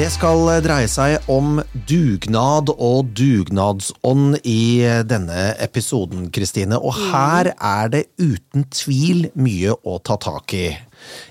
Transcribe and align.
Det 0.00 0.06
skal 0.08 0.46
dreie 0.64 0.88
seg 0.88 1.26
om 1.28 1.58
dugnad 1.88 2.70
og 2.72 3.10
dugnadsånd 3.18 4.38
i 4.48 4.80
denne 5.04 5.42
episoden, 5.60 6.30
Kristine. 6.32 6.78
Og 6.80 6.96
her 7.10 7.50
er 7.52 7.90
det 7.92 8.00
uten 8.16 8.64
tvil 8.72 9.26
mye 9.36 9.74
å 9.84 9.98
ta 10.00 10.16
tak 10.22 10.54
i. 10.56 10.70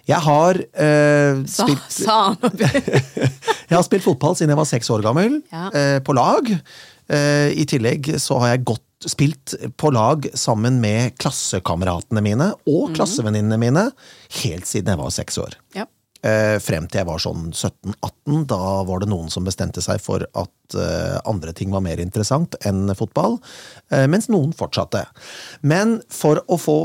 Jeg 0.05 0.21
har 0.27 0.61
eh, 0.61 1.41
spilt 1.49 1.89
sa 1.97 2.19
han. 2.35 2.61
Jeg 3.69 3.73
har 3.73 3.85
spilt 3.89 4.05
fotball 4.05 4.37
siden 4.37 4.53
jeg 4.53 4.57
var 4.61 4.69
seks 4.69 4.89
år 4.93 5.01
gammel, 5.05 5.39
Ja. 5.53 5.67
eh, 5.73 5.97
på 6.05 6.13
lag. 6.17 6.47
Eh, 7.09 7.49
I 7.57 7.65
tillegg 7.69 8.11
så 8.21 8.37
har 8.41 8.53
jeg 8.55 8.65
gått, 8.69 8.85
spilt 9.09 9.53
på 9.79 9.91
lag 9.95 10.25
sammen 10.37 10.77
med 10.81 11.13
klassekameratene 11.21 12.21
mine 12.25 12.51
og 12.69 12.93
klassevenninnene 12.97 13.57
mine 13.61 13.85
helt 14.43 14.69
siden 14.69 14.93
jeg 14.93 15.01
var 15.01 15.13
seks 15.15 15.37
år. 15.41 15.57
Ja. 15.77 15.85
Eh, 16.19 16.57
frem 16.59 16.83
til 16.91 16.99
jeg 16.99 17.07
var 17.07 17.21
sånn 17.23 17.45
17-18. 17.53 18.41
Da 18.51 18.59
var 18.87 18.99
det 18.99 19.07
noen 19.11 19.29
som 19.31 19.45
bestemte 19.47 19.79
seg 19.83 20.01
for 20.03 20.25
at 20.27 20.75
eh, 20.75 21.15
andre 21.29 21.53
ting 21.55 21.71
var 21.71 21.83
mer 21.85 22.01
interessant 22.03 22.57
enn 22.67 22.91
fotball, 22.99 23.37
eh, 23.93 24.03
mens 24.11 24.27
noen 24.27 24.51
fortsatte. 24.55 25.05
Men 25.63 25.99
for 26.11 26.43
å 26.47 26.59
få 26.59 26.77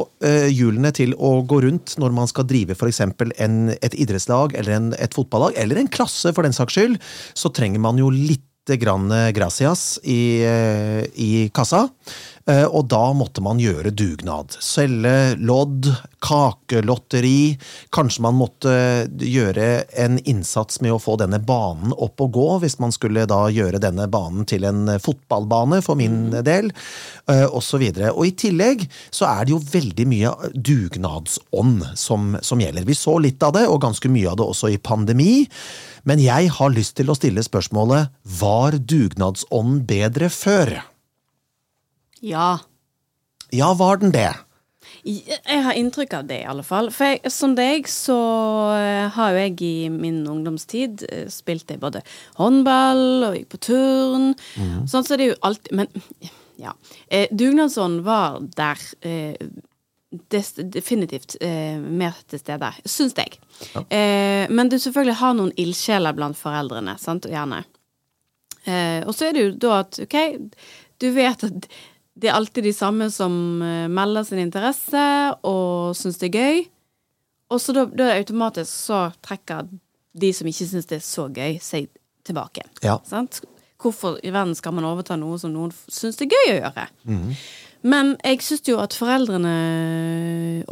hjulene 0.55 0.93
til 0.95 1.13
å 1.19 1.37
gå 1.47 1.61
rundt 1.65 1.97
når 2.01 2.15
man 2.15 2.31
skal 2.31 2.47
drive 2.49 2.77
f.eks. 2.79 3.01
et 3.05 3.97
idrettslag 3.99 4.55
eller 4.59 4.77
en, 4.77 4.89
et 5.03 5.15
fotballag, 5.15 5.59
eller 5.61 5.81
en 5.81 5.91
klasse 5.91 6.33
for 6.35 6.47
den 6.47 6.55
saks 6.55 6.79
skyld, 6.79 6.99
så 7.35 7.51
trenger 7.55 7.83
man 7.83 7.99
jo 8.01 8.11
litt 8.15 8.43
grann 8.81 9.11
gracias 9.37 9.99
i, 10.09 10.41
i 10.41 11.31
kassa. 11.53 11.85
Eh, 12.47 12.67
Og 12.69 12.91
da 12.93 13.13
måtte 13.17 13.41
man 13.41 13.61
gjøre 13.61 13.89
dugnad. 13.97 14.53
Selge 14.61 15.33
lodd, 15.41 15.89
kakelotteri. 16.25 17.57
Kanskje 17.95 18.25
man 18.27 18.37
måtte 18.37 18.75
gjøre 19.17 19.87
en 20.01 20.19
innsats 20.29 20.83
med 20.85 20.93
å 20.93 21.01
få 21.01 21.17
denne 21.21 21.41
banen 21.41 21.95
opp 21.97 22.21
og 22.21 22.35
gå, 22.37 22.47
hvis 22.61 22.77
man 22.85 22.93
skulle 22.93 23.25
da 23.31 23.47
gjøre 23.53 23.81
denne 23.81 24.09
banen 24.13 24.45
til 24.49 24.69
en 24.69 24.93
fotballbane, 25.01 25.81
for 25.85 25.97
min 25.97 26.31
del, 26.45 26.71
osv. 27.25 27.49
og 27.49 27.63
så 27.65 27.81
videre. 27.81 28.13
Og 28.13 28.29
i 28.29 28.37
tillegg 28.37 28.87
så 29.09 29.29
er 29.31 29.45
det 29.45 29.55
jo 29.55 29.65
veldig 29.73 30.09
mye 30.11 30.33
dugnadsånd 30.53 31.85
som, 31.97 32.35
som 32.45 32.61
gjelder. 32.61 32.85
Vi 32.85 32.97
så 32.99 33.17
litt 33.25 33.43
av 33.43 33.57
det, 33.57 33.67
og 33.69 33.83
ganske 33.85 34.13
mye 34.13 34.33
av 34.33 34.41
det 34.41 34.49
også 34.53 34.73
i 34.73 34.81
pandemi. 34.81 35.45
Men 36.05 36.21
jeg 36.21 36.53
har 36.53 36.75
lyst 36.77 36.99
til 37.01 37.09
å 37.09 37.17
stille 37.17 37.45
spørsmålet 37.45 38.13
var 38.41 38.77
dugnadsånden 38.77 39.87
bedre 39.89 40.29
før? 40.33 40.83
Ja. 42.25 42.49
Ja, 43.55 43.71
var 43.79 44.01
den 44.03 44.15
det? 44.15 44.31
Jeg 45.05 45.61
har 45.67 45.77
inntrykk 45.77 46.15
av 46.17 46.29
det, 46.29 46.39
i 46.43 46.49
alle 46.49 46.65
fall. 46.65 46.89
For 46.95 47.13
jeg, 47.13 47.33
som 47.33 47.53
deg, 47.59 47.89
så 47.91 48.17
eh, 48.77 49.11
har 49.13 49.35
jo 49.35 49.43
jeg 49.43 49.59
i 49.67 49.91
min 49.93 50.23
ungdomstid 50.31 51.05
eh, 51.11 51.27
spilt 51.33 51.71
jeg 51.71 51.83
både 51.83 52.01
håndball 52.39 53.29
og 53.29 53.37
gikk 53.37 53.51
på 53.53 53.61
turn. 53.69 54.33
Sånn 54.89 55.05
så 55.05 55.19
det 55.21 55.29
er 55.29 55.33
jo 55.35 55.39
alltid 55.45 55.77
Men 55.77 55.93
ja. 56.61 56.73
Eh, 57.09 57.29
Dugnadsånd 57.35 58.05
var 58.07 58.41
der 58.57 58.81
eh, 59.05 59.37
des, 60.33 60.53
definitivt 60.73 61.37
eh, 61.43 61.79
mer 61.81 62.17
til 62.31 62.41
stede, 62.41 62.71
syns 62.89 63.17
jeg. 63.19 63.39
Eh, 63.89 64.47
men 64.51 64.71
du 64.71 64.79
selvfølgelig 64.79 65.19
har 65.21 65.35
noen 65.37 65.55
ildsjeler 65.61 66.17
blant 66.17 66.39
foreldrene, 66.39 66.97
sant, 67.03 67.27
og 67.29 67.35
gjerne. 67.35 67.65
Eh, 68.65 69.03
og 69.05 69.13
så 69.13 69.29
er 69.29 69.37
det 69.37 69.43
jo 69.45 69.57
da 69.67 69.81
at, 69.83 69.99
ok, 70.07 70.17
du 71.03 71.11
vet 71.13 71.45
at 71.45 71.69
det 72.15 72.31
er 72.31 72.37
alltid 72.37 72.65
de 72.69 72.73
samme 72.75 73.09
som 73.11 73.63
eh, 73.63 73.89
melder 73.91 74.27
sin 74.27 74.43
interesse 74.43 75.05
og 75.43 75.97
syns 75.99 76.21
det 76.21 76.31
er 76.31 76.39
gøy. 76.39 76.63
Og 77.55 77.61
så 77.61 77.75
da, 77.77 77.85
da 77.91 78.13
automatisk 78.15 78.71
så 78.71 79.01
trekker 79.25 79.67
de 80.15 80.31
som 80.35 80.49
ikke 80.49 80.69
syns 80.71 80.89
det 80.91 81.01
er 81.01 81.05
så 81.05 81.27
gøy, 81.29 81.59
seg 81.63 81.91
tilbake. 82.27 82.65
Ja. 82.87 83.01
Sant? 83.09 83.43
Hvorfor 83.83 84.17
i 84.25 84.33
verden 84.33 84.55
skal 84.57 84.77
man 84.77 84.87
overta 84.89 85.19
noe 85.21 85.37
som 85.43 85.53
noen 85.53 85.75
syns 85.75 86.17
det 86.21 86.29
er 86.29 86.37
gøy 86.37 86.53
å 86.55 86.59
gjøre? 86.63 86.87
Men 87.85 88.15
jeg 88.25 88.41
syns 88.47 88.65
jo 88.71 88.79
at 88.81 88.97
foreldrene 88.97 89.55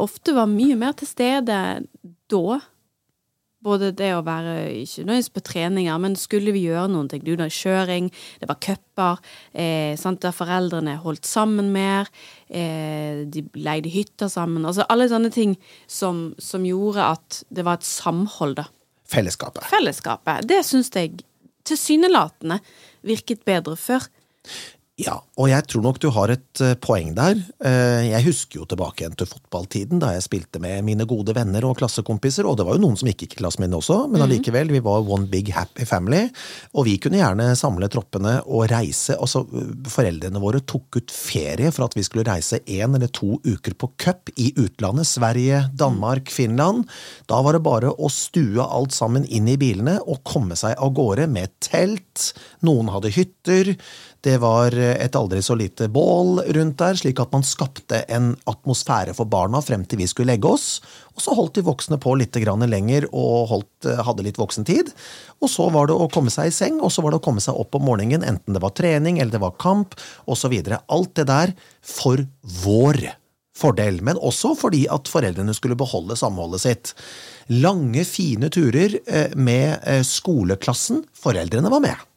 ofte 0.01 0.33
var 0.33 0.49
mye 0.49 0.77
mer 0.79 0.95
til 0.97 1.11
stede 1.11 1.57
da. 2.31 2.59
Både 3.63 3.91
det 3.95 4.11
å 4.15 4.23
være 4.25 4.55
ikke 4.81 5.05
nødvendigvis 5.05 5.33
på 5.33 5.43
treninger, 5.47 5.99
men 6.03 6.17
skulle 6.19 6.53
vi 6.55 6.65
gjøre 6.67 6.89
noen 6.91 7.09
ting? 7.11 7.23
Dugnadskjøring, 7.23 8.09
det 8.41 8.49
var 8.49 8.59
cuper, 8.63 9.21
eh, 9.53 9.95
der 9.95 10.35
foreldrene 10.35 10.97
holdt 11.03 11.25
sammen 11.25 11.71
mer, 11.71 12.09
eh, 12.49 13.23
de 13.25 13.45
leide 13.55 13.89
hytter 13.89 14.27
sammen. 14.27 14.65
Altså 14.65 14.85
alle 14.89 15.07
sånne 15.07 15.31
ting 15.31 15.57
som, 15.87 16.33
som 16.37 16.65
gjorde 16.67 17.07
at 17.15 17.43
det 17.49 17.65
var 17.65 17.79
et 17.79 17.87
samhold, 17.87 18.57
da. 18.59 18.67
Fellesskapet. 19.13 19.63
Fellesskapet. 19.69 20.47
Det 20.47 20.63
syns 20.65 20.91
jeg 20.93 21.23
tilsynelatende 21.67 22.59
virket 23.05 23.43
bedre 23.45 23.75
før. 23.79 24.07
Ja, 25.01 25.15
og 25.41 25.47
jeg 25.49 25.65
tror 25.65 25.81
nok 25.81 25.97
du 25.97 26.11
har 26.13 26.29
et 26.29 26.61
eh, 26.61 26.75
poeng 26.77 27.15
der. 27.17 27.39
Eh, 27.65 28.11
jeg 28.11 28.25
husker 28.27 28.59
jo 28.59 28.65
tilbake 28.69 29.01
igjen 29.01 29.15
til 29.17 29.25
fotballtiden, 29.25 29.97
da 29.97 30.11
jeg 30.13 30.25
spilte 30.27 30.59
med 30.61 30.85
mine 30.85 31.07
gode 31.09 31.33
venner 31.33 31.65
og 31.65 31.79
klassekompiser, 31.79 32.45
og 32.45 32.59
det 32.59 32.67
var 32.67 32.77
jo 32.77 32.83
noen 32.83 32.99
som 33.01 33.09
gikk 33.09 33.23
i 33.25 33.29
klassen 33.39 33.63
min 33.63 33.73
også, 33.73 34.03
men 34.11 34.21
allikevel, 34.21 34.69
vi 34.69 34.83
var 34.85 35.09
one 35.09 35.25
big 35.31 35.49
happy 35.55 35.87
family, 35.89 36.27
og 36.77 36.85
vi 36.85 36.99
kunne 37.01 37.17
gjerne 37.17 37.55
samle 37.57 37.89
troppene 37.89 38.35
og 38.45 38.67
reise. 38.69 39.17
Altså, 39.17 39.41
foreldrene 39.95 40.43
våre 40.43 40.61
tok 40.61 41.01
ut 41.01 41.15
ferie 41.15 41.73
for 41.73 41.87
at 41.87 41.97
vi 41.97 42.05
skulle 42.05 42.27
reise 42.29 42.61
én 42.61 42.93
eller 42.93 43.09
to 43.09 43.41
uker 43.49 43.73
på 43.73 43.89
cup 43.97 44.29
i 44.37 44.51
utlandet, 44.61 45.09
Sverige, 45.09 45.63
Danmark, 45.73 46.29
Finland. 46.29 46.85
Da 47.25 47.41
var 47.41 47.57
det 47.57 47.65
bare 47.65 47.95
å 47.97 48.13
stue 48.13 48.61
alt 48.61 48.93
sammen 48.93 49.25
inn 49.25 49.49
i 49.49 49.57
bilene 49.57 49.97
og 50.05 50.21
komme 50.21 50.53
seg 50.53 50.77
av 50.77 50.93
gårde 50.93 51.25
med 51.33 51.49
telt, 51.65 52.35
noen 52.61 52.93
hadde 52.93 53.15
hytter, 53.17 53.73
det 54.23 54.37
var 54.39 54.71
et 54.77 55.15
aldri 55.19 55.41
så 55.43 55.55
lite 55.59 55.89
bål 55.91 56.39
rundt 56.55 56.77
der, 56.79 56.95
slik 56.95 57.19
at 57.19 57.33
man 57.35 57.43
skapte 57.43 58.03
en 58.07 58.33
atmosfære 58.49 59.15
for 59.17 59.27
barna 59.27 59.59
frem 59.63 59.83
til 59.83 59.99
vi 59.99 60.07
skulle 60.07 60.31
legge 60.31 60.47
oss. 60.47 60.77
Og 61.13 61.25
så 61.25 61.35
holdt 61.35 61.57
de 61.57 61.65
voksne 61.67 61.99
på 62.01 62.15
litt 62.15 62.37
lenger 62.39 63.09
og 63.11 63.49
holdt, 63.51 63.89
hadde 64.07 64.23
litt 64.23 64.39
voksentid. 64.39 64.93
Og 65.43 65.51
så 65.51 65.67
var 65.69 65.87
det 65.87 65.97
å 65.97 66.07
komme 66.07 66.31
seg 66.31 66.47
i 66.47 66.55
seng, 66.55 66.79
og 66.79 66.91
så 66.91 67.03
var 67.03 67.11
det 67.11 67.19
å 67.19 67.25
komme 67.25 67.43
seg 67.43 67.57
opp 67.59 67.75
om 67.75 67.83
morgenen, 67.83 68.23
enten 68.23 68.55
det 68.55 68.63
var 68.63 68.71
trening 68.71 69.19
eller 69.19 69.35
det 69.35 69.43
var 69.43 69.59
kamp 69.59 69.97
osv. 70.25 70.55
Alt 70.87 71.15
det 71.19 71.27
der 71.27 71.53
for 71.83 72.23
vår 72.63 73.03
fordel, 73.53 73.99
men 74.01 74.17
også 74.17 74.53
fordi 74.57 74.85
at 74.91 75.09
foreldrene 75.11 75.53
skulle 75.53 75.77
beholde 75.77 76.17
samholdet 76.17 76.63
sitt. 76.63 76.93
Lange, 77.51 78.05
fine 78.07 78.49
turer 78.53 78.97
eh, 79.03 79.35
med 79.35 79.77
eh, 79.83 80.01
skoleklassen. 80.07 81.03
Foreldrene 81.19 81.71
var 81.73 81.83
med. 81.83 82.09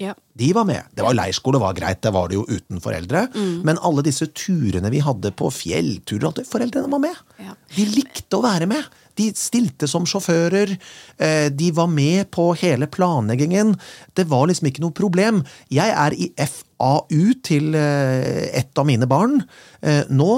Ja. 0.00 0.14
De 0.40 0.46
var 0.56 0.64
med. 0.64 0.86
Det 0.96 1.04
var 1.04 1.12
Leirskole 1.12 1.58
var 1.60 1.74
greit, 1.76 1.98
det 2.00 2.10
var 2.14 2.30
det 2.30 2.38
jo 2.38 2.46
uten 2.48 2.80
foreldre. 2.80 3.26
Men 3.36 3.76
alle 3.84 4.00
disse 4.06 4.24
turene 4.32 4.88
vi 4.94 5.02
hadde 5.04 5.28
på 5.36 5.50
fjellturer, 5.52 6.40
foreldrene 6.48 6.88
var 6.88 7.02
med. 7.04 7.18
Ja. 7.42 7.52
De 7.76 7.84
likte 7.90 8.38
å 8.38 8.44
være 8.46 8.68
med. 8.70 8.86
De 9.20 9.26
stilte 9.36 9.84
som 9.90 10.06
sjåfører. 10.08 10.72
eh, 11.20 11.50
De 11.52 11.68
var 11.76 11.90
med 11.92 12.30
på 12.32 12.46
hele 12.56 12.86
planleggingen. 12.88 13.74
Det 14.16 14.24
var 14.30 14.46
liksom 14.48 14.70
ikke 14.70 14.80
noe 14.86 14.96
problem. 14.96 15.42
Jeg 15.68 15.92
er 15.92 16.16
i 16.16 16.30
FAU 16.48 17.34
til 17.44 17.74
eh, 17.76 18.48
et 18.62 18.72
av 18.80 18.88
mine 18.88 19.04
barn 19.10 19.42
eh, 19.82 20.04
nå, 20.08 20.30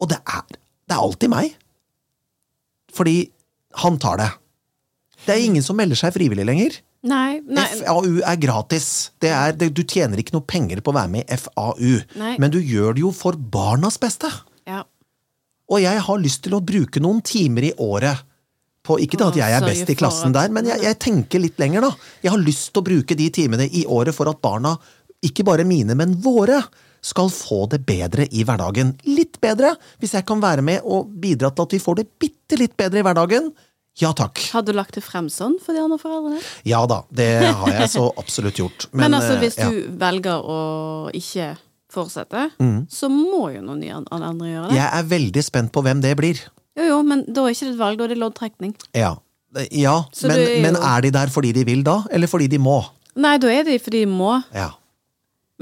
og 0.00 0.08
det 0.08 0.16
er, 0.24 0.48
det 0.88 0.96
er 0.96 1.04
alltid 1.04 1.28
meg. 1.34 1.52
Fordi 2.94 3.18
han 3.84 3.98
tar 4.00 4.16
det. 4.22 4.30
Det 5.26 5.34
er 5.36 5.44
ingen 5.44 5.62
som 5.66 5.76
melder 5.76 5.98
seg 5.98 6.14
frivillig 6.16 6.46
lenger. 6.48 6.80
Nei, 7.04 7.42
nei. 7.44 7.64
FAU 7.82 8.20
er 8.24 8.36
gratis. 8.40 8.88
Det 9.20 9.28
er, 9.28 9.52
det, 9.60 9.70
du 9.76 9.82
tjener 9.84 10.20
ikke 10.20 10.36
noe 10.38 10.46
penger 10.48 10.80
på 10.80 10.92
å 10.92 10.96
være 10.96 11.12
med 11.12 11.28
i 11.28 11.38
FAU, 11.42 11.96
Nei. 12.20 12.34
men 12.40 12.52
du 12.52 12.60
gjør 12.60 12.96
det 12.96 13.04
jo 13.04 13.10
for 13.14 13.36
barnas 13.36 13.98
beste. 14.00 14.30
Ja. 14.68 14.82
Og 15.68 15.82
jeg 15.84 16.00
har 16.06 16.22
lyst 16.22 16.44
til 16.46 16.56
å 16.56 16.62
bruke 16.64 17.02
noen 17.04 17.20
timer 17.24 17.68
i 17.70 17.74
året 17.80 18.24
på 18.84 18.98
Ikke 19.00 19.16
da 19.16 19.30
at 19.30 19.36
jeg 19.38 19.52
er 19.56 19.64
best 19.64 19.88
i 19.88 19.94
klassen 19.96 20.34
der, 20.34 20.50
men 20.52 20.66
jeg, 20.68 20.76
jeg 20.84 20.98
tenker 21.00 21.40
litt 21.40 21.56
lenger, 21.56 21.86
da. 21.86 22.10
Jeg 22.20 22.34
har 22.34 22.42
lyst 22.42 22.66
til 22.68 22.82
å 22.82 22.84
bruke 22.84 23.16
de 23.16 23.30
timene 23.32 23.64
i 23.64 23.86
året 23.88 24.12
for 24.12 24.28
at 24.28 24.42
barna, 24.44 24.74
ikke 25.24 25.46
bare 25.48 25.64
mine, 25.64 25.96
men 25.96 26.12
våre, 26.20 26.58
skal 27.04 27.30
få 27.32 27.66
det 27.72 27.82
bedre 27.84 28.24
i 28.32 28.44
hverdagen. 28.48 28.94
Litt 29.08 29.36
bedre, 29.42 29.74
hvis 30.00 30.14
jeg 30.16 30.24
kan 30.28 30.40
være 30.40 30.64
med 30.64 30.84
og 30.88 31.10
bidra 31.20 31.50
til 31.52 31.66
at 31.66 31.76
vi 31.76 31.80
får 31.82 31.98
det 32.00 32.06
bitte 32.20 32.56
litt 32.60 32.76
bedre 32.80 33.00
i 33.02 33.04
hverdagen. 33.04 33.50
Ja 34.02 34.10
takk. 34.16 34.40
Har 34.52 34.64
du 34.66 34.72
lagt 34.74 34.96
det 34.98 35.04
frem 35.06 35.28
sånn 35.30 35.54
for 35.62 35.76
de 35.76 35.82
andre 35.84 36.00
foreldrene? 36.02 36.40
Ja 36.66 36.82
da, 36.90 37.04
det 37.14 37.28
har 37.46 37.70
jeg 37.70 37.92
så 37.92 38.08
absolutt 38.22 38.58
gjort. 38.58 38.88
Men, 38.90 39.14
altså, 39.14 39.36
eh, 39.36 39.44
hvis 39.44 39.58
ja. 39.60 39.68
du 39.70 39.94
velger 40.00 40.42
å 40.42 40.58
ikke 41.14 41.52
fortsette, 41.94 42.48
så 42.90 43.08
må 43.12 43.52
jo 43.54 43.62
noen 43.62 44.08
andre 44.10 44.48
gjøre 44.50 44.70
det. 44.72 44.78
Jeg 44.80 44.88
er 44.98 45.10
veldig 45.12 45.44
spent 45.46 45.70
på 45.74 45.84
hvem 45.86 46.02
det 46.02 46.16
blir. 46.18 46.40
Jo, 46.74 46.88
jo, 46.88 46.98
men 47.06 47.22
da 47.28 47.44
er 47.44 47.54
ikke 47.54 47.68
det 47.68 47.74
et 47.76 47.82
valg, 47.84 48.00
da 48.00 48.08
er 48.08 48.14
det 48.14 48.18
loddtrekning. 48.18 48.74
Ja, 48.98 49.12
ja 49.70 49.94
men, 50.24 50.34
er 50.34 50.42
jo- 50.42 50.62
men 50.64 50.76
er 50.76 51.04
de 51.06 51.12
der 51.14 51.30
fordi 51.30 51.52
de 51.54 51.62
vil 51.68 51.84
da, 51.86 52.00
eller 52.10 52.26
fordi 52.26 52.48
de 52.50 52.58
må? 52.58 52.80
Nei, 53.14 53.36
da 53.38 53.46
er 53.46 53.62
de 53.62 53.78
fordi 53.78 54.02
de 54.02 54.10
må. 54.10 54.42
Ja. 54.50 54.72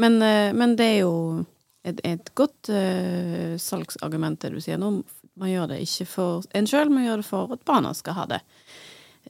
Men, 0.01 0.23
eh, 0.23 0.53
men 0.57 0.77
det 0.77 0.87
er 0.87 0.99
jo 1.03 1.45
et, 1.85 2.01
et 2.07 2.31
godt 2.39 2.71
uh, 2.71 3.59
salgsargument, 3.59 4.41
det 4.41 4.53
du 4.55 4.61
sier 4.63 4.79
nå. 4.81 5.03
Man 5.41 5.53
gjør 5.53 5.71
det 5.73 5.81
ikke 5.87 6.07
for 6.11 6.49
en 6.57 6.69
sjøl, 6.69 6.91
man 6.93 7.07
gjør 7.07 7.23
det 7.23 7.29
for 7.29 7.55
at 7.55 7.63
barna 7.69 7.95
skal 7.97 8.19
ha 8.19 8.27
det 8.35 8.43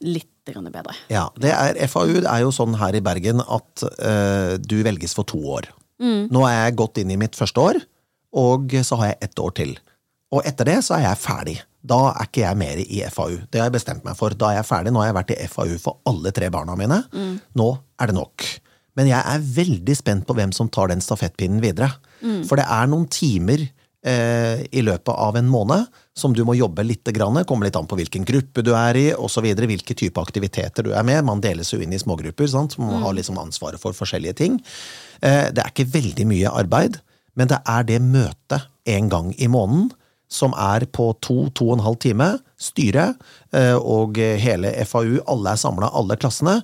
litt 0.02 0.28
bedre. 0.42 0.96
Ja, 1.12 1.28
det 1.38 1.52
er, 1.54 1.78
FAU 1.86 2.16
det 2.16 2.26
er 2.26 2.42
jo 2.42 2.50
sånn 2.54 2.74
her 2.80 2.96
i 2.98 3.02
Bergen 3.04 3.38
at 3.44 3.84
uh, 4.02 4.58
du 4.58 4.80
velges 4.82 5.14
for 5.14 5.28
to 5.28 5.38
år. 5.54 5.68
Nå 6.02 6.40
er 6.48 6.56
jeg 6.56 6.78
gått 6.80 6.98
inn 6.98 7.12
i 7.14 7.18
mitt 7.20 7.36
første 7.38 7.62
år, 7.62 7.76
og 8.34 8.72
så 8.82 8.98
har 8.98 9.12
jeg 9.12 9.28
ett 9.28 9.38
år 9.38 9.52
til. 9.54 9.76
Og 10.34 10.48
etter 10.48 10.66
det 10.66 10.80
så 10.82 10.96
er 10.96 11.04
jeg 11.04 11.20
ferdig. 11.22 11.54
Da 11.78 11.98
er 12.10 12.26
ikke 12.26 12.42
jeg 12.42 12.58
mer 12.58 12.80
i 12.82 12.98
FAU. 13.12 13.36
Det 13.52 13.60
har 13.60 13.68
jeg 13.68 13.76
bestemt 13.76 14.02
meg 14.06 14.16
for. 14.18 14.34
Da 14.34 14.50
er 14.50 14.60
jeg 14.60 14.66
ferdig. 14.66 14.90
Nå 14.94 15.02
har 15.02 15.10
jeg 15.10 15.18
vært 15.18 15.32
i 15.34 15.48
FAU 15.52 15.76
for 15.82 16.00
alle 16.08 16.32
tre 16.34 16.48
barna 16.50 16.74
mine. 16.78 16.98
Nå 17.58 17.68
er 18.00 18.10
det 18.10 18.16
nok. 18.16 18.46
Men 18.98 19.10
jeg 19.10 19.20
er 19.20 19.46
veldig 19.60 19.96
spent 19.98 20.26
på 20.26 20.36
hvem 20.38 20.50
som 20.56 20.70
tar 20.72 20.90
den 20.90 21.04
stafettpinnen 21.04 21.62
videre. 21.62 21.90
For 22.48 22.58
det 22.58 22.66
er 22.66 22.90
noen 22.90 23.06
timer 23.12 23.66
eh, 24.06 24.62
i 24.70 24.82
løpet 24.82 25.12
av 25.14 25.36
en 25.36 25.48
måned 25.48 25.86
som 26.16 26.34
du 26.34 26.42
må 26.44 26.54
jobbe 26.58 26.84
litt. 26.84 27.08
Grann, 27.14 27.44
kommer 27.48 27.68
litt 27.68 27.78
an 27.78 27.88
på 27.88 27.98
hvilken 27.98 28.26
gruppe 28.28 28.64
du 28.64 28.72
er 28.76 28.98
i, 28.98 29.06
osv. 29.14 29.46
Hvilke 29.58 29.96
type 29.98 30.20
aktiviteter 30.20 30.86
du 30.86 30.92
er 30.92 31.06
med. 31.06 31.24
Man 31.28 31.42
deles 31.44 31.72
jo 31.72 31.80
inn 31.82 31.94
i 31.94 32.00
smågrupper, 32.00 32.50
sant? 32.50 32.78
man 32.78 33.02
har 33.04 33.16
liksom 33.16 33.40
ansvaret 33.40 33.80
for 33.82 33.96
forskjellige 33.96 34.38
ting. 34.42 34.60
Eh, 35.22 35.48
det 35.54 35.64
er 35.64 35.72
ikke 35.72 35.90
veldig 35.94 36.28
mye 36.28 36.54
arbeid, 36.62 37.00
men 37.38 37.50
det 37.50 37.62
er 37.68 37.88
det 37.88 38.02
møtet 38.04 38.68
en 38.92 39.10
gang 39.12 39.34
i 39.38 39.48
måneden 39.50 39.92
som 40.32 40.54
er 40.56 40.86
på 40.88 41.10
to, 41.20 41.50
to 41.52 41.68
og 41.68 41.76
en 41.76 41.84
halv 41.84 41.98
time. 42.00 42.28
Styret 42.60 43.20
eh, 43.52 43.76
og 43.76 44.16
hele 44.16 44.72
FAU, 44.88 45.18
alle 45.28 45.52
er 45.52 45.60
samla, 45.60 45.92
alle 45.92 46.16
klassene. 46.20 46.62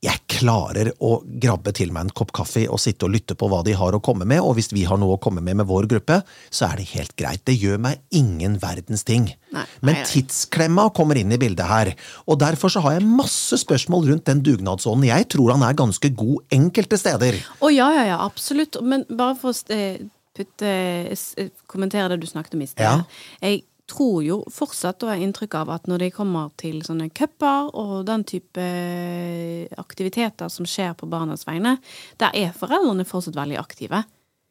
Jeg 0.00 0.16
klarer 0.32 0.88
å 1.04 1.18
grabbe 1.42 1.74
til 1.76 1.90
meg 1.92 2.06
en 2.06 2.12
kopp 2.16 2.30
kaffe 2.32 2.62
og 2.72 2.78
sitte 2.80 3.04
og 3.04 3.12
lytte 3.12 3.34
på 3.36 3.50
hva 3.52 3.58
de 3.66 3.74
har 3.76 3.92
å 3.92 4.00
komme 4.00 4.24
med, 4.24 4.40
og 4.40 4.54
hvis 4.56 4.70
vi 4.72 4.86
har 4.88 4.96
noe 4.96 5.18
å 5.18 5.20
komme 5.20 5.42
med 5.44 5.58
med 5.60 5.68
vår 5.68 5.90
gruppe, 5.90 6.22
så 6.48 6.70
er 6.70 6.80
det 6.80 6.86
helt 6.94 7.12
greit. 7.20 7.42
Det 7.44 7.52
gjør 7.60 7.76
meg 7.84 8.00
ingen 8.16 8.56
verdens 8.62 9.04
ting. 9.04 9.26
Nei, 9.52 9.66
Men 9.84 9.98
nei, 9.98 10.00
nei. 10.00 10.06
tidsklemma 10.08 10.86
kommer 10.96 11.20
inn 11.20 11.34
i 11.36 11.40
bildet 11.42 11.68
her, 11.68 11.92
og 12.24 12.40
derfor 12.40 12.72
så 12.72 12.80
har 12.86 12.96
jeg 12.96 13.04
masse 13.10 13.60
spørsmål 13.60 14.08
rundt 14.14 14.24
den 14.30 14.40
dugnadsånden. 14.46 15.10
Jeg 15.10 15.28
tror 15.36 15.52
han 15.52 15.66
er 15.68 15.76
ganske 15.76 16.12
god 16.16 16.56
enkelte 16.56 16.96
steder. 17.00 17.36
Å 17.60 17.68
ja, 17.74 17.90
ja, 17.98 18.06
ja, 18.14 18.22
absolutt. 18.24 18.80
Men 18.80 19.04
bare 19.10 19.36
for 19.36 19.52
å 19.52 19.76
eh, 19.76 20.00
putte, 20.36 20.72
eh, 21.12 21.52
kommentere 21.68 22.14
det 22.14 22.22
du 22.24 22.30
snakket 22.30 22.56
om 22.56 22.64
i 22.64 22.70
sted. 22.72 22.86
Ja. 22.88 23.02
Jeg 23.44 23.66
tror 23.90 24.22
jo 24.24 24.38
fortsatt 24.54 25.02
og 25.04 25.10
har 25.12 25.20
inntrykk 25.24 25.56
av 25.60 25.72
at 25.76 25.90
når 25.90 26.04
de 26.04 26.10
kommer 26.14 26.48
til 26.60 26.78
sånne 26.86 27.10
cuper 27.14 27.68
og 27.74 28.06
den 28.08 28.22
type 28.28 28.64
aktiviteter 29.80 30.48
som 30.52 30.68
skjer 30.68 30.94
på 30.98 31.08
barnas 31.10 31.44
vegne, 31.48 31.76
der 32.20 32.34
er 32.36 32.54
foreldrene 32.56 33.06
fortsatt 33.08 33.36
veldig 33.38 33.58
aktive. 33.60 34.04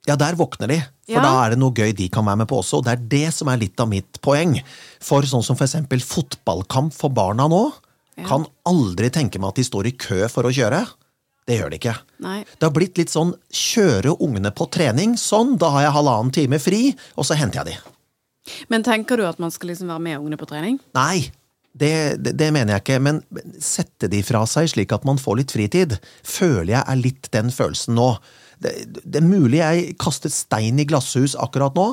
Ja, 0.08 0.16
der 0.16 0.38
våkner 0.40 0.68
de, 0.72 0.78
for 1.06 1.18
Ja. 1.20 1.22
da 1.22 1.34
er 1.46 1.50
det 1.52 1.60
noe 1.60 1.76
gøy 1.76 1.92
de 1.94 2.08
kan 2.10 2.26
være 2.26 2.38
med 2.38 2.48
på 2.48 2.60
også. 2.62 2.80
Og 2.80 2.86
det 2.86 2.94
er 2.94 3.08
det 3.12 3.34
som 3.36 3.48
er 3.52 3.58
litt 3.58 3.80
av 3.80 3.90
mitt 3.90 4.22
poeng. 4.22 4.56
For 5.00 5.22
sånn 5.22 5.44
som 5.44 5.56
for 5.60 5.66
eksempel 5.68 6.00
fotballkamp 6.00 6.94
for 6.94 7.10
barna 7.10 7.48
nå, 7.48 7.74
kan 8.26 8.46
aldri 8.66 9.10
tenke 9.10 9.40
meg 9.40 9.50
at 9.50 9.56
de 9.56 9.64
står 9.64 9.88
i 9.88 9.92
kø 9.92 10.28
for 10.28 10.44
å 10.44 10.52
kjøre. 10.52 10.82
Det 11.48 11.60
gjør 11.60 11.70
de 11.72 11.78
ikke. 11.80 11.96
Nei. 12.20 12.44
Det 12.44 12.64
har 12.68 12.72
blitt 12.76 12.98
litt 12.98 13.10
sånn 13.10 13.34
kjøre 13.52 14.18
ungene 14.20 14.52
på 14.52 14.68
trening. 14.70 15.16
Sånn, 15.18 15.58
da 15.58 15.70
har 15.70 15.82
jeg 15.84 15.96
halvannen 15.96 16.32
time 16.36 16.60
fri, 16.60 16.96
og 17.16 17.26
så 17.26 17.36
henter 17.40 17.64
jeg 17.64 17.66
de. 17.66 17.78
Men 18.72 18.86
tenker 18.88 19.18
du 19.20 19.26
at 19.28 19.40
man 19.42 19.52
skal 19.56 19.72
liksom 19.74 19.92
være 19.92 20.04
med 20.06 20.20
ungene 20.22 20.40
på 20.42 20.48
trening? 20.50 20.80
Nei, 20.98 21.30
det, 21.80 21.92
det, 22.24 22.34
det 22.40 22.50
mener 22.56 22.76
jeg 22.78 22.84
ikke. 22.86 23.00
Men 23.06 23.22
sette 23.64 24.10
de 24.12 24.22
fra 24.26 24.44
seg 24.50 24.72
slik 24.74 24.94
at 24.96 25.06
man 25.08 25.20
får 25.22 25.42
litt 25.42 25.54
fritid, 25.56 25.98
føler 26.26 26.74
jeg 26.78 26.84
er 26.86 27.02
litt 27.04 27.30
den 27.36 27.52
følelsen 27.54 27.96
nå. 28.00 28.10
Det, 28.60 28.74
det 29.06 29.22
er 29.22 29.28
mulig 29.30 29.62
jeg 29.62 29.94
kastet 30.02 30.34
stein 30.36 30.82
i 30.82 30.88
glasshus 30.90 31.38
akkurat 31.40 31.78
nå. 31.80 31.86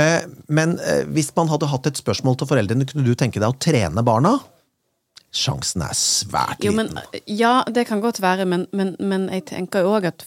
eh, 0.00 0.22
Men 0.48 0.78
eh, 0.80 1.02
hvis 1.12 1.32
man 1.36 1.50
hadde 1.52 1.68
hatt 1.68 1.90
et 1.90 2.00
spørsmål 2.00 2.38
til 2.40 2.48
foreldrene, 2.48 2.86
kunne 2.88 3.04
du 3.04 3.12
tenke 3.18 3.42
deg 3.42 3.50
å 3.52 3.58
trene 3.60 4.04
barna? 4.06 4.38
Sjansen 5.28 5.82
er 5.84 5.92
svært 5.92 6.62
Jo, 6.64 6.72
liten. 6.72 6.94
men, 6.96 7.20
ja, 7.28 7.58
det 7.68 7.84
kan 7.90 8.00
godt 8.00 8.22
være, 8.24 8.46
men, 8.48 8.62
men, 8.72 8.94
men 8.96 9.26
jeg 9.28 9.44
tenker 9.50 9.84
jo 9.84 9.90
òg 9.98 10.06
at 10.14 10.24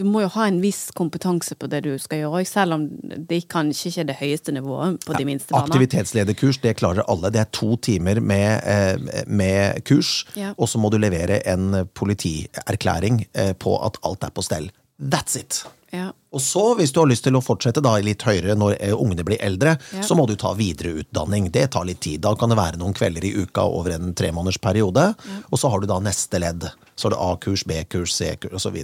du 0.00 0.04
må 0.08 0.22
jo 0.24 0.30
ha 0.32 0.46
en 0.48 0.60
viss 0.62 0.86
kompetanse 0.96 1.54
på 1.60 1.68
det 1.68 1.82
du 1.84 1.90
skal 2.00 2.22
gjøre, 2.22 2.40
selv 2.48 2.76
om 2.78 2.86
det 3.28 3.42
kanskje 3.52 3.90
ikke 3.90 4.00
er 4.00 4.08
det 4.08 4.16
høyeste 4.22 4.54
nivået 4.56 5.02
på 5.04 5.16
de 5.18 5.26
minste 5.28 5.52
barna. 5.52 5.68
Aktivitetslederkurs, 5.68 6.60
det 6.64 6.72
klarer 6.80 7.04
alle. 7.12 7.28
Det 7.34 7.42
er 7.42 7.50
to 7.52 7.74
timer 7.84 8.20
med, 8.24 8.62
eh, 8.64 9.24
med 9.28 9.84
kurs, 9.84 10.24
Ja. 10.38 10.54
og 10.56 10.68
så 10.72 10.80
må 10.80 10.90
du 10.90 10.96
levere 10.98 11.42
en 11.46 11.84
politierklæring 11.94 13.26
eh, 13.34 13.52
på 13.52 13.76
at 13.84 13.98
alt 14.06 14.24
er 14.24 14.30
på 14.34 14.42
stell. 14.44 14.70
That's 15.00 15.36
it! 15.36 15.64
Ja. 15.92 16.12
Og 16.32 16.38
så, 16.40 16.62
hvis 16.78 16.92
du 16.94 17.00
har 17.00 17.08
lyst 17.10 17.24
til 17.26 17.34
å 17.34 17.42
fortsette 17.42 17.82
da 17.82 17.96
litt 18.04 18.22
høyere 18.22 18.54
når 18.58 18.76
eh, 18.78 18.92
ungene 18.94 19.24
blir 19.26 19.40
eldre, 19.42 19.76
Ja. 19.92 20.04
så 20.06 20.14
må 20.14 20.26
du 20.30 20.36
ta 20.38 20.52
videreutdanning. 20.54 21.50
Det 21.50 21.70
tar 21.74 21.84
litt 21.88 22.00
tid. 22.04 22.20
Da 22.22 22.34
kan 22.38 22.48
det 22.52 22.58
være 22.60 22.78
noen 22.78 22.94
kvelder 22.94 23.24
i 23.26 23.32
uka 23.42 23.64
over 23.66 23.96
en 23.96 24.14
tremånedersperiode. 24.14 25.08
Og 25.50 25.58
så 25.58 25.68
har 25.72 25.80
du 25.82 25.86
da 25.90 25.98
neste 25.98 26.38
ledd. 26.38 26.68
Så 27.00 27.08
har 27.08 27.14
du 27.16 27.20
A-kurs, 27.24 27.62
B-kurs, 27.66 28.12
C-kurs 28.14 28.52
osv. 28.60 28.76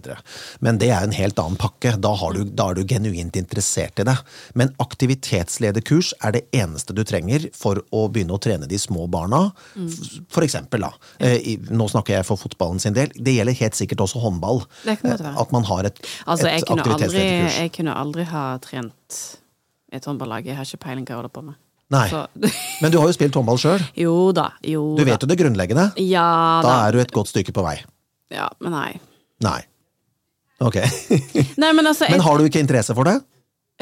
Men 0.65 0.79
det 0.81 0.89
er 0.97 1.05
en 1.05 1.13
helt 1.17 1.39
annen 1.43 1.59
pakke. 1.61 1.93
Da, 2.01 2.15
har 2.17 2.33
du, 2.33 2.45
da 2.49 2.71
er 2.73 2.79
du 2.81 2.85
genuint 2.89 3.37
interessert 3.37 4.01
i 4.01 4.07
det. 4.09 4.17
Men 4.57 4.73
aktivitetslederkurs 4.83 6.13
er 6.25 6.33
det 6.37 6.45
eneste 6.57 6.95
du 6.97 7.03
trenger 7.07 7.49
for 7.57 7.83
å 7.95 8.07
begynne 8.13 8.37
å 8.37 8.41
trene 8.43 8.69
de 8.71 8.79
små 8.81 9.07
barna. 9.13 9.51
F- 9.77 10.21
For 10.33 10.47
eksempel, 10.47 10.87
da. 10.87 10.93
eh, 11.21 11.57
Nå 11.71 11.89
snakker 11.93 12.17
jeg 12.19 12.27
for 12.29 12.41
fotballen 12.41 12.81
sin 12.83 12.95
del. 12.97 13.13
Det 13.15 13.37
gjelder 13.37 13.59
helt 13.61 13.75
sikkert 13.79 14.03
også 14.07 14.23
håndball. 14.25 14.63
Det 14.85 14.99
At 15.37 15.53
man 15.53 15.65
har 15.69 15.85
et, 15.91 16.01
Altså, 16.27 16.49
et 16.49 16.65
kunne, 16.67 16.83
aldri, 16.83 17.23
jeg 17.61 17.73
kunne 17.77 17.95
aldri 17.95 18.25
ha 18.33 18.59
trent 18.59 19.21
et 19.93 20.05
håndballag. 20.05 20.47
Jeg 20.47 20.57
har 20.57 20.65
ikke 20.65 20.83
peiling 20.89 21.05
hva 21.07 21.15
jeg 21.15 21.21
holder 21.23 21.35
på 21.37 21.45
med. 21.45 21.55
Nei. 21.95 22.09
Men 22.83 22.91
du 22.91 22.99
har 22.99 23.07
jo 23.07 23.15
spilt 23.15 23.37
håndball 23.39 23.59
sjøl. 23.63 23.83
jo 23.97 24.33
da, 24.35 24.49
jo 24.67 24.97
Du 24.99 25.05
vet 25.07 25.23
jo 25.23 25.29
det 25.31 25.37
grunnleggende. 25.39 25.93
Ja 26.03 26.61
Da 26.63 26.69
da. 26.69 26.89
er 26.89 26.93
du 26.97 26.99
et 27.05 27.13
godt 27.15 27.31
stykke 27.31 27.53
på 27.55 27.63
vei. 27.63 27.77
Ja, 28.35 28.49
men 28.61 28.73
nei. 28.73 29.01
Nei. 29.45 29.61
Ok. 30.65 30.77
Nei, 31.61 31.73
men 31.77 31.85
altså 31.87 32.09
Men 32.11 32.23
har 32.25 32.39
du 32.41 32.47
ikke 32.49 32.63
interesse 32.65 32.95
for 32.97 33.05
det? 33.05 33.19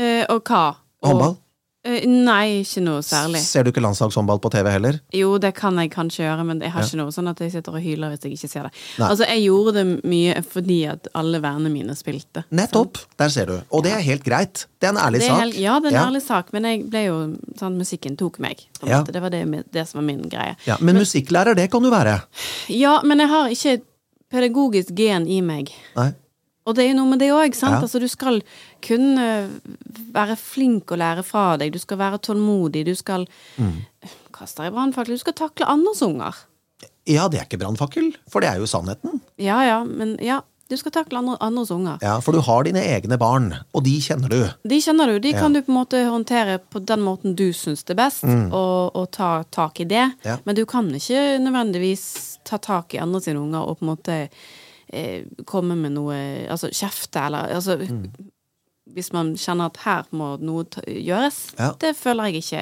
Uh, 0.01 0.25
Og 0.35 0.43
hva? 0.51 0.67
Og- 1.05 1.11
Håndball? 1.13 1.37
Uh, 1.85 2.01
nei, 2.09 2.63
ikke 2.63 2.81
noe 2.81 3.03
særlig. 3.05 3.43
Ser 3.45 3.67
du 3.67 3.69
ikke 3.69 3.83
landslagshåndball 3.85 4.39
på 4.41 4.49
TV 4.55 4.71
heller? 4.73 4.97
Jo, 5.13 5.35
det 5.37 5.51
kan 5.59 5.77
jeg 5.77 5.91
kanskje 5.93 6.23
gjøre, 6.25 6.47
men 6.49 6.63
jeg 6.65 6.73
har 6.73 6.87
ikke 6.87 6.97
noe 6.97 7.13
sånn 7.13 7.29
at 7.29 7.43
jeg 7.45 7.53
sitter 7.53 7.77
og 7.77 7.85
hyler 7.85 8.09
hvis 8.15 8.25
jeg 8.25 8.39
ikke 8.39 8.49
ser 8.49 8.65
det. 8.71 8.71
Nei. 9.03 9.11
Altså, 9.11 9.27
jeg 9.29 9.43
gjorde 9.45 9.75
det 9.77 9.85
mye 10.09 10.39
fordi 10.49 10.79
at 10.95 11.11
alle 11.21 11.43
vennene 11.45 11.69
mine 11.75 11.93
spilte. 11.99 12.47
Nettopp! 12.57 13.03
Der 13.21 13.29
ser 13.37 13.53
du. 13.53 13.59
Og 13.69 13.85
det 13.85 13.93
er 13.99 14.01
helt 14.09 14.25
greit. 14.25 14.65
Det 14.81 14.89
er 14.89 14.95
en 14.97 15.03
ærlig 15.05 15.21
er 15.21 15.29
sak. 15.29 15.43
helt, 15.45 15.61
ja, 15.61 15.77
det 15.85 15.91
er 15.93 15.93
en 15.93 16.01
Ja. 16.01 16.07
ærlig 16.09 16.25
sak, 16.25 16.53
men 16.57 16.71
jeg 16.73 16.87
ble 16.89 17.05
jo 17.05 17.19
sånn, 17.61 17.77
musikken 17.85 18.17
tok 18.17 18.41
meg. 18.41 18.65
Ja. 18.81 19.03
Det 19.05 19.21
var 19.21 19.29
det, 19.37 19.45
det 19.77 19.85
som 19.93 20.01
var 20.01 20.09
min 20.09 20.25
greie. 20.33 20.57
Ja, 20.65 20.79
men 20.81 20.97
musikklærer, 20.97 21.55
det 21.55 21.69
kan 21.71 21.85
du 21.85 21.93
være. 21.93 22.23
Ja, 22.73 23.03
men 23.05 23.21
jeg 23.21 23.29
har 23.29 23.53
ikke 23.53 23.83
pedagogisk 24.35 24.93
gen 24.99 25.29
i 25.31 25.39
meg. 25.47 25.71
Nei. 25.97 26.11
Og 26.65 26.73
det 26.77 26.87
er 26.87 26.89
jo 26.95 26.97
noe 26.97 27.11
med 27.13 27.21
det 27.21 27.29
òg. 27.35 27.53
Ja. 27.61 27.75
Altså, 27.79 28.01
du 28.01 28.09
skal 28.09 28.39
kunne 28.85 29.27
være 30.17 30.37
flink 30.41 30.93
å 30.95 30.97
lære 31.01 31.25
fra 31.27 31.59
deg. 31.61 31.75
Du 31.75 31.79
skal 31.83 32.01
være 32.01 32.23
tålmodig. 32.25 32.87
Du 32.89 32.95
skal 32.99 33.27
Mm. 33.61 33.85
Kaste 34.35 34.65
deg 34.65 34.73
i 34.73 34.75
brannfakkel. 34.75 35.15
Du 35.15 35.23
skal 35.23 35.37
takle 35.39 35.69
andres 35.71 36.01
unger. 36.03 36.35
Ja, 37.07 37.29
det 37.29 37.39
er 37.39 37.45
ikke 37.47 37.61
brannfakkel, 37.61 38.09
for 38.33 38.41
det 38.43 38.49
er 38.51 38.59
jo 38.59 38.67
sannheten. 38.67 39.21
Ja 39.39 39.61
ja, 39.63 39.77
men 39.85 40.17
ja. 40.25 40.41
Du 40.75 40.81
skal 40.83 40.95
takle 40.97 41.21
andre, 41.23 41.37
andres 41.45 41.71
unger. 41.75 42.01
Ja, 42.03 42.17
For 42.25 42.35
du 42.35 42.41
har 42.43 42.67
dine 42.67 42.83
egne 42.83 43.19
barn, 43.21 43.53
og 43.75 43.85
de 43.87 43.95
kjenner 44.03 44.33
du. 44.33 44.41
De 44.69 44.81
kjenner 44.83 45.13
du. 45.15 45.21
De 45.23 45.31
Ja. 45.35 45.39
kan 45.45 45.55
du 45.55 45.61
på 45.63 45.71
en 45.71 45.79
måte 45.79 46.03
håndtere 46.11 46.59
på 46.59 46.83
den 46.85 47.01
måten 47.07 47.37
du 47.39 47.47
syns 47.55 47.85
det 47.87 47.95
er 47.95 48.03
best, 48.03 48.25
og, 48.27 48.91
og 48.99 49.09
ta 49.15 49.45
tak 49.55 49.81
i 49.85 49.89
det. 49.89 50.09
Mm. 50.19 50.27
Ja. 50.27 50.37
Men 50.45 50.59
du 50.59 50.65
kan 50.67 50.91
ikke 50.99 51.39
nødvendigvis 51.47 52.39
ta 52.45 52.59
tak 52.59 52.95
i 52.95 52.99
andre 53.03 53.21
sine 53.23 53.39
unger 53.41 53.63
og 53.65 53.79
på 53.79 53.87
en 53.87 53.93
måte 53.95 54.19
eh, 54.93 55.23
komme 55.49 55.77
med 55.79 55.95
noe 55.95 56.19
Altså 56.51 56.69
kjefte, 56.75 57.23
eller 57.31 57.55
altså 57.55 57.79
Mm. 57.85 58.09
Hvis 58.95 59.09
man 59.15 59.31
kjenner 59.41 59.71
at 59.73 59.79
her 59.87 60.03
må 60.13 60.35
noe 60.45 60.67
gjøres. 60.87 61.39
Ja. 61.59 61.71
Det 61.81 61.95
føler 61.97 62.29
jeg 62.29 62.43
ikke 62.45 62.61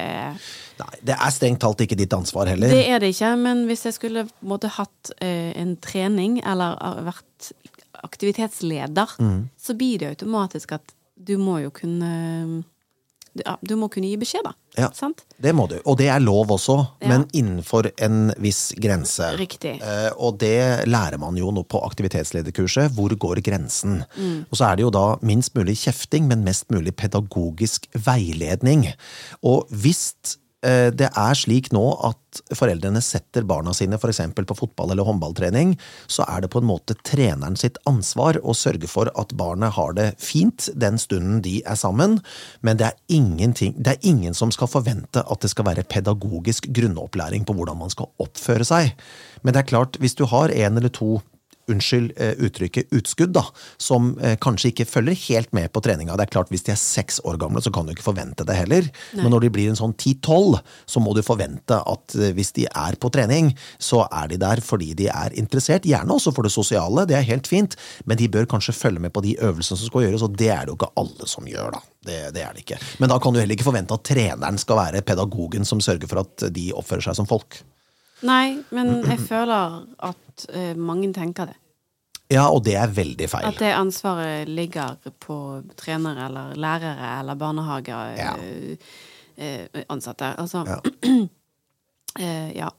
Nei, 0.79 0.95
Det 1.03 1.17
er 1.19 1.33
strengt 1.35 1.59
talt 1.61 1.81
ikke 1.83 1.97
ditt 1.99 2.13
ansvar 2.15 2.47
heller. 2.47 2.71
Det 2.71 2.85
er 2.89 2.99
det 3.03 3.09
ikke, 3.11 3.33
men 3.37 3.65
hvis 3.67 3.83
jeg 3.89 3.93
skulle 3.97 4.23
måte 4.41 4.71
hatt 4.71 5.11
eh, 5.19 5.51
en 5.59 5.75
trening, 5.83 6.39
eller 6.47 6.77
eh, 6.79 7.03
vært 7.09 7.51
aktivitetsleder, 8.03 9.07
Mm. 9.19 9.49
så 9.57 9.73
blir 9.77 9.99
det 9.99 10.09
automatisk 10.15 10.71
at 10.73 10.93
du 11.17 11.37
må 11.37 11.61
jo 11.63 11.69
kunne 11.71 12.63
ja, 13.45 13.57
Du 13.65 13.75
må 13.75 13.87
kunne 13.89 14.05
gi 14.11 14.17
beskjed, 14.21 14.43
da. 14.45 14.51
Ja. 14.77 14.91
Sant? 14.93 15.23
Det 15.41 15.55
må 15.57 15.67
du. 15.67 15.79
Og 15.89 15.97
det 15.97 16.05
er 16.13 16.19
lov 16.21 16.51
også, 16.53 16.75
Ja. 17.01 17.07
men 17.07 17.23
innenfor 17.33 17.87
en 17.97 18.31
viss 18.37 18.73
grense. 18.77 19.25
Riktig. 19.39 19.81
Eh, 19.81 20.11
og 20.17 20.37
det 20.37 20.85
lærer 20.87 21.17
man 21.17 21.35
jo 21.35 21.49
nå 21.49 21.63
på 21.65 21.81
aktivitetslederkurset. 21.83 22.91
Hvor 22.93 23.09
går 23.17 23.41
grensen? 23.41 24.05
Mm. 24.15 24.45
Og 24.51 24.53
så 24.57 24.71
er 24.71 24.75
det 24.75 24.83
jo 24.83 24.91
da 24.91 25.17
minst 25.23 25.55
mulig 25.55 25.75
kjefting, 25.81 26.27
men 26.27 26.43
mest 26.43 26.69
mulig 26.69 26.93
pedagogisk 26.95 27.87
veiledning. 27.95 28.93
Og 29.43 29.65
hvis 29.71 30.37
det 30.63 31.09
er 31.09 31.35
slik 31.35 31.71
nå 31.75 31.83
at 32.07 32.39
foreldrene 32.55 33.01
setter 33.03 33.43
barna 33.45 33.73
sine 33.75 33.99
for 33.99 34.13
på 34.13 34.55
fotball- 34.57 34.93
eller 34.93 35.03
håndballtrening, 35.03 35.75
så 36.07 36.23
er 36.23 36.41
det 36.41 36.51
på 36.53 36.61
en 36.61 36.69
måte 36.69 36.95
treneren 37.03 37.57
sitt 37.59 37.77
ansvar 37.89 38.39
å 38.41 38.55
sørge 38.55 38.87
for 38.87 39.11
at 39.19 39.35
barnet 39.37 39.75
har 39.75 39.93
det 39.93 40.07
fint 40.17 40.69
den 40.73 40.97
stunden 40.97 41.41
de 41.41 41.61
er 41.65 41.75
sammen, 41.75 42.21
men 42.61 42.77
det 42.79 42.89
er, 42.89 43.73
det 43.77 43.91
er 43.91 44.07
ingen 44.07 44.33
som 44.33 44.51
skal 44.51 44.71
forvente 44.71 45.21
at 45.21 45.43
det 45.43 45.51
skal 45.51 45.67
være 45.67 45.83
pedagogisk 45.83 46.71
grunnopplæring 46.73 47.45
på 47.45 47.53
hvordan 47.53 47.77
man 47.83 47.93
skal 47.93 48.09
oppføre 48.23 48.65
seg. 48.65 48.95
Men 49.43 49.53
det 49.53 49.63
er 49.63 49.71
klart, 49.73 49.99
hvis 49.99 50.15
du 50.15 50.25
har 50.25 50.53
en 50.53 50.77
eller 50.77 50.93
to 50.93 51.19
unnskyld 51.71 52.13
eh, 52.17 52.33
uttrykket, 52.43 52.91
utskudd, 52.95 53.33
da, 53.35 53.43
som 53.81 54.13
eh, 54.19 54.35
kanskje 54.41 54.71
ikke 54.71 54.87
følger 54.89 55.17
helt 55.27 55.53
med 55.55 55.71
på 55.73 55.83
treninga. 55.83 56.17
Det 56.19 56.27
er 56.27 56.33
klart, 56.35 56.51
Hvis 56.53 56.65
de 56.67 56.73
er 56.73 56.79
seks 56.79 57.21
år 57.23 57.39
gamle, 57.41 57.61
så 57.63 57.71
kan 57.73 57.85
du 57.87 57.93
ikke 57.93 58.05
forvente 58.05 58.45
det 58.47 58.57
heller. 58.57 58.89
Nei. 59.13 59.23
Men 59.23 59.33
når 59.35 59.45
de 59.45 59.53
blir 59.55 59.71
en 59.71 59.79
sånn 59.79 59.95
ti-tolv, 59.99 60.59
så 60.89 61.03
må 61.03 61.15
du 61.15 61.23
forvente 61.25 61.79
at 61.79 62.17
eh, 62.19 62.33
hvis 62.35 62.53
de 62.57 62.67
er 62.67 62.99
på 62.99 63.11
trening, 63.13 63.53
så 63.79 64.03
er 64.09 64.33
de 64.33 64.41
der 64.41 64.63
fordi 64.63 64.91
de 64.97 65.09
er 65.11 65.35
interessert. 65.39 65.87
Gjerne 65.87 66.17
også 66.17 66.35
for 66.35 66.47
det 66.47 66.53
sosiale, 66.55 67.07
det 67.09 67.17
er 67.19 67.27
helt 67.29 67.49
fint, 67.49 67.77
men 68.05 68.19
de 68.19 68.31
bør 68.31 68.49
kanskje 68.55 68.75
følge 68.75 69.03
med 69.03 69.15
på 69.15 69.23
de 69.25 69.37
øvelsene 69.39 69.79
som 69.79 69.89
skal 69.89 70.07
gjøres, 70.07 70.25
og 70.25 70.37
det 70.39 70.51
er 70.53 70.65
det 70.65 70.73
jo 70.73 70.79
ikke 70.79 70.93
alle 70.99 71.29
som 71.29 71.47
gjør, 71.49 71.77
da. 71.77 71.83
Det, 72.03 72.17
det 72.35 72.41
er 72.43 72.51
det 72.51 72.65
ikke. 72.65 72.81
Men 72.99 73.13
da 73.13 73.15
kan 73.23 73.31
du 73.31 73.39
heller 73.39 73.55
ikke 73.55 73.69
forvente 73.69 73.95
at 73.95 74.03
treneren 74.03 74.57
skal 74.59 74.81
være 74.81 75.05
pedagogen 75.07 75.63
som 75.63 75.79
sørger 75.79 76.09
for 76.11 76.25
at 76.25 76.49
de 76.51 76.65
oppfører 76.75 77.05
seg 77.07 77.15
som 77.15 77.29
folk. 77.29 77.61
Nei, 78.23 78.63
men 78.75 79.01
jeg 79.03 79.19
føler 79.27 79.83
at 80.09 80.45
uh, 80.49 80.73
mange 80.79 81.11
tenker 81.15 81.51
det. 81.51 81.57
Ja, 82.31 82.47
og 82.49 82.63
det 82.65 82.77
er 82.79 82.89
veldig 82.93 83.27
feil. 83.29 83.45
At 83.45 83.59
det 83.61 83.73
ansvaret 83.75 84.49
ligger 84.49 84.95
på 85.21 85.35
trenere 85.77 86.29
eller 86.29 86.55
lærere 86.57 87.09
eller 87.19 87.37
barnehageansatte. 87.37 88.23
Ja. 88.23 88.33
Uh, 89.37 89.83
uh, 89.83 90.39
altså 90.45 90.63
ja. 90.69 90.79
ja. 92.63 92.71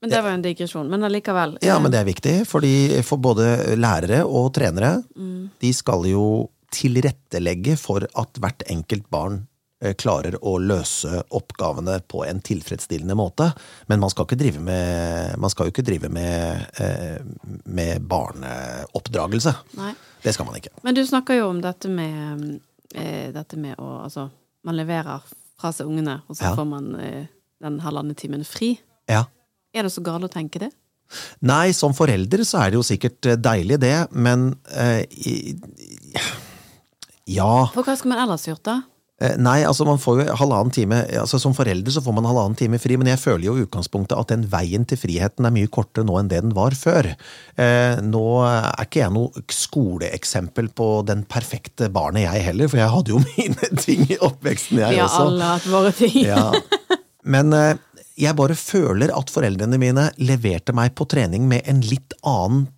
Men 0.00 0.12
det 0.12 0.20
var 0.22 0.30
jo 0.30 0.38
en 0.38 0.44
digresjon. 0.44 0.88
Men 0.92 1.04
allikevel. 1.08 1.58
Ja, 1.64 1.78
men 1.82 1.92
det 1.92 2.00
er 2.00 2.08
viktig, 2.08 2.36
fordi 2.48 3.02
for 3.04 3.16
både 3.20 3.76
lærere 3.76 4.22
og 4.24 4.52
trenere, 4.54 5.00
mm. 5.16 5.58
de 5.60 5.72
skal 5.74 6.06
jo 6.08 6.24
tilrettelegge 6.72 7.76
for 7.80 8.04
at 8.04 8.40
hvert 8.42 8.62
enkelt 8.70 9.06
barn 9.10 9.40
Eh, 9.40 9.55
klarer 10.00 10.38
å 10.40 10.54
løse 10.58 11.20
oppgavene 11.36 11.98
på 12.08 12.22
en 12.24 12.40
tilfredsstillende 12.40 13.16
måte. 13.18 13.50
Men 13.90 14.00
man 14.00 14.12
skal 14.12 14.24
ikke 14.24 14.38
drive 14.40 14.62
med, 14.64 15.34
man 15.42 15.52
skal 15.52 15.68
jo 15.68 15.74
ikke 15.74 15.84
drive 15.84 16.08
med, 16.12 16.64
eh, 16.80 17.18
med 17.64 18.06
barneoppdragelse. 18.08 19.52
Nei. 19.76 19.92
Det 20.22 20.32
skal 20.34 20.48
man 20.48 20.56
ikke. 20.58 20.72
Men 20.86 20.96
du 20.96 21.02
snakker 21.06 21.38
jo 21.40 21.50
om 21.50 21.60
dette 21.60 21.90
med, 21.92 22.60
eh, 22.94 23.32
dette 23.32 23.60
med 23.60 23.76
å 23.76 24.04
Altså, 24.06 24.30
man 24.64 24.76
leverer 24.76 25.22
fra 25.58 25.72
seg 25.72 25.86
ungene, 25.86 26.22
og 26.28 26.36
så 26.36 26.50
ja. 26.50 26.54
får 26.56 26.66
man 26.68 26.90
den 27.62 27.78
halvannen 27.80 28.14
timen 28.14 28.44
fri. 28.44 28.78
Ja. 29.08 29.24
Er 29.74 29.86
det 29.86 29.92
så 29.92 30.02
galt 30.04 30.24
å 30.24 30.32
tenke 30.32 30.60
det? 30.62 30.70
Nei, 31.46 31.70
som 31.76 31.94
forelder 31.94 32.42
så 32.46 32.64
er 32.64 32.72
det 32.72 32.80
jo 32.80 32.86
sikkert 32.86 33.28
deilig, 33.38 33.78
det, 33.82 34.08
men 34.10 34.48
eh, 34.74 35.04
ja 37.30 37.66
For 37.74 37.86
hva 37.86 37.94
skal 37.98 38.12
man 38.12 38.22
ellers 38.24 38.46
gjort, 38.48 38.64
da? 38.66 38.80
Eh, 39.16 39.32
nei, 39.40 39.62
altså 39.64 39.86
man 39.88 39.96
får 39.96 40.18
jo 40.20 40.24
halvannen 40.36 40.68
time 40.76 40.98
altså 41.22 41.38
Som 41.40 41.54
forelder 41.56 41.94
så 41.94 42.02
får 42.04 42.12
man 42.18 42.26
halvannen 42.28 42.56
time 42.58 42.76
fri, 42.76 42.98
men 43.00 43.08
jeg 43.08 43.22
føler 43.22 43.46
jo 43.46 43.54
i 43.56 43.62
utgangspunktet 43.64 44.12
at 44.12 44.28
den 44.34 44.44
veien 44.52 44.84
til 44.84 45.00
friheten 45.00 45.48
er 45.48 45.54
mye 45.54 45.70
kortere 45.72 46.04
nå 46.04 46.18
enn 46.20 46.28
det 46.28 46.42
den 46.44 46.52
var 46.56 46.76
før. 46.76 47.08
Eh, 47.56 47.96
nå 48.04 48.26
er 48.44 48.84
ikke 48.84 49.00
jeg 49.00 49.14
noe 49.16 49.46
skoleeksempel 49.56 50.68
på 50.76 50.90
den 51.08 51.24
perfekte 51.24 51.88
barnet, 51.92 52.26
jeg 52.26 52.44
heller, 52.50 52.68
for 52.68 52.82
jeg 52.82 52.92
hadde 52.92 53.14
jo 53.14 53.22
mine 53.32 53.72
ting 53.80 54.04
i 54.10 54.20
oppveksten, 54.20 54.84
jeg 54.84 55.00
også. 55.00 55.00
Vi 55.00 55.16
har 55.16 55.32
alle 55.32 55.50
hatt 55.54 55.72
våre 55.72 55.96
ting. 55.96 56.16
ja. 56.26 56.46
Men 57.36 57.56
eh, 57.56 57.74
jeg 58.20 58.36
bare 58.36 58.54
føler 58.56 59.10
at 59.16 59.32
foreldrene 59.32 59.80
mine 59.80 60.10
leverte 60.20 60.76
meg 60.76 60.92
på 60.96 61.08
trening 61.08 61.48
med 61.48 61.64
en 61.68 61.80
litt 61.88 62.14
annen 62.20 62.68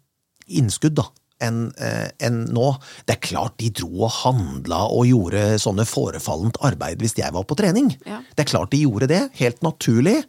innskudd, 0.48 0.96
da 1.02 1.10
enn 1.44 1.68
eh, 1.78 2.08
en 2.26 2.40
nå. 2.54 2.70
Det 3.06 3.16
er 3.16 3.26
klart 3.28 3.58
de 3.62 3.70
dro 3.80 4.06
og 4.06 4.14
handla 4.20 4.84
og 4.92 5.08
gjorde 5.08 5.58
sånne 5.62 5.86
forefallent 5.88 6.60
arbeid 6.66 7.02
hvis 7.02 7.16
jeg 7.18 7.34
var 7.34 7.46
på 7.48 7.58
trening. 7.58 7.92
Ja. 8.08 8.22
Det 8.34 8.46
er 8.46 8.50
klart 8.52 8.72
de 8.74 8.82
gjorde 8.84 9.10
det, 9.10 9.22
helt 9.40 9.62
naturlig. 9.66 10.22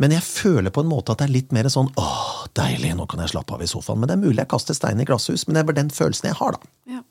Men 0.00 0.14
jeg 0.16 0.24
føler 0.24 0.72
på 0.72 0.80
en 0.80 0.88
måte 0.88 1.12
at 1.12 1.20
det 1.20 1.28
er 1.28 1.34
litt 1.34 1.50
mer 1.52 1.68
sånn 1.68 1.90
åh, 2.00 2.46
deilig, 2.56 2.94
nå 2.96 3.04
kan 3.10 3.20
jeg 3.20 3.34
slappe 3.34 3.56
av 3.56 3.64
i 3.64 3.68
sofaen. 3.68 4.00
Men 4.00 4.08
det 4.08 4.16
er 4.16 4.22
mulig 4.22 4.40
jeg 4.40 4.52
kaster 4.54 4.76
stein 4.76 5.02
i 5.02 5.08
glasshus, 5.08 5.44
men 5.46 5.56
det 5.56 5.62
er 5.62 5.68
bare 5.68 5.80
den 5.82 5.92
følelsen 5.92 6.30
jeg 6.30 6.38
har, 6.40 6.56
da. 6.56 6.72
Ja. 6.96 7.02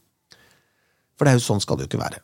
For 1.20 1.28
det 1.28 1.36
er 1.36 1.38
jo 1.38 1.46
sånn 1.46 1.62
skal 1.62 1.78
det 1.78 1.86
jo 1.86 1.92
ikke 1.92 2.02
være. 2.02 2.24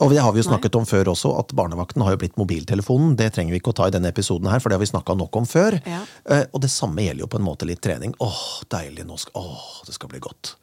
Og 0.00 0.12
det 0.12 0.20
har 0.24 0.32
vi 0.32 0.40
jo 0.40 0.46
snakket 0.48 0.72
Nei. 0.72 0.80
om 0.80 0.86
før 0.88 1.10
også, 1.12 1.32
at 1.42 1.52
barnevakten 1.56 2.04
har 2.04 2.14
jo 2.14 2.20
blitt 2.22 2.38
mobiltelefonen. 2.40 3.16
Det 3.20 3.28
trenger 3.34 3.52
vi 3.52 3.60
ikke 3.60 3.74
å 3.74 3.78
ta 3.82 3.88
i 3.90 3.94
denne 3.94 4.08
episoden 4.12 4.48
her, 4.48 4.62
for 4.62 4.72
det 4.72 4.78
har 4.78 4.84
vi 4.84 4.88
snakka 4.88 5.16
nok 5.20 5.36
om 5.42 5.48
før. 5.48 5.76
Ja. 5.84 6.00
Uh, 6.24 6.46
og 6.56 6.64
det 6.64 6.72
samme 6.72 7.04
gjelder 7.04 7.26
jo 7.26 7.32
på 7.34 7.40
en 7.40 7.44
måte 7.46 7.68
litt 7.68 7.82
trening. 7.84 8.14
Åh, 8.24 8.40
deilig, 8.72 9.04
skal, 9.20 9.36
åh, 9.42 9.82
det 9.86 9.96
skal 9.98 10.12
bli 10.12 10.22
godt. 10.24 10.54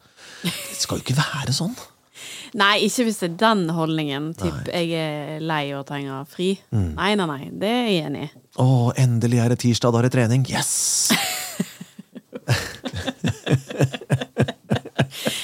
Det 0.42 0.80
skal 0.82 0.98
jo 0.98 1.06
ikke 1.06 1.20
være 1.20 1.54
sånn. 1.54 1.76
Nei, 2.60 2.74
ikke 2.86 3.06
hvis 3.06 3.20
det 3.22 3.28
er 3.30 3.38
den 3.44 3.64
holdningen. 3.76 4.32
Typ, 4.38 4.72
jeg 4.72 4.90
er 4.98 5.44
lei 5.44 5.64
og 5.78 5.86
trenger 5.88 6.26
fri. 6.28 6.56
Mm. 6.74 6.92
Nei, 6.98 7.12
nei, 7.20 7.28
nei. 7.30 7.42
Det 7.62 7.70
er 7.70 7.86
jeg 7.86 8.06
enig 8.08 8.26
i. 8.26 8.30
Å, 8.58 8.68
endelig 8.98 9.38
er 9.44 9.54
det 9.54 9.60
tirsdag, 9.62 9.94
da 9.94 10.02
er 10.02 10.08
det 10.08 10.14
trening. 10.16 10.42
Yes! 10.50 11.12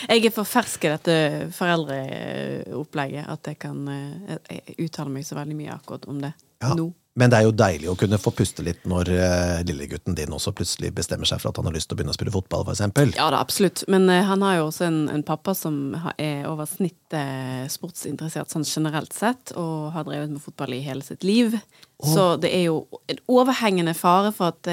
Jeg 0.08 0.26
er 0.28 0.34
for 0.34 0.48
fersk 0.48 0.84
i 0.84 0.92
dette 0.92 1.16
foreldreopplegget 1.56 3.30
at 3.30 3.52
jeg 3.52 3.60
kan 3.62 3.86
jeg 3.88 4.76
uttale 4.84 5.14
meg 5.14 5.26
så 5.26 5.38
veldig 5.38 5.56
mye 5.58 5.72
akkurat 5.74 6.08
om 6.10 6.20
det 6.24 6.34
ja. 6.60 6.74
nå. 6.74 6.92
Men 7.14 7.30
det 7.30 7.38
er 7.38 7.44
jo 7.46 7.52
deilig 7.54 7.90
å 7.92 7.94
kunne 7.94 8.18
få 8.18 8.32
puste 8.34 8.64
litt 8.66 8.82
når 8.90 9.08
uh, 9.14 9.60
lillegutten 9.66 10.16
din 10.18 10.32
også 10.34 10.50
plutselig 10.56 10.90
bestemmer 10.96 11.28
seg 11.30 11.38
for 11.38 11.52
at 11.52 11.60
han 11.60 11.68
har 11.68 11.76
lyst 11.76 11.86
til 11.86 11.94
å 11.94 12.00
begynne 12.00 12.10
å 12.10 12.16
spille 12.16 12.34
fotball, 12.34 12.64
f.eks. 12.66 13.14
Ja 13.14 13.28
da, 13.30 13.38
absolutt. 13.38 13.84
Men 13.86 14.08
uh, 14.10 14.18
han 14.26 14.42
har 14.42 14.56
jo 14.58 14.64
også 14.66 14.88
en, 14.88 14.98
en 15.12 15.22
pappa 15.26 15.54
som 15.54 15.94
er 16.18 16.48
over 16.50 16.66
snittet 16.66 17.70
sportsinteressert 17.70 18.50
sånn 18.50 18.66
generelt 18.66 19.14
sett, 19.14 19.54
og 19.54 19.94
har 19.94 20.08
drevet 20.08 20.34
med 20.34 20.42
fotball 20.42 20.74
i 20.74 20.82
hele 20.82 21.06
sitt 21.06 21.22
liv. 21.22 21.54
Oh. 22.02 22.10
Så 22.10 22.26
det 22.42 22.50
er 22.50 22.66
jo 22.66 22.82
en 23.06 23.22
overhengende 23.30 23.94
fare 23.94 24.34
for 24.34 24.50
at 24.50 24.66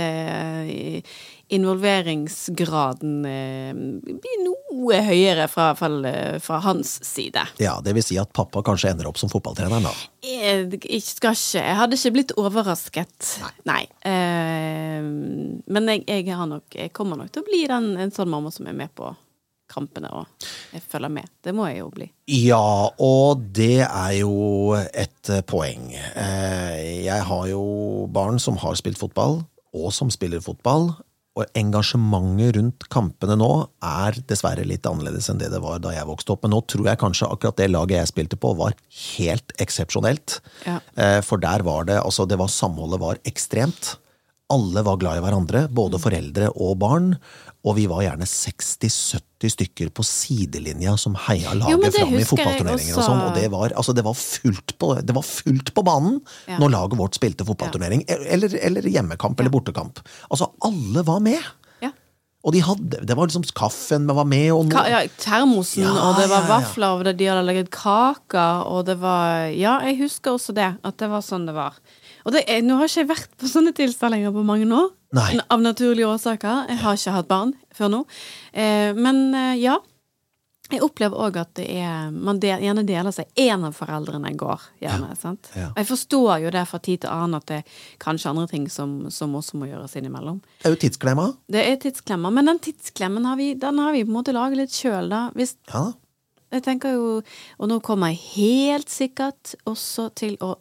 involveringsgraden 1.51 3.25
eh, 3.27 3.71
blir 4.23 4.43
noe 4.45 5.01
høyere 5.03 5.47
fra, 5.51 5.71
fra, 5.75 5.89
fra, 6.43 6.59
hans 6.65 6.93
side. 7.05 7.43
Ja, 7.61 7.77
det 7.83 7.95
vil 7.97 8.05
si 8.05 8.19
at 8.21 8.31
pappa 8.35 8.63
kanskje 8.65 8.93
ender 8.93 9.09
opp 9.09 9.19
som 9.19 9.31
fotballtrener 9.31 9.83
da? 9.83 9.91
Jeg, 10.23 10.69
jeg 10.79 11.01
skal 11.03 11.35
ikke 11.35 11.65
Jeg 11.65 11.79
hadde 11.79 11.97
ikke 11.97 12.13
blitt 12.15 12.35
overrasket. 12.39 13.33
Nei. 13.41 13.51
Nei. 13.71 13.81
Eh, 14.07 15.01
men 15.01 15.91
jeg, 15.91 16.05
jeg, 16.07 16.31
nok, 16.31 16.69
jeg, 16.77 16.93
kommer 16.95 17.19
nok 17.19 17.33
til 17.33 17.43
å 17.43 17.49
bli 17.49 17.65
den, 17.69 17.93
en 17.99 18.15
sånn 18.15 18.31
mamma 18.31 18.53
som 18.53 18.69
er 18.71 18.77
med 18.77 18.93
på 18.95 19.11
kampene 19.71 20.09
og 20.11 20.47
jeg 20.73 20.83
følger 20.83 21.11
med. 21.13 21.29
Det 21.43 21.53
må 21.55 21.67
jeg 21.69 21.81
jo 21.81 21.91
bli. 21.93 22.07
Ja, 22.31 22.91
og 22.91 23.45
det 23.55 23.83
er 23.85 24.15
jo 24.21 24.75
et 24.75 25.31
eh, 25.31 25.43
poeng. 25.47 25.91
Eh, 25.95 27.05
jeg 27.05 27.27
har 27.27 27.45
jo 27.51 27.63
barn 28.11 28.39
som 28.39 28.59
har 28.61 28.75
spilt 28.79 28.99
fotball, 29.01 29.41
og 29.71 29.91
som 29.95 30.11
spiller 30.11 30.43
fotball. 30.43 30.91
Og 31.39 31.47
engasjementet 31.55 32.57
rundt 32.57 32.85
kampene 32.91 33.37
nå 33.39 33.49
er 33.87 34.17
dessverre 34.27 34.65
litt 34.67 34.87
annerledes 34.89 35.29
enn 35.31 35.39
det 35.39 35.47
det 35.53 35.61
var 35.63 35.79
da 35.79 35.93
jeg 35.95 36.09
vokste 36.09 36.33
opp. 36.33 36.43
Men 36.43 36.55
nå 36.57 36.59
tror 36.67 36.89
jeg 36.89 36.99
kanskje 36.99 37.29
akkurat 37.31 37.61
det 37.61 37.69
laget 37.71 38.01
jeg 38.01 38.11
spilte 38.11 38.39
på, 38.41 38.51
var 38.59 38.75
helt 39.15 39.55
eksepsjonelt. 39.63 40.41
Ja. 40.67 40.81
Eh, 40.99 41.19
for 41.23 41.39
der 41.39 41.63
var 41.63 41.87
det 41.87 42.01
altså 42.01 42.27
det 42.27 42.39
var 42.41 42.51
Samholdet 42.51 42.99
var 42.99 43.21
ekstremt. 43.23 43.95
Alle 44.51 44.83
var 44.83 44.99
glad 44.99 45.19
i 45.19 45.23
hverandre, 45.23 45.65
både 45.71 45.99
mm. 45.99 46.03
foreldre 46.03 46.49
og 46.51 46.75
barn. 46.81 47.13
Og 47.61 47.75
vi 47.77 47.85
var 47.89 48.01
gjerne 48.03 48.25
60-70 48.25 49.53
stykker 49.53 49.91
på 49.93 50.05
sidelinja 50.05 50.95
som 50.97 51.13
heia 51.27 51.53
laget 51.57 51.93
fram 51.93 52.15
i 52.17 52.25
fotballturneringer. 52.25 52.97
Og 52.97 53.05
sånn, 53.05 53.21
og 53.27 53.37
det 53.37 53.45
var, 53.53 53.75
altså, 53.77 53.93
det 53.97 54.05
var, 54.07 54.17
fullt, 54.17 54.75
på, 54.81 54.91
det 54.97 55.15
var 55.15 55.25
fullt 55.27 55.73
på 55.77 55.85
banen 55.85 56.19
ja. 56.49 56.57
når 56.61 56.73
laget 56.73 56.99
vårt 57.03 57.19
spilte 57.19 57.45
fotballturnering. 57.47 58.03
Eller, 58.09 58.57
eller, 58.57 58.89
hjemmekamp 58.89 59.39
eller 59.39 59.53
bortekamp. 59.53 60.01
Altså, 60.29 60.49
alle 60.67 61.05
var 61.07 61.21
med. 61.23 61.51
Og 62.41 62.55
de 62.55 62.61
hadde, 62.65 63.03
det 63.05 63.13
var 63.17 63.29
liksom 63.29 63.43
kaffen 63.53 64.07
var 64.09 64.25
med, 64.25 64.47
og 64.55 64.71
Ka 64.73 64.87
ja, 64.89 65.01
termosen, 65.21 65.85
og 65.85 66.17
det 66.17 66.25
var 66.31 66.47
vafler, 66.49 66.97
og 66.97 67.17
de 67.19 67.27
hadde 67.29 67.43
laget 67.45 67.69
kaker, 67.73 68.63
og 68.65 68.87
det 68.87 68.97
var 69.01 69.51
Ja, 69.53 69.77
jeg 69.85 69.99
husker 70.01 70.33
også 70.33 70.55
det, 70.57 70.71
at 70.81 70.97
det 70.97 71.11
var 71.11 71.21
sånn 71.25 71.45
det 71.45 71.53
var. 71.53 71.77
Og 72.25 72.35
det 72.35 72.43
er, 72.47 72.63
nå 72.65 72.77
har 72.79 72.89
ikke 72.89 73.03
jeg 73.03 73.11
vært 73.11 73.37
på 73.39 73.49
sånne 73.49 73.73
tilstelninger 73.77 74.33
på 74.35 74.43
mange 74.47 74.67
år. 74.75 74.91
Nei. 75.17 75.29
Av 75.51 75.61
naturlige 75.63 76.07
årsaker. 76.07 76.67
Jeg 76.71 76.81
har 76.83 76.99
ikke 76.99 77.15
hatt 77.17 77.31
barn 77.31 77.55
før 77.75 77.95
nå. 77.95 78.03
Eh, 78.53 78.91
men 78.97 79.25
eh, 79.35 79.55
ja. 79.61 79.79
Jeg 80.71 80.85
opplever 80.85 81.19
òg 81.19 81.35
at 81.41 81.49
det 81.59 81.65
er 81.81 82.13
man 82.15 82.37
del, 82.39 82.61
gjerne 82.63 82.85
deler 82.87 83.11
seg. 83.11 83.27
Én 83.43 83.65
av 83.67 83.73
foreldrene 83.75 84.29
går 84.39 84.69
gjerne. 84.79 85.09
Ja. 85.11 85.17
sant? 85.19 85.49
Ja. 85.51 85.65
Jeg 85.75 85.89
forstår 85.89 86.45
jo 86.45 86.53
det 86.55 86.61
fra 86.69 86.79
tid 86.79 87.01
til 87.03 87.11
annen 87.11 87.35
at 87.41 87.47
det 87.49 87.57
er 87.59 87.81
kanskje 87.99 88.31
andre 88.31 88.45
ting 88.47 88.69
som, 88.71 88.93
som 89.11 89.35
også 89.35 89.59
må 89.59 89.67
gjøres 89.67 89.97
innimellom. 89.99 90.39
Det 90.61 90.69
er 90.69 90.77
jo 90.77 90.79
tidsklemma. 90.85 91.27
Det 91.51 91.65
er 91.65 91.75
tidsklemma, 91.83 92.31
men 92.31 92.53
den 92.53 92.63
tidsklemmen 92.63 93.27
har 93.27 93.35
vi, 93.41 93.49
den 93.59 93.83
har 93.83 93.91
vi 93.97 94.05
på 94.05 94.13
en 94.13 94.15
måte 94.21 94.37
laget 94.37 94.61
litt 94.61 94.77
sjøl, 94.77 95.11
da. 95.11 95.25
Hvis, 95.35 95.57
ja. 95.73 95.89
Jeg 96.51 96.65
tenker 96.65 96.97
jo 96.97 97.11
Og 97.63 97.69
nå 97.71 97.77
kommer 97.79 98.11
jeg 98.11 98.19
helt 98.33 98.89
sikkert 98.91 99.53
også 99.69 100.09
til 100.19 100.33
å 100.43 100.57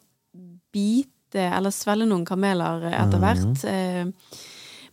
bite 0.71 1.20
bite 1.31 1.47
eller 1.57 1.71
svelge 1.71 2.07
noen 2.09 2.25
kameler 2.27 2.83
etter 2.91 3.19
Mhm. 3.19 3.21
hvert. 3.21 3.65
Mm. 3.65 4.13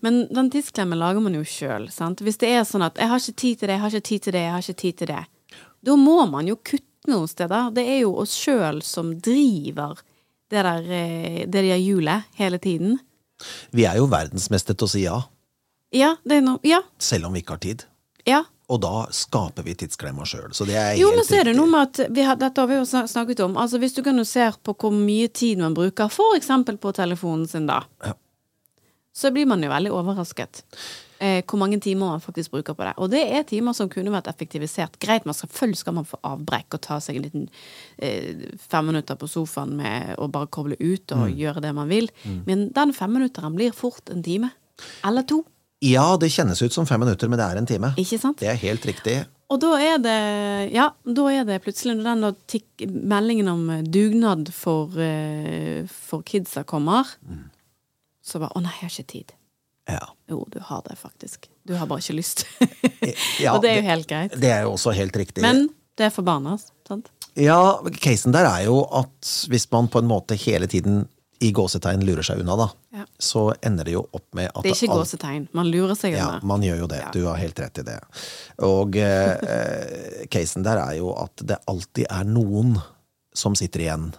Men 0.01 0.27
den 0.31 0.49
tidsklemmen 0.51 0.99
lager 0.99 1.19
man 1.21 1.33
jo 1.33 1.41
sjøl. 1.43 1.87
Hvis 2.21 2.37
det 2.37 2.49
er 2.49 2.61
sånn 2.63 2.85
at 2.85 2.95
'jeg 2.95 3.07
har 3.07 3.17
ikke 3.17 3.35
tid 3.35 3.59
til 3.59 3.67
det, 3.67 3.73
jeg 3.73 3.79
har 3.79 3.89
ikke 3.89 4.03
tid 4.03 4.19
til 4.21 4.33
det', 4.33 4.39
jeg 4.41 4.51
har 4.51 4.59
ikke 4.61 4.81
tid 4.81 4.93
til 4.97 5.07
det, 5.07 5.25
da 5.83 5.91
må 5.95 6.29
man 6.29 6.47
jo 6.47 6.55
kutte 6.55 6.83
noen 7.07 7.27
steder. 7.27 7.73
Det 7.73 7.87
er 7.87 7.99
jo 8.01 8.15
oss 8.17 8.35
sjøl 8.35 8.81
som 8.83 9.19
driver 9.19 9.95
det 10.49 10.63
der, 10.63 10.81
eh, 10.81 11.45
det 11.45 11.51
der 11.51 11.77
hjulet 11.77 12.23
hele 12.35 12.57
tiden. 12.59 12.99
Vi 13.71 13.83
er 13.85 13.95
jo 13.97 14.07
verdensmester 14.07 14.73
til 14.75 14.85
å 14.85 14.89
si 14.89 15.01
ja, 15.03 15.21
Ja, 15.93 16.15
det 16.27 16.43
noe 16.43 16.59
Ja. 16.63 16.81
selv 16.99 17.25
om 17.27 17.33
vi 17.33 17.39
ikke 17.41 17.49
har 17.53 17.57
tid. 17.59 17.85
ja. 18.25 18.43
Og 18.67 18.81
da 18.83 19.05
skaper 19.15 19.63
vi 19.63 19.77
tidsklemma 19.79 20.25
sjøl. 20.27 20.51
Så 20.51 20.65
det 20.67 20.75
er 20.75 20.89
helt 20.89 20.99
Jo, 20.99 21.13
men 21.15 21.23
så 21.23 21.37
er 21.39 21.47
det 21.47 21.55
noe 21.55 21.69
med 21.71 21.87
at 21.87 22.11
vi 22.11 22.25
har, 22.27 22.35
Dette 22.35 22.59
har 22.61 22.67
vi 22.67 22.75
jo 22.75 22.83
snakket 23.07 23.39
om. 23.45 23.55
Altså 23.57 23.79
Hvis 23.79 23.95
du 23.95 24.03
kan 24.03 24.17
jo 24.19 24.25
se 24.27 24.49
på 24.63 24.75
hvor 24.75 24.91
mye 24.91 25.27
tid 25.31 25.61
man 25.63 25.73
bruker 25.77 26.11
eksempel 26.35 26.77
på 26.77 26.91
telefonen 26.91 27.47
sin, 27.47 27.67
da. 27.67 27.83
Ja. 28.03 28.13
Så 29.15 29.31
blir 29.31 29.47
man 29.49 29.63
jo 29.63 29.69
veldig 29.71 29.91
overrasket. 29.95 30.65
Eh, 31.19 31.41
hvor 31.47 31.57
mange 31.57 31.79
timer 31.81 32.11
man 32.11 32.21
faktisk 32.21 32.51
bruker 32.51 32.75
på 32.77 32.83
det. 32.85 32.93
Og 33.01 33.09
det 33.09 33.23
er 33.33 33.41
timer 33.49 33.73
som 33.73 33.89
kunne 33.89 34.11
vært 34.13 34.27
effektivisert. 34.29 34.99
Greit, 34.99 35.25
man 35.25 35.33
skal, 35.33 35.49
selvfølgelig 35.49 35.77
skal 35.81 35.95
man 35.97 36.05
få 36.05 36.19
avbrekk 36.27 36.77
og 36.77 36.81
ta 36.85 36.99
seg 37.01 37.17
en 37.17 37.25
liten 37.25 37.47
eh, 37.97 38.51
fem 38.69 38.85
minutter 38.85 39.17
på 39.17 39.29
sofaen 39.31 39.73
med 39.79 40.13
å 40.21 40.27
bare 40.29 40.51
koble 40.53 40.77
ut 40.77 41.11
og 41.15 41.23
Mm. 41.31 41.37
gjøre 41.39 41.61
det 41.61 41.73
man 41.73 41.89
vil. 41.89 42.09
Men 42.45 42.69
den 42.75 42.93
femminutteren 42.93 43.55
blir 43.55 43.71
fort 43.73 44.09
en 44.13 44.21
time. 44.21 44.51
Eller 45.03 45.23
to. 45.23 45.43
Ja, 45.85 46.17
det 46.17 46.31
kjennes 46.33 46.61
ut 46.61 46.73
som 46.73 46.87
fem 46.89 46.99
minutter, 47.03 47.29
men 47.29 47.37
det 47.37 47.45
er 47.45 47.59
en 47.59 47.67
time. 47.69 47.91
Ikke 48.01 48.17
sant? 48.21 48.39
Det 48.41 48.49
er 48.49 48.57
helt 48.61 48.85
riktig. 48.89 49.17
Og 49.47 49.59
da 49.63 49.75
er 49.79 49.99
det 50.03 50.17
Ja, 50.73 50.89
da 51.05 51.25
er 51.31 51.45
det 51.47 51.61
plutselig 51.63 51.95
når 51.99 52.07
den 52.23 52.39
tikk, 52.51 52.87
meldingen 52.91 53.47
om 53.51 53.69
eh, 53.71 53.83
dugnad 53.83 54.49
for, 54.53 54.91
eh, 54.99 55.85
for 55.87 56.25
kidsa 56.27 56.65
kommer, 56.67 57.07
så 58.25 58.41
bare 58.43 58.57
Å 58.57 58.63
nei, 58.63 58.73
jeg 58.81 58.89
har 58.89 58.95
ikke 58.95 59.11
tid. 59.13 59.35
Ja. 59.87 60.03
Jo, 60.27 60.41
du 60.51 60.59
har 60.59 60.81
det 60.83 60.97
faktisk. 60.99 61.47
Du 61.63 61.77
har 61.79 61.87
bare 61.87 62.03
ikke 62.03 62.17
lyst. 62.17 62.43
Ja, 63.39 63.53
og 63.55 63.61
det 63.63 63.71
er 63.71 63.77
jo 63.79 63.87
helt 63.87 64.09
greit. 64.09 64.35
Det 64.35 64.49
er 64.51 64.65
jo 64.65 64.73
også 64.73 64.91
helt 64.97 65.15
riktig. 65.15 65.45
Men 65.45 65.69
det 65.95 66.09
er 66.09 66.11
for 66.11 66.27
barna, 66.27 66.57
sant? 66.89 67.07
Ja, 67.37 67.77
casen 68.01 68.33
der 68.35 68.49
er 68.49 68.65
jo 68.65 68.81
at 68.97 69.31
hvis 69.47 69.67
man 69.71 69.87
på 69.93 70.01
en 70.01 70.09
måte 70.09 70.35
hele 70.41 70.67
tiden 70.67 71.05
i 71.39 71.51
gåsetegn 71.53 72.03
lurer 72.07 72.23
seg 72.25 72.39
unna, 72.41 72.55
da, 72.57 72.67
Ja. 72.97 73.05
så 73.19 73.53
ender 73.61 73.85
det 73.85 73.93
jo 73.93 74.03
opp 74.13 74.25
med 74.33 74.49
at 74.55 74.63
Det 74.63 74.71
er 74.71 74.75
ikke 74.75 74.91
alt- 74.93 75.01
gåsetegn. 75.05 75.47
Man 75.53 75.67
lurer 75.71 75.95
seg 75.95 76.13
unna. 76.15 76.39
Ja, 76.39 76.39
man 76.43 76.61
gjør 76.65 76.79
jo 76.79 76.87
det. 76.87 76.99
Ja. 77.03 77.11
Du 77.11 77.25
har 77.25 77.37
helt 77.37 77.59
rett 77.59 77.77
i 77.77 77.83
det. 77.83 77.99
Og 78.65 78.95
eh, 78.95 79.37
eh, 79.37 80.25
casen 80.33 80.63
der 80.63 80.77
er 80.81 80.95
jo 80.97 81.11
at 81.17 81.35
det 81.45 81.59
alltid 81.67 82.05
er 82.09 82.23
noen 82.25 82.81
som 83.33 83.53
sitter 83.55 83.79
igjen 83.85 84.13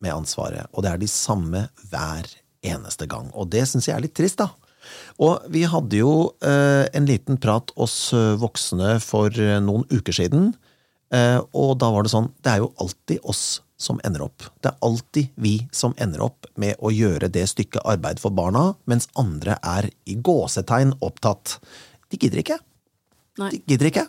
med 0.00 0.12
ansvaret, 0.14 0.66
og 0.72 0.82
det 0.84 0.92
er 0.92 0.98
de 1.02 1.06
samme 1.10 1.68
hver 1.90 2.24
eneste 2.62 3.06
gang. 3.08 3.30
Og 3.34 3.50
det 3.50 3.66
syns 3.68 3.86
jeg 3.88 3.96
er 3.96 4.00
litt 4.06 4.14
trist, 4.14 4.36
da. 4.38 4.50
Og 5.20 5.42
vi 5.52 5.62
hadde 5.68 5.98
jo 5.98 6.32
eh, 6.42 6.86
en 6.94 7.06
liten 7.06 7.36
prat 7.40 7.70
oss 7.76 8.12
eh, 8.16 8.36
voksne 8.40 8.94
for 9.04 9.28
eh, 9.36 9.58
noen 9.60 9.84
uker 9.92 10.12
siden, 10.16 10.54
og 11.10 11.72
da 11.80 11.88
var 11.90 12.04
det 12.06 12.12
sånn 12.12 12.28
Det 12.38 12.52
er 12.52 12.60
jo 12.62 12.68
alltid 12.78 13.18
oss 13.26 13.60
som 13.80 14.00
ender 14.04 14.22
opp. 14.22 14.44
Det 14.60 14.68
er 14.70 14.76
alltid 14.84 15.30
vi 15.40 15.54
som 15.72 15.94
ender 15.98 16.20
opp 16.26 16.46
med 16.60 16.76
å 16.84 16.92
gjøre 16.92 17.30
det 17.32 17.46
stykket 17.48 17.82
arbeid 17.88 18.20
for 18.20 18.34
barna, 18.36 18.74
mens 18.90 19.08
andre 19.18 19.56
er 19.64 19.88
i 20.04 20.18
gåsetegn 20.20 20.92
opptatt. 21.00 21.56
De 22.12 22.20
gidder 22.20 22.42
ikke. 22.42 22.58
Nei. 23.40 23.50
De 23.56 23.62
gidder 23.72 23.88
ikke. 23.90 24.06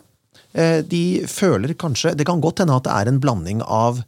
Eh, 0.52 0.80
De 0.84 1.24
føler 1.28 1.72
kanskje 1.78 2.14
Det 2.16 2.26
kan 2.28 2.40
godt 2.44 2.60
hende 2.60 2.76
at 2.76 2.84
det 2.84 2.92
er 2.92 3.08
en 3.08 3.20
blanding 3.20 3.62
av 3.62 4.02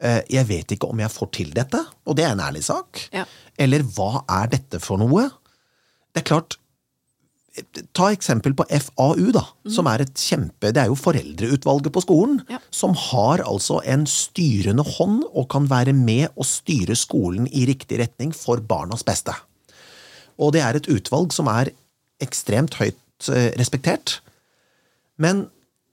eh, 0.00 0.22
'jeg 0.28 0.46
vet 0.48 0.72
ikke 0.72 0.88
om 0.88 0.98
jeg 0.98 1.10
får 1.12 1.30
til 1.32 1.50
dette', 1.52 1.84
og 2.06 2.16
det 2.16 2.24
er 2.24 2.32
en 2.32 2.40
ærlig 2.40 2.64
sak. 2.64 3.08
Ja. 3.12 3.24
Eller 3.58 3.82
'hva 3.82 4.24
er 4.28 4.48
dette 4.48 4.80
for 4.80 4.96
noe'? 4.96 5.30
Det 6.14 6.24
er 6.24 6.28
klart 6.28 6.56
Ta 7.92 8.06
eksempel 8.08 8.54
på 8.56 8.64
FAU, 8.64 9.26
da, 9.34 9.42
som 9.68 9.88
er 9.90 10.00
et 10.06 10.14
kjempe 10.16 10.70
Det 10.72 10.80
er 10.80 10.88
jo 10.88 10.96
foreldreutvalget 10.96 11.92
på 11.92 12.00
skolen, 12.00 12.38
Ja. 12.48 12.58
som 12.72 12.94
har 12.96 13.42
altså 13.44 13.82
en 13.84 14.06
styrende 14.06 14.82
hånd 14.82 15.24
og 15.34 15.50
kan 15.52 15.66
være 15.68 15.92
med 15.92 16.30
å 16.32 16.46
styre 16.48 16.96
skolen 16.96 17.46
i 17.52 17.66
riktig 17.68 18.00
retning 18.00 18.32
for 18.32 18.56
barnas 18.56 19.04
beste. 19.04 19.34
Og 20.40 20.54
det 20.54 20.62
er 20.64 20.76
et 20.76 20.88
utvalg 20.88 21.32
som 21.32 21.46
er 21.52 21.74
ekstremt 22.24 22.74
høyt 22.80 23.28
eh, 23.28 23.52
respektert. 23.60 24.20
Men 25.18 25.50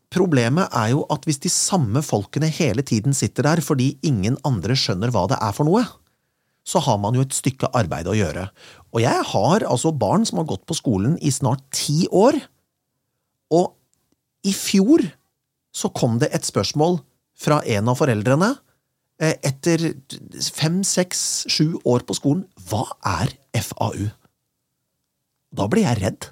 problemet 0.09 0.71
er 0.71 0.93
jo 0.95 1.03
at 1.11 1.27
hvis 1.27 1.41
de 1.43 1.49
samme 1.51 2.01
folkene 2.01 2.47
hele 2.47 2.81
tiden 2.81 3.13
sitter 3.13 3.43
der 3.43 3.61
fordi 3.61 3.97
ingen 4.01 4.37
andre 4.47 4.73
skjønner 4.79 5.11
hva 5.11 5.27
det 5.27 5.37
er 5.43 5.51
for 5.51 5.67
noe, 5.67 5.83
så 6.69 6.79
har 6.85 6.99
man 7.01 7.15
jo 7.17 7.23
et 7.25 7.33
stykke 7.33 7.69
arbeid 7.73 8.07
å 8.07 8.15
gjøre. 8.17 8.47
Og 8.93 9.03
jeg 9.03 9.25
har 9.31 9.65
altså 9.69 9.91
barn 9.93 10.25
som 10.25 10.39
har 10.41 10.47
gått 10.49 10.65
på 10.69 10.77
skolen 10.77 11.17
i 11.21 11.31
snart 11.33 11.61
ti 11.75 12.07
år, 12.09 12.39
og 13.53 13.73
i 14.45 14.53
fjor 14.55 15.03
så 15.75 15.91
kom 15.93 16.17
det 16.21 16.31
et 16.33 16.47
spørsmål 16.47 16.99
fra 17.39 17.59
en 17.69 17.89
av 17.91 17.99
foreldrene 17.99 18.49
eh, 19.21 19.35
etter 19.45 19.91
fem, 20.55 20.81
seks, 20.87 21.45
sju 21.51 21.77
år 21.87 22.05
på 22.07 22.17
skolen. 22.17 22.45
Hva 22.69 22.85
er 23.05 23.33
FAU? 23.61 24.09
Da 25.55 25.67
ble 25.69 25.85
jeg 25.85 26.01
redd. 26.01 26.29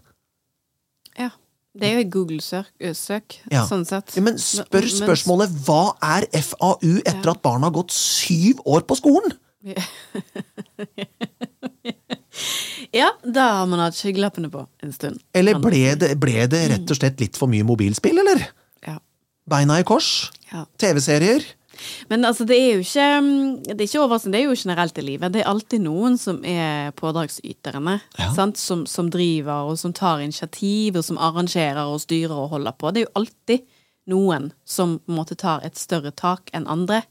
Ja. 1.17 1.31
Det 1.77 1.85
er 1.85 1.99
jo 1.99 2.03
et 2.07 2.13
Google-søk, 2.13 3.35
Ja. 3.53 3.67
sånn 3.69 3.85
sett. 3.85 4.15
Ja, 4.17 4.23
men 4.25 4.39
spør 4.41 4.87
spørsmålet 4.89 5.53
hva 5.67 5.93
er 6.01 6.25
FAU 6.41 6.95
etter 7.05 7.29
at 7.35 7.43
barna 7.45 7.69
har 7.69 7.75
gått 7.75 7.93
syv 7.93 8.63
år 8.65 8.81
på 8.89 8.97
skolen? 8.97 9.35
Ja, 12.97 13.11
da 13.21 13.47
har 13.59 13.67
man 13.69 13.83
hatt 13.83 13.97
skyggelappene 13.97 14.49
på 14.53 14.63
en 14.83 14.95
stund. 14.95 15.21
Eller 15.37 15.59
ble 15.61 15.91
det, 15.99 16.15
ble 16.19 16.47
det 16.49 16.63
rett 16.73 16.93
og 16.93 16.97
slett 16.97 17.21
litt 17.21 17.37
for 17.37 17.51
mye 17.51 17.65
mobilspill, 17.67 18.23
eller? 18.23 18.47
Ja. 18.87 18.97
Beina 19.49 19.77
i 19.81 19.85
kors? 19.87 20.31
ja. 20.51 20.65
TV-serier? 20.79 21.45
Men 22.09 22.25
altså, 22.25 22.45
det 22.47 22.55
er 22.57 22.71
jo 22.73 22.81
ikke 22.81 23.07
Det 23.67 23.75
er 23.75 23.85
ikke 23.85 23.99
overraskende, 24.01 24.37
det 24.37 24.39
er 24.41 24.47
jo 24.49 24.55
generelt 24.57 24.97
i 24.97 25.03
livet. 25.05 25.33
Det 25.33 25.43
er 25.43 25.49
alltid 25.51 25.83
noen 25.83 26.17
som 26.17 26.39
er 26.45 26.91
pådragsyterne. 26.97 27.99
Ja. 28.17 28.31
Sant? 28.33 28.57
Som, 28.57 28.85
som 28.89 29.11
driver, 29.13 29.69
og 29.69 29.77
som 29.77 29.93
tar 29.93 30.23
initiativ, 30.25 30.97
og 30.97 31.05
som 31.05 31.19
arrangerer 31.21 31.85
og 31.85 32.01
styrer 32.01 32.33
og 32.33 32.49
holder 32.55 32.73
på. 32.77 32.91
Det 32.91 33.03
er 33.03 33.07
jo 33.07 33.17
alltid 33.21 33.67
noen 34.07 34.51
som 34.65 34.97
på 35.03 35.11
en 35.11 35.19
måte 35.19 35.37
tar 35.37 35.65
et 35.67 35.77
større 35.77 36.13
tak 36.15 36.49
enn 36.55 36.67
andre. 36.71 37.03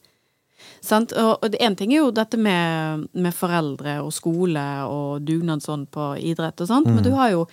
Sant? 0.80 1.12
Og, 1.12 1.38
og 1.42 1.50
det 1.50 1.60
en 1.60 1.74
ting 1.76 1.92
er 1.92 1.96
jo 2.04 2.10
dette 2.14 2.36
med, 2.38 3.08
med 3.14 3.34
foreldre 3.34 3.98
og 4.04 4.12
skole 4.12 4.62
og 4.86 5.24
dugnad 5.26 5.62
sånn 5.64 5.86
på 5.90 6.14
idrett 6.20 6.60
og 6.60 6.68
sånt, 6.68 6.86
men 6.86 6.98
Mm. 6.98 7.02
du 7.04 7.10
har 7.14 7.30
jo 7.30 7.46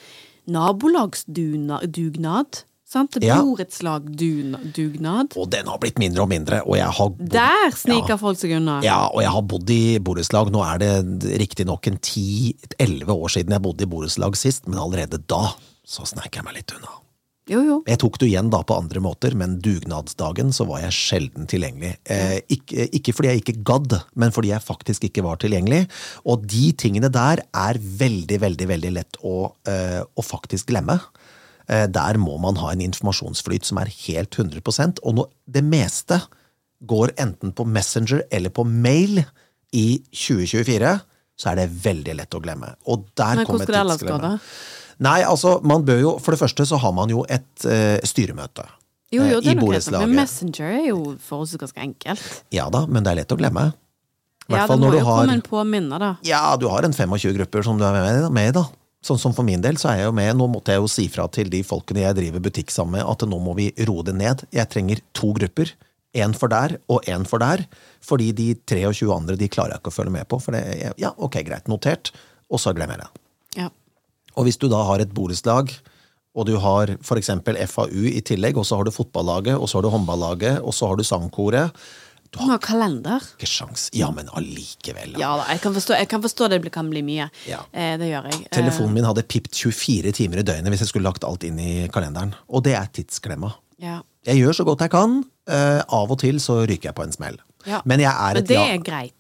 nabolagsdugnad. 0.48 2.64
Sant? 2.94 3.16
Ja. 3.26 3.40
Borettslagdugnad. 3.42 5.34
Og 5.40 5.48
den 5.50 5.66
har 5.66 5.80
blitt 5.82 5.98
mindre 5.98 6.22
og 6.22 6.30
mindre, 6.30 6.60
og 6.62 6.78
bodd, 7.18 7.30
Der 7.32 7.72
sniker 7.74 8.18
folk 8.22 8.38
seg 8.38 8.52
unna. 8.60 8.82
ja, 8.84 9.08
og 9.10 9.22
jeg 9.24 9.32
har 9.32 9.42
bodd 9.42 9.70
i 9.74 9.98
borettslag. 10.00 10.52
Nå 10.54 10.62
er 10.64 10.78
det 10.78 11.24
riktignok 11.42 11.88
en 11.88 11.98
10-11 11.98 13.10
år 13.10 13.30
siden 13.34 13.50
jeg 13.56 13.62
bodde 13.62 13.82
i 13.82 13.86
borettslag 13.90 14.36
sist, 14.38 14.68
men 14.68 14.78
allerede 14.78 15.18
da 15.26 15.56
så 15.86 16.06
snek 16.06 16.36
jeg 16.36 16.44
meg 16.46 16.54
litt 16.54 16.72
unna. 16.78 17.03
Jo, 17.52 17.60
jo. 17.60 17.78
Jeg 17.90 18.00
tok 18.00 18.18
det 18.22 18.30
igjen 18.30 18.48
da 18.54 18.62
på 18.64 18.76
andre 18.80 19.02
måter, 19.04 19.34
men 19.36 19.58
dugnadsdagen 19.64 20.54
så 20.56 20.64
var 20.70 20.80
jeg 20.86 20.96
sjelden 20.96 21.48
tilgjengelig. 21.52 21.98
Eh, 22.08 22.38
ikke, 22.56 22.86
ikke 22.96 23.16
fordi 23.16 23.34
jeg 23.34 23.42
ikke 23.42 23.58
gadd, 23.68 23.98
men 24.16 24.32
fordi 24.32 24.54
jeg 24.54 24.64
faktisk 24.64 25.10
ikke 25.10 25.26
var 25.26 25.42
tilgjengelig. 25.42 25.82
Og 26.24 26.46
de 26.48 26.70
tingene 26.80 27.12
der 27.12 27.44
er 27.44 27.80
veldig, 27.84 28.40
veldig, 28.46 28.68
veldig 28.72 28.94
lett 28.96 29.20
å, 29.28 29.52
eh, 29.68 30.00
å 30.00 30.24
faktisk 30.24 30.72
glemme. 30.72 31.02
Eh, 31.68 31.88
der 31.92 32.20
må 32.20 32.38
man 32.40 32.60
ha 32.64 32.72
en 32.72 32.84
informasjonsflyt 32.84 33.68
som 33.68 33.82
er 33.84 33.92
helt 33.92 34.32
100% 34.40 35.04
og 35.04 35.16
nå, 35.20 35.28
det 35.48 35.64
meste 35.68 36.22
går 36.84 37.14
enten 37.20 37.54
på 37.56 37.66
Messenger 37.68 38.24
eller 38.32 38.52
på 38.52 38.66
mail 38.68 39.24
i 39.76 40.04
2024, 40.12 40.96
så 41.40 41.52
er 41.52 41.62
det 41.62 41.72
veldig 41.84 42.16
lett 42.20 42.36
å 42.36 42.42
glemme. 42.44 42.74
Og 42.92 43.08
der 43.18 43.40
Men 43.42 43.48
kommer 43.48 43.68
hvordan 43.68 44.00
skal 44.00 44.50
Nei, 45.02 45.22
altså, 45.26 45.58
man 45.66 45.86
bør 45.88 46.00
jo 46.02 46.12
For 46.22 46.36
det 46.36 46.42
første 46.44 46.66
så 46.70 46.78
har 46.82 46.94
man 46.94 47.10
jo 47.10 47.24
et 47.32 47.66
uh, 47.66 47.98
styremøte. 48.06 48.66
Jo, 49.14 49.22
jo, 49.22 49.40
eh, 49.40 49.42
det 49.46 49.52
er 49.54 49.58
nok 49.60 49.72
greit, 49.72 49.90
men. 49.94 50.16
Messenger 50.18 50.70
er 50.74 50.86
jo 50.90 51.00
for 51.22 51.46
oss 51.46 51.54
ganske 51.62 51.82
enkelt. 51.82 52.30
Ja 52.54 52.70
da, 52.74 52.86
men 52.90 53.06
det 53.06 53.14
er 53.14 53.22
lett 53.22 53.34
å 53.34 53.38
glemme. 53.38 53.72
I 54.50 54.56
Ja, 54.56 54.64
det 54.64 54.70
fall 54.74 54.82
må 54.82 54.90
du 54.92 54.98
jo 54.98 55.06
har 55.08 55.22
komme 55.22 55.36
en 55.38 55.44
påminner, 55.46 56.02
da. 56.02 56.14
Ja, 56.26 56.42
du 56.60 56.66
har 56.72 56.84
en 56.84 56.96
25 56.96 57.36
grupper 57.38 57.64
som 57.66 57.78
du 57.80 57.86
er 57.88 57.94
med, 57.96 58.26
med 58.34 58.50
i, 58.50 58.56
da. 58.58 58.66
Sånn 59.04 59.20
som 59.20 59.34
for 59.36 59.44
min 59.44 59.62
del, 59.64 59.78
så 59.80 59.92
er 59.92 60.02
jeg 60.02 60.10
jo 60.10 60.16
med. 60.16 60.34
Nå 60.40 60.48
måtte 60.52 60.74
jeg 60.74 60.80
jo 60.80 60.90
si 60.92 61.10
fra 61.12 61.28
til 61.32 61.50
de 61.52 61.60
folkene 61.68 62.06
jeg 62.06 62.18
driver 62.20 62.44
butikk 62.44 62.72
sammen 62.72 62.98
med, 62.98 63.08
at 63.08 63.26
nå 63.28 63.40
må 63.44 63.56
vi 63.58 63.70
roe 63.88 64.06
det 64.08 64.16
ned. 64.16 64.46
Jeg 64.56 64.72
trenger 64.72 65.04
to 65.16 65.34
grupper. 65.36 65.74
Én 66.14 66.36
for 66.38 66.52
der 66.52 66.78
og 66.94 67.08
én 67.10 67.26
for 67.28 67.42
der. 67.42 67.66
Fordi 68.06 68.32
de 68.38 68.54
23 68.70 69.10
andre 69.12 69.36
de 69.40 69.50
klarer 69.52 69.76
jeg 69.76 69.84
ikke 69.84 69.92
å 69.92 69.98
følge 69.98 70.16
med 70.16 70.30
på. 70.32 70.40
For 70.40 70.56
det, 70.56 70.94
ja, 71.02 71.12
ok, 71.18 71.42
greit, 71.44 71.68
notert. 71.72 72.14
Og 72.54 72.62
så 72.62 72.72
glemmer 72.76 72.96
jeg 72.96 73.04
det. 73.04 73.23
Ja. 74.34 74.40
Og 74.42 74.48
hvis 74.48 74.58
du 74.58 74.68
da 74.72 74.84
har 74.88 75.00
et 75.04 75.14
borettslag, 75.14 75.70
og 76.34 76.48
du 76.50 76.56
har 76.58 76.90
f.eks. 77.06 77.30
FAU 77.70 78.08
i 78.10 78.22
tillegg, 78.26 78.58
og 78.58 78.66
så 78.66 78.80
har 78.80 78.88
du 78.88 78.92
fotballaget, 78.92 79.54
og 79.54 79.70
så 79.70 79.78
har 79.78 79.86
du 79.86 79.90
håndballaget, 79.94 80.64
og 80.66 80.74
så 80.74 80.88
har 80.90 80.98
du 80.98 81.04
sangkoret 81.06 81.70
Du 82.34 82.40
har 82.42 82.58
kalender. 82.58 83.22
ikke 83.38 83.46
sjans. 83.46 83.90
Ja, 83.94 84.08
men 84.10 84.26
allikevel. 84.34 85.14
Ja 85.22 85.36
da, 85.38 85.44
jeg 85.54 85.62
kan 85.62 85.74
forstå, 85.76 85.94
jeg 86.00 86.10
kan 86.10 86.24
forstå 86.24 86.48
det 86.50 86.72
kan 86.74 86.90
bli 86.90 87.04
mye. 87.06 87.28
Ja. 87.46 87.60
Eh, 87.72 87.94
det 88.02 88.10
gjør 88.10 88.26
jeg. 88.32 88.48
Telefonen 88.52 88.96
min 88.98 89.06
hadde 89.06 89.22
pipt 89.30 89.54
24 89.54 90.12
timer 90.18 90.42
i 90.42 90.44
døgnet 90.48 90.74
hvis 90.74 90.82
jeg 90.82 90.90
skulle 90.90 91.06
lagt 91.12 91.24
alt 91.24 91.44
inn 91.46 91.60
i 91.62 91.88
kalenderen. 91.94 92.34
Og 92.50 92.64
det 92.66 92.74
er 92.74 92.90
tidsklemma. 92.90 93.54
Eh, 93.78 93.86
ja. 93.86 94.00
Jeg 94.26 94.42
gjør 94.42 94.54
så 94.58 94.66
godt 94.66 94.82
jeg 94.82 94.90
kan. 94.96 95.20
Eh, 95.46 95.84
av 95.94 96.10
og 96.10 96.18
til 96.24 96.40
så 96.42 96.64
ryker 96.66 96.90
jeg 96.90 96.96
på 96.98 97.04
en 97.06 97.12
smell. 97.14 97.38
Ja. 97.70 97.82
Men 97.86 98.00
jeg 98.02 98.10
er 98.12 98.38
et 98.42 98.48
det 98.50 98.58
ja. 98.58 98.66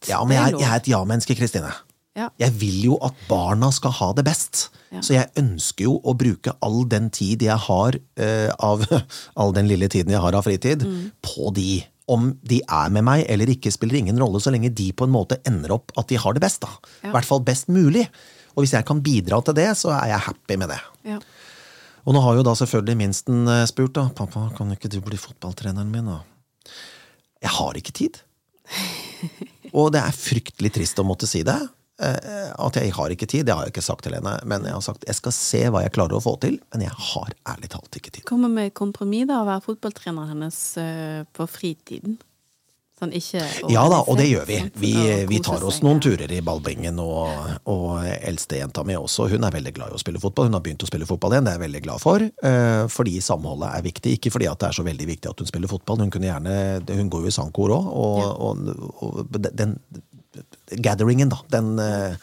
Ja, 0.09 0.23
men 0.25 0.33
jeg, 0.39 0.53
er- 0.53 0.59
jeg 0.65 0.71
er 0.81 0.89
ja-menneske, 0.97 1.35
Kristine. 1.37 1.69
Ja. 2.15 2.27
Jeg 2.37 2.53
vil 2.61 2.75
jo 2.91 2.97
at 3.01 3.15
barna 3.29 3.71
skal 3.73 3.91
ha 3.97 4.11
det 4.13 4.23
best. 4.27 4.67
Ja. 4.93 5.01
Så 5.01 5.15
jeg 5.15 5.31
ønsker 5.39 5.87
jo 5.87 5.95
å 6.05 6.13
bruke 6.17 6.53
all 6.61 6.83
den 6.85 7.07
tid 7.09 7.41
jeg 7.41 7.57
har 7.57 7.95
uh, 7.97 8.51
av 8.59 8.83
all 9.39 9.53
den 9.55 9.67
lille 9.71 9.89
tiden 9.89 10.13
jeg 10.13 10.21
har 10.21 10.35
av 10.37 10.45
fritid, 10.45 10.83
Mm. 10.85 11.11
på 11.25 11.49
de. 11.57 11.83
Om 12.13 12.33
de 12.43 12.59
er 12.67 12.89
med 12.91 13.05
meg 13.07 13.25
eller 13.31 13.47
ikke, 13.47 13.71
spiller 13.71 13.95
ingen 14.01 14.17
rolle, 14.19 14.37
så 14.43 14.51
lenge 14.51 14.69
de 14.75 14.89
på 14.91 15.05
en 15.07 15.13
måte 15.15 15.37
ender 15.47 15.71
opp 15.71 15.93
at 15.97 16.09
de 16.11 16.17
har 16.19 16.33
det 16.35 16.41
best. 16.43 16.59
da. 16.61 16.67
I 17.01 17.07
Ja. 17.07 17.11
hvert 17.15 17.25
fall 17.25 17.39
best 17.39 17.67
mulig. 17.71 18.09
Og 18.55 18.61
hvis 18.65 18.73
jeg 18.75 18.85
kan 18.85 18.99
bidra 19.01 19.39
til 19.43 19.53
det, 19.57 19.69
så 19.79 19.89
er 19.95 20.09
jeg 20.11 20.19
happy 20.27 20.57
med 20.57 20.69
det. 20.69 20.79
Ja. 21.07 21.19
Og 22.05 22.13
nå 22.13 22.21
har 22.21 22.35
jo 22.35 22.43
da 22.43 22.51
selvfølgelig 22.59 22.97
minsten 22.99 23.47
eh, 23.47 23.65
spurt, 23.65 23.93
da. 23.95 24.09
Pappa, 24.13 24.49
kan 24.57 24.69
ikke 24.75 24.89
du 24.91 24.99
bli 25.01 25.15
fotballtreneren 25.17 25.89
min, 25.89 26.05
da? 26.05 26.19
Jeg 27.41 27.49
har 27.55 27.73
ikke 27.79 27.93
tid. 27.95 28.19
Og 29.73 29.91
det 29.95 30.01
er 30.03 30.11
fryktelig 30.11 30.73
trist 30.75 30.99
å 30.99 31.05
måtte 31.07 31.25
si 31.29 31.41
det. 31.47 31.55
Eh, 32.01 32.49
At 32.57 32.75
jeg 32.79 32.93
har 32.95 33.13
ikke 33.13 33.27
tid. 33.29 33.45
Det 33.45 33.53
har 33.55 33.67
jeg 33.67 33.75
ikke 33.75 33.85
sagt 33.85 34.03
til 34.07 34.17
henne. 34.17 34.35
Men 34.49 34.65
jeg 34.65 34.73
har 34.73 34.81
sagt 34.85 35.05
jeg 35.07 35.15
skal 35.19 35.35
se 35.37 35.63
hva 35.69 35.85
jeg 35.85 35.93
klarer 35.95 36.17
å 36.17 36.23
få 36.23 36.35
til. 36.41 36.59
Men 36.73 36.87
jeg 36.87 36.97
har 37.13 37.33
ærlig 37.55 37.69
talt 37.75 37.99
ikke 37.99 38.11
tid. 38.11 38.25
Kommer 38.29 38.49
med 38.51 38.73
kompromiss 38.77 39.27
da, 39.29 39.41
å 39.43 39.49
være 39.49 39.65
fotballtreneren 39.69 40.35
hennes 40.35 40.61
eh, 40.81 41.23
på 41.33 41.49
fritiden. 41.49 42.19
Sånn 42.93 43.09
ikke 43.17 43.41
Ja 43.73 43.87
da, 43.89 44.03
og 44.05 44.19
det 44.19 44.27
gjør 44.29 44.45
vi. 44.45 44.57
Vi, 44.77 44.91
vi 45.27 45.39
tar 45.43 45.63
oss 45.65 45.79
noen 45.81 45.97
turer 46.03 46.29
i 46.31 46.43
ballbingen, 46.45 46.99
og, 47.01 47.31
og 47.65 48.03
eldstejenta 48.05 48.83
mi 48.85 48.93
også. 48.93 49.25
Hun 49.31 49.47
er 49.47 49.55
veldig 49.55 49.73
glad 49.73 49.89
i 49.91 49.97
å 49.97 50.01
spille 50.01 50.21
fotball. 50.21 50.51
Hun 50.51 50.59
har 50.59 50.61
begynt 50.63 50.85
å 50.85 50.89
spille 50.91 51.07
fotball 51.09 51.33
igjen, 51.33 51.47
det 51.49 51.55
er 51.55 51.57
jeg 51.57 51.63
veldig 51.65 51.81
glad 51.87 52.03
for. 52.03 52.21
eh, 52.21 52.83
Fordi 52.93 53.15
samholdet 53.25 53.73
er 53.79 53.87
viktig. 53.89 54.13
Ikke 54.19 54.31
fordi 54.35 54.47
at 54.51 54.61
det 54.61 54.69
er 54.69 54.77
så 54.77 54.85
veldig 54.85 55.09
viktig 55.09 55.31
at 55.33 55.41
hun 55.41 55.49
spiller 55.49 55.73
fotball. 55.73 56.05
Hun 56.05 56.13
kunne 56.13 56.29
gjerne, 56.29 56.55
hun 56.93 57.09
går 57.17 57.25
jo 57.25 57.33
i 57.33 57.35
sangkor 57.41 57.73
òg, 57.73 57.89
og, 58.05 58.21
og, 58.45 59.01
og 59.09 59.41
den 59.49 59.79
gatheringen, 60.83 61.29
da. 61.29 61.39
Den, 61.53 61.77
eh, 61.79 62.15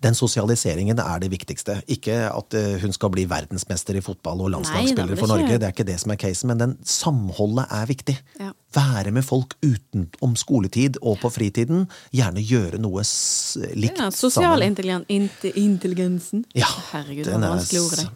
den 0.00 0.14
sosialiseringen 0.14 1.00
er 1.02 1.18
det 1.18 1.26
viktigste. 1.32 1.80
Ikke 1.90 2.28
at 2.30 2.54
eh, 2.54 2.76
hun 2.78 2.92
skal 2.94 3.10
bli 3.10 3.24
verdensmester 3.26 3.96
i 3.98 4.02
fotball 4.04 4.44
og 4.44 4.52
landslagsspiller 4.54 5.10
Nei, 5.10 5.18
for 5.18 5.26
ikke- 5.26 5.40
Norge. 5.40 5.58
Det 5.58 5.66
er 5.66 5.72
ikke 5.74 5.86
det 5.88 5.96
som 6.00 6.12
er 6.14 6.20
casen, 6.22 6.46
men 6.52 6.58
den 6.60 6.76
samholdet 6.86 7.64
er 7.74 7.86
viktig. 7.90 8.14
Ja. 8.38 8.52
Være 8.76 9.10
med 9.10 9.24
folk 9.26 9.56
utenom 9.64 10.36
skoletid 10.38 10.98
og 11.02 11.18
på 11.18 11.30
fritiden. 11.34 11.88
Gjerne 12.14 12.44
gjøre 12.46 12.78
noe 12.78 13.02
likt 13.74 13.98
Ja, 13.98 14.10
sosial 14.14 14.62
intelligensen. 14.62 16.44
Ja, 16.54 16.68
Herregud, 16.92 17.24
den 17.24 17.42
er, 17.48 17.58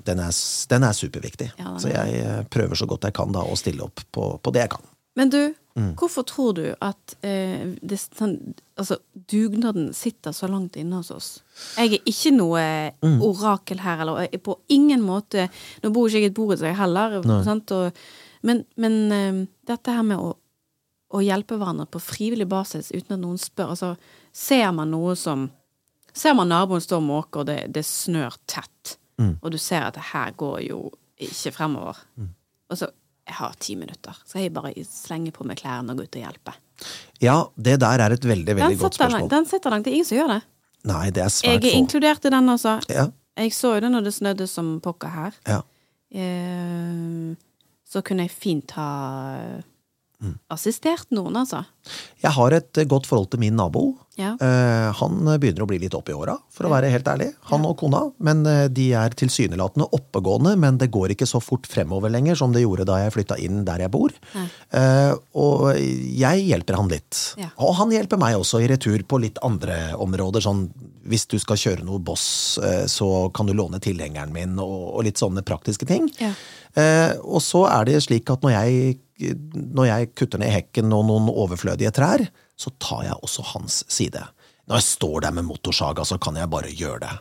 den, 0.04 0.20
er, 0.20 0.32
den 0.68 0.84
er 0.84 0.92
superviktig. 0.92 1.50
Ja, 1.58 1.64
den 1.72 1.80
så 1.82 1.90
er 1.90 2.06
jeg 2.06 2.22
eh, 2.22 2.42
prøver 2.52 2.78
så 2.78 2.86
godt 2.86 3.08
jeg 3.10 3.14
kan 3.18 3.32
da 3.34 3.42
å 3.42 3.56
stille 3.58 3.82
opp 3.88 4.04
på, 4.12 4.36
på 4.38 4.52
det 4.54 4.60
jeg 4.68 4.74
kan. 4.76 4.86
Men 5.18 5.28
du, 5.32 5.40
Mm. 5.74 5.94
hvorfor 5.96 6.24
tror 6.28 6.52
du 6.58 6.74
at 6.84 7.14
eh, 7.24 7.62
det, 7.80 7.96
sånn, 7.98 8.34
altså, 8.76 8.98
dugnaden 9.32 9.92
sitter 9.96 10.34
så 10.36 10.48
langt 10.50 10.76
inne 10.76 10.98
hos 11.00 11.10
oss? 11.10 11.28
Jeg 11.78 11.94
er 11.94 12.02
ikke 12.12 12.32
noe 12.36 12.64
Mm. 13.02 13.22
orakel 13.24 13.80
her, 13.80 14.00
eller 14.04 14.20
jeg 14.26 14.34
er 14.34 14.38
på 14.44 14.58
ingen 14.68 15.00
måte 15.02 15.48
Nå 15.82 15.90
bor 15.92 16.08
ikke 16.08 16.18
jeg 16.20 16.22
i 16.22 16.30
et 16.30 16.34
borettslag 16.36 16.76
heller? 16.76 17.16
Og, 17.18 17.92
men, 18.42 18.64
men 18.76 19.12
eh, 19.12 19.46
dette 19.66 19.90
her 19.96 20.02
med 20.02 20.18
å, 20.20 20.34
å 21.12 21.20
hjelpe 21.24 21.56
hverandre 21.56 21.86
på 21.88 22.00
frivillig 22.00 22.48
basis 22.48 22.92
uten 22.92 23.16
at 23.16 23.20
noen 23.24 23.38
spør 23.40 23.72
altså, 23.72 23.96
Ser 24.32 24.72
man 24.72 24.90
noe 24.92 25.16
som 25.16 25.50
Ser 26.12 26.34
man 26.36 26.48
naboen 26.52 26.80
står 26.84 26.98
og 27.00 27.08
måker, 27.08 27.40
og 27.40 27.46
det, 27.48 27.72
det 27.72 27.84
snør 27.88 28.36
tett, 28.46 28.98
Mm. 29.20 29.38
og 29.42 29.50
du 29.52 29.58
ser 29.58 29.82
at 29.86 29.94
det 29.94 30.02
her 30.12 30.32
går 30.36 30.60
jo 30.68 30.90
ikke 31.20 31.52
fremover, 31.52 31.96
og 32.68 32.76
så 32.80 32.86
jeg 33.32 33.38
har 33.40 33.56
ti 33.58 33.74
minutter. 33.80 34.20
Skal 34.28 34.44
jeg 34.46 34.52
bare 34.54 34.72
slenge 34.86 35.32
på 35.34 35.44
meg 35.48 35.58
klærne 35.62 35.90
og 35.96 35.98
gå 36.02 36.06
ut 36.06 36.20
og 36.20 36.24
hjelpe? 36.26 36.54
Ja, 37.22 37.36
det 37.56 37.78
der 37.80 38.02
er 38.04 38.12
et 38.14 38.24
veldig, 38.26 38.54
veldig 38.58 38.78
godt 38.78 38.94
spørsmål. 38.98 39.24
spørsmål. 39.24 39.28
den 39.34 39.46
sitter 39.50 39.70
langt. 39.74 39.84
Det 39.86 39.92
er 39.92 39.98
ingen 39.98 40.08
som 40.12 40.18
gjør 40.20 40.32
det. 40.36 40.40
Nei, 40.90 41.04
det 41.14 41.22
er 41.22 41.28
Jeg 41.30 41.36
svært 41.38 41.64
er 41.64 41.68
få. 41.70 41.76
inkludert 41.78 42.24
i 42.26 42.30
den, 42.34 42.48
altså. 42.52 42.76
Ja, 42.90 43.06
Jeg 43.38 43.52
så 43.56 43.74
jo 43.76 43.80
det 43.80 43.90
når 43.94 44.04
det 44.04 44.14
snødde 44.14 44.46
som 44.50 44.80
pokker 44.84 45.08
her. 45.14 45.32
ja. 45.48 45.60
Eh, 46.12 47.36
så 47.88 48.02
kunne 48.04 48.24
jeg 48.26 48.30
fint 48.32 48.70
ha 48.76 48.88
Mm. 50.22 50.36
assistert 50.54 51.08
noen, 51.10 51.34
altså. 51.40 51.64
Jeg 52.22 52.30
har 52.36 52.54
et 52.54 52.78
eh, 52.78 52.86
godt 52.86 53.08
forhold 53.10 53.32
til 53.32 53.40
min 53.42 53.56
nabo. 53.58 53.96
Ja. 54.14 54.36
Eh, 54.38 54.88
han 54.94 55.30
begynner 55.40 55.64
å 55.64 55.66
bli 55.66 55.80
litt 55.82 55.96
opp 55.98 56.12
i 56.12 56.14
åra, 56.14 56.36
for 56.52 56.68
å 56.68 56.70
være 56.70 56.92
helt 56.92 57.08
ærlig. 57.10 57.32
Han 57.50 57.66
og 57.66 57.74
kona. 57.80 58.04
Men 58.22 58.44
eh, 58.46 58.68
de 58.70 58.92
er 59.00 59.16
tilsynelatende 59.18 59.88
oppegående, 59.98 60.54
men 60.62 60.78
det 60.78 60.92
går 60.94 61.16
ikke 61.16 61.26
så 61.26 61.42
fort 61.42 61.66
fremover 61.66 62.12
lenger 62.14 62.38
som 62.38 62.54
det 62.54 62.62
gjorde 62.62 62.86
da 62.86 63.00
jeg 63.02 63.16
flytta 63.16 63.40
inn 63.42 63.64
der 63.66 63.82
jeg 63.82 63.94
bor. 63.94 64.14
Eh, 64.38 65.12
og 65.42 65.68
jeg 65.74 66.46
hjelper 66.46 66.78
han 66.78 66.92
litt. 66.92 67.24
Ja. 67.40 67.50
Og 67.58 67.74
han 67.80 67.94
hjelper 67.94 68.20
meg 68.22 68.38
også 68.38 68.62
i 68.62 68.70
retur 68.70 69.02
på 69.02 69.18
litt 69.24 69.42
andre 69.42 69.96
områder. 69.98 70.44
Sånn 70.44 70.68
hvis 71.08 71.26
du 71.30 71.38
skal 71.42 71.58
kjøre 71.58 71.86
noe 71.86 72.00
boss, 72.02 72.58
eh, 72.62 72.84
så 72.90 73.28
kan 73.34 73.48
du 73.48 73.54
låne 73.56 73.80
tilhengeren 73.82 74.32
min, 74.34 74.54
og, 74.62 74.92
og 74.94 75.06
litt 75.06 75.20
sånne 75.20 75.44
praktiske 75.46 75.88
ting. 75.88 76.08
Ja. 76.22 76.32
Eh, 76.78 77.18
og 77.20 77.42
så 77.44 77.66
er 77.68 77.88
det 77.88 78.02
slik 78.06 78.30
at 78.32 78.44
når 78.44 78.54
jeg, 78.54 78.98
når 79.54 79.86
jeg 79.88 80.10
kutter 80.18 80.38
ned 80.42 80.50
hekken 80.54 80.92
og 80.92 81.04
noen 81.08 81.28
overflødige 81.32 81.92
trær, 81.94 82.24
så 82.58 82.70
tar 82.82 83.04
jeg 83.08 83.18
også 83.22 83.44
hans 83.54 83.82
side. 83.92 84.22
Når 84.68 84.78
jeg 84.78 84.88
står 84.88 85.20
der 85.26 85.32
med 85.38 85.44
motorsaga, 85.48 86.04
så 86.06 86.18
kan 86.22 86.36
jeg 86.38 86.50
bare 86.52 86.70
gjøre 86.72 87.00
det. 87.06 87.14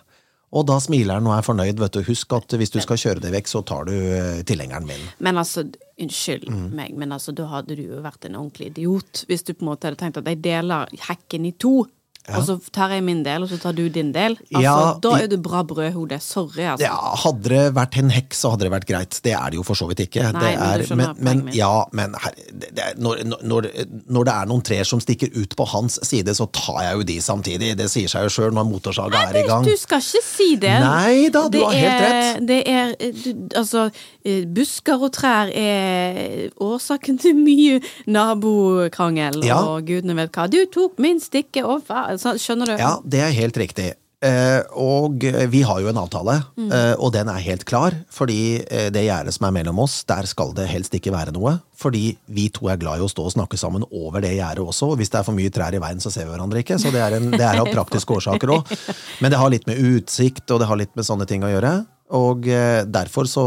Og 0.51 0.65
da 0.67 0.75
smiler 0.83 1.15
han 1.15 1.27
og 1.29 1.37
er 1.37 1.45
fornøyd. 1.47 1.79
vet 1.79 1.93
du. 1.95 2.01
Husk 2.03 2.33
at 2.35 2.51
hvis 2.59 2.73
du 2.73 2.81
skal 2.83 2.97
kjøre 2.99 3.21
det 3.23 3.31
vekk, 3.31 3.47
så 3.47 3.61
tar 3.63 3.85
du 3.87 3.93
eh, 3.95 4.41
tilhengeren 4.43 4.83
min. 4.89 5.05
Men 5.23 5.37
altså, 5.39 5.63
unnskyld 6.01 6.49
Mm. 6.51 6.75
meg, 6.75 6.93
men 6.99 7.11
altså, 7.15 7.31
da 7.33 7.45
hadde 7.47 7.77
du 7.79 7.83
jo 7.85 8.01
vært 8.03 8.25
en 8.27 8.35
ordentlig 8.35 8.67
idiot 8.73 9.23
hvis 9.29 9.43
du 9.47 9.53
på 9.53 9.63
en 9.63 9.69
måte 9.71 9.87
hadde 9.87 10.01
tenkt 10.01 10.17
at 10.19 10.27
jeg 10.27 10.41
deler 10.43 10.91
hekken 11.07 11.45
i 11.47 11.53
to. 11.55 11.85
Og 12.29 12.43
så 12.45 12.53
tar 12.71 12.89
jeg 12.93 13.01
min 13.03 13.23
del, 13.25 13.43
og 13.43 13.49
så 13.49 13.57
tar 13.59 13.73
du 13.73 13.87
din 13.89 14.11
del. 14.13 14.35
Altså, 14.53 14.61
Ja, 14.61 14.75
da 15.01 15.09
er 15.23 15.27
du 15.27 15.37
bra 15.41 15.63
brødhode. 15.67 16.19
Sorry, 16.21 16.61
altså. 16.69 16.85
Ja, 16.85 16.95
Hadde 17.23 17.49
det 17.49 17.63
vært 17.75 17.97
en 17.97 18.11
hekk, 18.13 18.33
så 18.37 18.51
hadde 18.53 18.67
det 18.67 18.71
vært 18.71 18.85
greit. 18.87 19.17
Det 19.25 19.33
er 19.33 19.49
det 19.49 19.57
jo 19.57 19.63
for 19.65 19.73
så 19.75 19.87
vidt 19.89 20.03
ikke. 20.05 20.27
Nei, 20.31 20.51
men 20.55 20.61
er, 20.61 20.83
skjønner 20.85 21.15
men, 21.17 21.41
men, 21.45 21.53
ja, 21.57 21.71
men 21.97 22.13
her, 22.21 22.35
det, 22.53 22.69
det 22.77 22.85
når, 23.01 23.23
når, 23.41 23.67
når 24.07 24.23
det 24.29 24.35
er 24.37 24.45
noen 24.51 24.61
trær 24.69 24.85
som 24.87 25.01
stikker 25.01 25.33
ut 25.35 25.55
på 25.57 25.65
hans 25.73 25.97
side, 26.07 26.35
så 26.37 26.45
tar 26.53 26.83
jeg 26.85 26.99
jo 27.01 27.07
de 27.09 27.17
samtidig. 27.25 27.71
Det 27.81 27.89
sier 27.91 28.07
seg 28.13 28.27
jo 28.29 28.33
sjøl 28.37 28.53
når 28.55 28.69
motorsaga 28.69 29.25
er 29.31 29.41
i 29.41 29.43
gang. 29.49 29.65
Du 29.65 29.73
skal 29.81 29.99
ikke 30.05 30.23
si 30.29 30.49
det. 30.61 30.77
Nei 30.85 31.27
da, 31.33 31.47
du 31.49 31.57
Det 31.57 31.65
har 31.65 31.73
helt 31.73 32.05
er- 32.05 32.07
rett. 32.07 32.47
Det 32.47 32.61
er 32.67 32.95
du, 33.23 33.57
Altså, 33.57 33.89
eh, 34.23 34.45
busker 34.45 35.01
og 35.01 35.11
trær 35.11 35.49
er 35.51 36.49
årsaken 36.61 37.17
til 37.19 37.33
mye 37.35 37.81
nabokrangel 38.07 39.43
Ja. 39.45 39.57
og 39.65 39.85
gudene 39.87 40.15
vet 40.15 40.31
hva. 40.31 40.47
Du 40.49 40.59
tok 40.71 40.99
min 40.99 41.19
stikke 41.19 41.63
og 41.65 41.83
hva 41.87 42.10
Skjønner 42.17 42.65
du? 42.73 42.77
Ja, 42.81 42.95
det 43.05 43.19
er 43.21 43.31
helt 43.35 43.57
riktig. 43.57 43.93
Eh, 44.21 44.59
og 44.77 45.23
vi 45.49 45.63
har 45.65 45.79
jo 45.81 45.87
en 45.89 45.97
avtale, 45.97 46.35
Mm. 46.55 46.67
eh, 46.71 46.93
og 47.01 47.09
den 47.15 47.27
er 47.27 47.39
helt 47.41 47.63
klar. 47.65 47.95
Fordi 48.13 48.61
eh, 48.69 48.89
det 48.93 49.01
gjerdet 49.07 49.33
som 49.33 49.47
er 49.47 49.51
mellom 49.55 49.79
oss, 49.81 50.03
der 50.05 50.27
skal 50.29 50.53
det 50.53 50.67
helst 50.69 50.93
ikke 50.93 51.09
være 51.11 51.33
noe. 51.33 51.55
Fordi 51.75 52.15
vi 52.29 52.43
to 52.53 52.67
er 52.69 52.77
glad 52.77 52.99
i 52.99 53.01
å 53.01 53.09
stå 53.09 53.25
og 53.25 53.33
snakke 53.33 53.57
sammen 53.57 53.81
over 53.91 54.21
det 54.21 54.35
gjerdet 54.37 54.61
også. 54.61 54.91
Og 54.91 54.97
hvis 55.01 55.09
det 55.09 55.17
er 55.19 55.25
for 55.25 55.33
mye 55.33 55.49
trær 55.49 55.73
i 55.73 55.81
veien, 55.81 55.97
så 56.03 56.11
ser 56.13 56.27
vi 56.27 56.35
hverandre 56.35 56.61
ikke. 56.61 56.77
Så 56.77 56.91
det 56.93 57.01
er, 57.01 57.17
en, 57.17 57.31
det 57.33 57.41
er 57.41 57.63
av 57.63 57.71
praktiske 57.73 58.13
årsaker 58.13 58.53
òg. 58.59 58.69
Men 59.25 59.31
det 59.33 59.39
har 59.41 59.49
litt 59.49 59.65
med 59.65 59.81
utsikt 59.81 60.51
og 60.53 60.61
det 60.61 60.69
har 60.69 60.77
litt 60.77 60.93
med 60.95 61.07
sånne 61.09 61.25
ting 61.25 61.41
å 61.41 61.49
gjøre. 61.49 61.73
Og 62.11 62.43
derfor 62.91 63.23
så, 63.31 63.43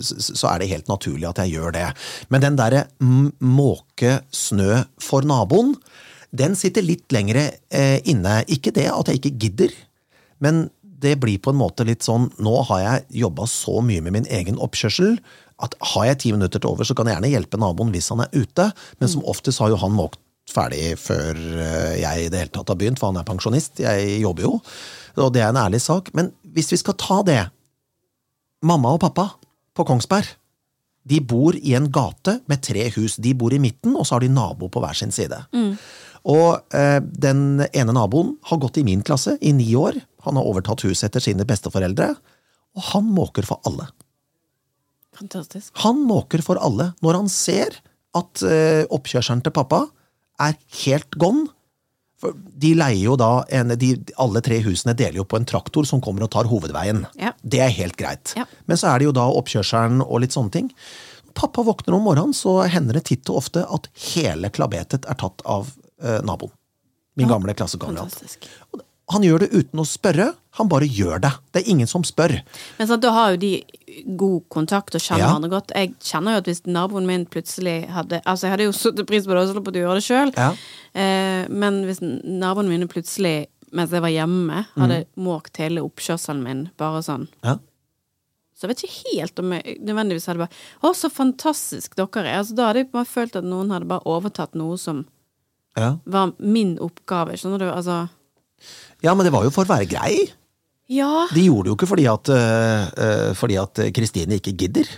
så 0.00 0.46
er 0.54 0.58
det 0.62 0.70
helt 0.70 0.88
naturlig 0.88 1.26
at 1.28 1.36
jeg 1.44 1.52
gjør 1.58 1.74
det. 1.76 1.86
Men 2.32 2.40
den 2.40 2.56
derre 2.56 2.86
måke 3.44 4.22
snø 4.32 4.86
for 5.04 5.22
naboen, 5.28 5.74
den 6.30 6.56
sitter 6.58 6.84
litt 6.86 7.10
lengre 7.14 7.48
eh, 7.74 7.98
inne. 8.08 8.40
Ikke 8.50 8.72
det 8.74 8.88
at 8.92 9.10
jeg 9.10 9.20
ikke 9.20 9.36
gidder, 9.46 9.74
men 10.42 10.68
det 10.80 11.16
blir 11.20 11.40
på 11.42 11.52
en 11.52 11.60
måte 11.60 11.84
litt 11.88 12.04
sånn 12.04 12.26
Nå 12.44 12.58
har 12.68 12.80
jeg 12.82 13.20
jobba 13.22 13.46
så 13.48 13.80
mye 13.84 14.02
med 14.04 14.18
min 14.18 14.26
egen 14.28 14.58
oppkjørsel 14.60 15.14
at 15.64 15.76
har 15.92 16.10
jeg 16.10 16.18
ti 16.22 16.32
minutter 16.32 16.60
til 16.60 16.72
over, 16.72 16.88
så 16.88 16.96
kan 16.96 17.08
jeg 17.08 17.18
gjerne 17.18 17.32
hjelpe 17.34 17.60
naboen 17.60 17.92
hvis 17.92 18.08
han 18.12 18.22
er 18.24 18.32
ute, 18.32 18.70
men 19.00 19.10
som 19.12 19.24
oftest 19.28 19.60
har 19.60 19.72
jo 19.72 19.80
han 19.80 19.92
måkt 19.92 20.20
ferdig 20.50 20.94
før 21.00 21.36
eh, 21.36 22.00
jeg 22.00 22.26
i 22.26 22.30
det 22.32 22.44
hele 22.44 22.54
tatt 22.54 22.72
har 22.72 22.78
begynt, 22.80 23.00
for 23.00 23.12
han 23.12 23.20
er 23.20 23.28
pensjonist. 23.28 23.82
Jeg 23.84 24.20
jobber 24.22 24.46
jo, 24.46 24.54
og 25.20 25.32
det 25.34 25.44
er 25.44 25.52
en 25.52 25.60
ærlig 25.60 25.82
sak. 25.84 26.08
Men 26.16 26.32
hvis 26.56 26.72
vi 26.72 26.80
skal 26.80 26.98
ta 27.00 27.22
det 27.26 27.42
Mamma 28.60 28.90
og 28.92 29.00
pappa 29.00 29.24
på 29.72 29.86
Kongsberg 29.88 30.34
de 31.10 31.20
bor 31.24 31.56
i 31.56 31.74
en 31.78 31.88
gate 31.92 32.36
med 32.50 32.62
tre 32.64 32.88
hus. 32.96 33.16
De 33.16 33.32
bor 33.34 33.54
i 33.54 33.60
midten, 33.62 33.94
og 33.96 34.06
så 34.06 34.16
har 34.16 34.24
de 34.24 34.32
nabo 34.32 34.68
på 34.68 34.82
hver 34.82 34.96
sin 34.96 35.12
side. 35.14 35.38
Og 36.28 36.74
eh, 36.76 36.98
den 37.00 37.62
ene 37.70 37.94
naboen 37.96 38.34
har 38.50 38.60
gått 38.60 38.80
i 38.80 38.84
min 38.86 39.04
klasse 39.06 39.36
i 39.40 39.52
ni 39.56 39.70
år. 39.78 39.98
Han 40.26 40.36
har 40.36 40.48
overtatt 40.48 40.84
huset 40.84 41.08
etter 41.08 41.24
sine 41.24 41.46
besteforeldre, 41.48 42.12
og 42.76 42.88
han 42.92 43.08
måker 43.08 43.46
for 43.48 43.62
alle. 43.68 43.88
Fantastisk. 45.16 45.72
Han 45.84 46.02
måker 46.08 46.44
for 46.44 46.60
alle 46.60 46.92
når 47.04 47.22
han 47.22 47.32
ser 47.32 47.80
at 48.16 48.42
eh, 48.46 48.84
oppkjørselen 48.90 49.42
til 49.44 49.54
pappa 49.54 49.84
er 50.40 50.56
helt 50.84 51.18
gone. 51.20 51.48
For 52.20 52.36
de 52.36 52.74
leier 52.76 53.06
jo 53.06 53.14
da 53.16 53.46
en, 53.56 53.72
de, 53.80 53.94
Alle 54.20 54.42
tre 54.44 54.58
husene 54.60 54.92
deler 54.92 55.22
jo 55.22 55.24
på 55.28 55.38
en 55.38 55.46
traktor 55.48 55.86
som 55.88 56.02
kommer 56.04 56.26
og 56.26 56.32
tar 56.34 56.50
hovedveien. 56.50 57.06
Ja. 57.20 57.32
Det 57.40 57.62
er 57.64 57.72
helt 57.72 57.96
greit. 58.00 58.34
Ja. 58.36 58.44
Men 58.68 58.80
så 58.80 58.90
er 58.90 59.00
det 59.00 59.08
jo 59.08 59.14
da 59.16 59.24
oppkjørselen 59.40 60.04
og 60.04 60.20
litt 60.24 60.36
sånne 60.36 60.52
ting. 60.52 60.68
Pappa 61.36 61.62
våkner 61.64 61.96
om 61.96 62.04
morgenen, 62.04 62.34
så 62.36 62.58
hender 62.68 62.98
det 62.98 63.06
titt 63.08 63.28
og 63.30 63.40
ofte 63.40 63.62
at 63.64 63.88
hele 64.10 64.50
klabetet 64.52 65.06
er 65.08 65.16
tatt 65.20 65.44
av 65.48 65.70
naboen. 66.24 66.52
Min 67.16 67.28
gamle 67.28 67.54
klassekamerat. 67.54 68.14
Han 69.10 69.22
gjør 69.26 69.40
det 69.42 69.48
uten 69.50 69.80
å 69.82 69.84
spørre, 69.84 70.28
han 70.54 70.68
bare 70.70 70.86
gjør 70.86 71.18
det. 71.24 71.30
Det 71.52 71.62
er 71.64 71.70
ingen 71.72 71.88
som 71.90 72.04
spør. 72.06 72.36
Men 72.78 72.86
sant, 72.86 73.02
da 73.02 73.10
har 73.10 73.32
jo 73.32 73.40
de 73.42 73.64
god 74.16 74.44
kontakt 74.54 74.94
og 74.94 75.00
kjenner 75.02 75.24
Ja. 75.24 75.30
hverandre 75.32 75.50
godt. 75.50 75.72
Jeg 75.74 75.94
kjenner 75.98 76.36
jo 76.36 76.38
at 76.38 76.44
hvis 76.46 76.62
naboen 76.70 77.06
min 77.06 77.26
plutselig 77.26 77.88
hadde 77.90 78.20
Altså, 78.24 78.46
jeg 78.46 78.50
hadde 78.54 78.68
jo 78.68 78.72
satt 78.72 79.02
pris 79.08 79.26
på 79.26 79.34
det 79.34 79.42
og 79.42 79.50
sluppet 79.56 79.74
å 79.74 79.82
gjøre 79.82 79.98
det 79.98 80.04
sjøl, 80.06 80.32
Ja. 80.36 80.50
eh, 80.94 81.48
men 81.50 81.82
hvis 81.84 81.98
naboene 82.00 82.68
mine 82.70 82.86
plutselig, 82.86 83.48
mens 83.72 83.90
jeg 83.90 84.00
var 84.00 84.10
hjemme, 84.14 84.66
hadde 84.76 85.04
Mm. 85.04 85.24
måkt 85.26 85.56
hele 85.58 85.80
oppkjørselen 85.82 86.42
min, 86.44 86.70
bare 86.78 87.02
sånn 87.02 87.26
Ja. 87.42 87.56
Så 88.56 88.68
jeg 88.68 88.76
vet 88.76 88.84
ikke 88.84 89.18
helt 89.18 89.38
om 89.40 89.52
jeg 89.52 89.78
nødvendigvis 89.82 90.26
hadde 90.26 90.38
bare 90.38 90.50
Å, 90.84 90.94
så 90.94 91.10
fantastisk 91.10 91.94
dere 91.96 92.26
er. 92.28 92.38
Altså, 92.38 92.54
da 92.54 92.66
hadde 92.68 92.76
jeg 92.84 92.92
bare 92.92 93.04
følt 93.06 93.34
at 93.36 93.44
noen 93.44 93.70
hadde 93.70 93.88
bare 93.88 94.02
overtatt 94.06 94.54
noe 94.54 94.76
som 94.78 95.06
Ja. 95.78 95.92
var 96.04 96.32
min 96.38 96.76
oppgave. 96.82 97.36
Skjønner 97.38 97.58
du? 97.62 97.68
Altså 97.70 98.08
ja, 99.02 99.14
men 99.14 99.24
det 99.24 99.32
var 99.32 99.44
jo 99.46 99.50
for 99.54 99.64
å 99.64 99.70
være 99.70 99.86
grei. 99.88 100.16
Ja. 100.90 101.26
De 101.32 101.46
gjorde 101.46 101.68
det 101.68 101.70
jo 101.70 101.76
ikke 101.78 101.86
fordi 101.88 102.04
at 102.10 102.28
øh, 102.34 103.30
fordi 103.38 103.56
at 103.62 103.80
Kristine 103.96 104.36
ikke 104.40 104.52
gidder. 104.58 104.88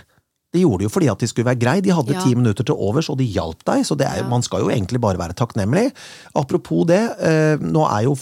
De 0.53 0.61
gjorde 0.61 0.83
det 0.83 0.85
jo 0.89 0.93
fordi 0.93 1.07
at 1.09 1.21
de 1.23 1.27
skulle 1.29 1.47
være 1.47 1.61
grei. 1.61 1.75
De 1.81 1.93
hadde 1.95 2.13
Ja. 2.13 2.21
ti 2.21 2.35
minutter 2.35 2.65
til 2.67 2.75
overs, 2.75 3.07
og 3.09 3.17
de 3.17 3.25
hjalp 3.25 3.63
deg. 3.65 3.85
Så 3.87 3.95
det 3.97 4.05
er, 4.05 4.19
Ja. 4.21 4.27
man 4.29 4.43
skal 4.45 4.61
jo 4.61 4.69
egentlig 4.69 4.99
bare 5.01 5.17
være 5.17 5.33
takknemlig. 5.33 5.91
Apropos 6.35 6.85
det, 6.85 6.99
øh, 7.21 7.57
nå 7.63 7.85
er 7.89 8.03
jo 8.03 8.13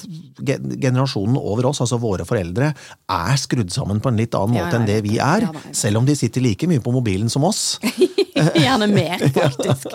generasjonen 0.79 1.35
over 1.37 1.65
oss, 1.71 1.81
altså 1.81 1.97
våre 1.99 2.23
foreldre, 2.25 2.73
er 3.09 3.35
skrudd 3.41 3.71
sammen 3.73 3.99
på 3.99 4.07
en 4.13 4.17
litt 4.21 4.35
annen 4.37 4.55
måte 4.55 4.75
ja, 4.75 4.79
enn 4.79 4.87
det 4.87 5.01
vi 5.03 5.17
er. 5.19 5.49
Selv 5.73 5.97
om 5.97 6.05
de 6.07 6.15
sitter 6.15 6.41
like 6.45 6.67
mye 6.71 6.79
på 6.79 6.93
mobilen 6.93 7.29
som 7.29 7.43
oss. 7.43 7.79
Gjerne 8.55 8.87
mer, 8.93 9.19
faktisk. 9.35 9.87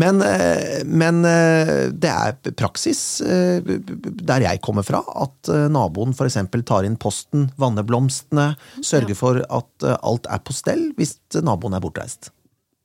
Men, 0.00 0.22
eh, 0.24 0.80
men 0.86 1.24
eh, 1.28 1.90
det 1.92 2.10
er 2.10 2.52
praksis 2.56 3.20
eh, 3.20 3.60
der 3.60 4.44
jeg 4.46 4.62
kommer 4.64 4.86
fra, 4.86 5.02
at 5.24 5.50
naboen 5.72 6.14
f.eks. 6.16 6.38
tar 6.68 6.88
inn 6.88 6.98
posten, 7.00 7.48
vanner 7.60 7.86
blomstene, 7.86 8.54
sørger 8.80 9.18
for 9.18 9.42
at 9.44 9.88
alt 10.00 10.28
er 10.30 10.44
på 10.44 10.56
stell 10.56 10.90
hvis 10.98 11.18
naboen 11.44 11.76
er 11.76 11.84
bortreist. 11.84 12.32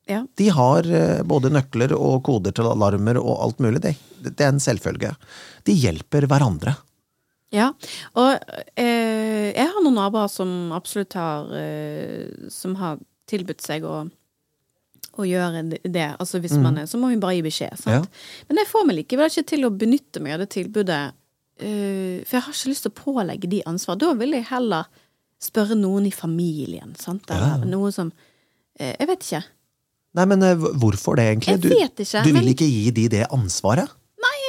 Ja. 0.06 0.22
De 0.38 0.52
har 0.54 0.86
både 1.26 1.50
nøkler 1.50 1.96
og 1.98 2.20
koder 2.28 2.54
til 2.54 2.68
alarmer 2.70 3.18
og 3.18 3.40
alt 3.42 3.64
mulig. 3.64 3.82
Det, 3.82 3.96
det 4.28 4.36
er 4.38 4.52
en 4.54 4.62
selvfølge. 4.62 5.16
De 5.66 5.74
hjelper 5.74 6.28
hverandre. 6.30 6.76
Ja, 7.54 7.72
og 8.18 8.32
eh, 8.76 9.52
jeg 9.54 9.66
har 9.70 9.84
noen 9.84 9.98
naboer 10.00 10.30
som 10.32 10.74
absolutt 10.76 11.14
har 11.18 11.52
eh, 11.56 12.50
Som 12.52 12.76
har 12.80 13.00
tilbudt 13.30 13.64
seg 13.64 13.86
å, 13.88 14.06
å 15.18 15.26
gjøre 15.28 15.64
det. 15.84 16.08
Altså 16.20 16.42
hvis 16.44 16.58
man 16.62 16.82
er 16.82 16.90
Så 16.90 17.00
må 17.02 17.10
vi 17.12 17.20
bare 17.22 17.38
gi 17.38 17.46
beskjed, 17.46 17.78
sant. 17.80 18.10
Men 18.50 18.62
jeg 18.62 18.70
får 18.72 18.86
meg 18.88 19.00
likevel 19.02 19.32
ikke 19.32 19.48
til 19.54 19.68
å 19.68 19.74
benytte 19.74 20.22
meg 20.24 20.36
av 20.36 20.44
det 20.44 20.50
tilbudet. 20.56 21.02
Uh, 21.56 22.20
for 22.28 22.36
jeg 22.36 22.46
har 22.46 22.56
ikke 22.56 22.72
lyst 22.74 22.86
til 22.86 22.92
å 22.92 23.00
pålegge 23.00 23.50
de 23.52 23.62
ansvar. 23.70 24.00
Da 24.02 24.14
vil 24.20 24.36
jeg 24.36 24.48
heller 24.52 24.90
spørre 25.42 25.78
noen 25.80 26.10
i 26.10 26.14
familien, 26.16 26.96
sant. 27.00 27.30
Eller 27.32 27.68
noe 27.70 27.92
som 27.96 28.12
uh, 28.12 28.92
Jeg 28.92 29.08
vet 29.12 29.28
ikke. 29.28 29.44
Nei, 30.16 30.26
men 30.32 30.44
uh, 30.44 30.68
hvorfor 30.80 31.20
det, 31.20 31.30
egentlig? 31.32 31.56
Jeg 31.56 31.92
vet 31.92 32.04
ikke, 32.06 32.24
du 32.24 32.32
vil 32.32 32.42
men- 32.42 32.52
ikke 32.56 32.68
gi 32.72 32.92
de 32.96 33.08
det 33.18 33.24
ansvaret? 33.36 33.92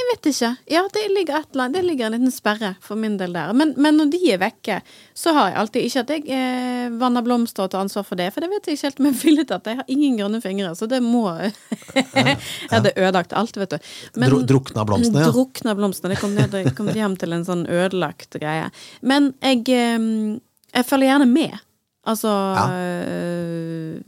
Jeg 0.07 0.15
vet 0.15 0.27
ikke. 0.31 0.49
Ja, 0.71 0.81
det 0.95 1.03
ligger, 1.11 1.41
et 1.41 1.49
eller 1.51 1.65
annet, 1.65 1.77
det 1.81 1.87
ligger 1.89 2.07
en 2.07 2.15
liten 2.15 2.31
sperre 2.31 2.69
for 2.85 2.99
min 3.01 3.17
del 3.19 3.33
der. 3.35 3.51
Men, 3.59 3.73
men 3.81 3.97
når 3.99 4.11
de 4.13 4.21
er 4.31 4.39
vekke, 4.39 4.77
så 5.19 5.33
har 5.35 5.49
jeg 5.51 5.57
alltid 5.63 5.87
Ikke 5.89 6.03
at 6.05 6.13
jeg 6.15 6.37
eh, 6.37 6.93
vanner 7.01 7.25
blomster 7.27 7.67
og 7.67 7.73
tar 7.73 7.83
ansvar 7.83 8.07
for 8.07 8.21
det, 8.21 8.29
for 8.35 8.45
det 8.45 8.51
vet 8.53 8.69
jeg 8.69 8.79
ikke 8.79 8.87
helt 8.87 9.03
om 9.03 9.09
jeg 9.09 9.17
ville 9.25 9.47
tatt. 9.51 9.71
Jeg 9.73 9.81
har 9.81 9.91
ingen 9.91 10.21
grønne 10.21 10.41
fingre, 10.45 10.71
så 10.79 10.87
det 10.91 11.01
må 11.03 11.25
Jeg 11.41 12.37
hadde 12.71 12.95
ødelagt 12.95 13.35
alt, 13.35 13.59
vet 13.59 13.75
du. 13.75 13.91
Men, 14.21 14.37
drukna 14.47 14.87
blomstene, 14.87 15.25
ja. 15.27 15.33
Drukna 15.35 15.75
blomstene. 15.79 16.15
Det 16.15 16.21
kom, 16.23 16.39
ned, 16.39 16.55
det 16.55 16.77
kom 16.79 16.93
hjem 16.95 17.19
til 17.19 17.35
en 17.35 17.49
sånn 17.49 17.67
ødelagt 17.67 18.39
greie. 18.39 18.71
Men 19.03 19.33
jeg, 19.43 19.65
eh, 19.75 20.39
jeg 20.71 20.87
følger 20.87 21.17
gjerne 21.17 21.31
med. 21.33 21.59
Altså 22.07 22.31
øh, 22.71 23.99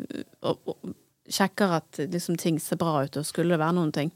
og, 0.46 0.70
og 0.70 0.94
sjekker 1.28 1.78
at 1.80 2.00
liksom, 2.06 2.38
ting 2.38 2.62
ser 2.62 2.78
bra 2.80 3.02
ut, 3.02 3.18
og 3.18 3.26
skulle 3.26 3.56
det 3.56 3.60
være 3.60 3.76
noen 3.76 3.90
ting, 3.94 4.12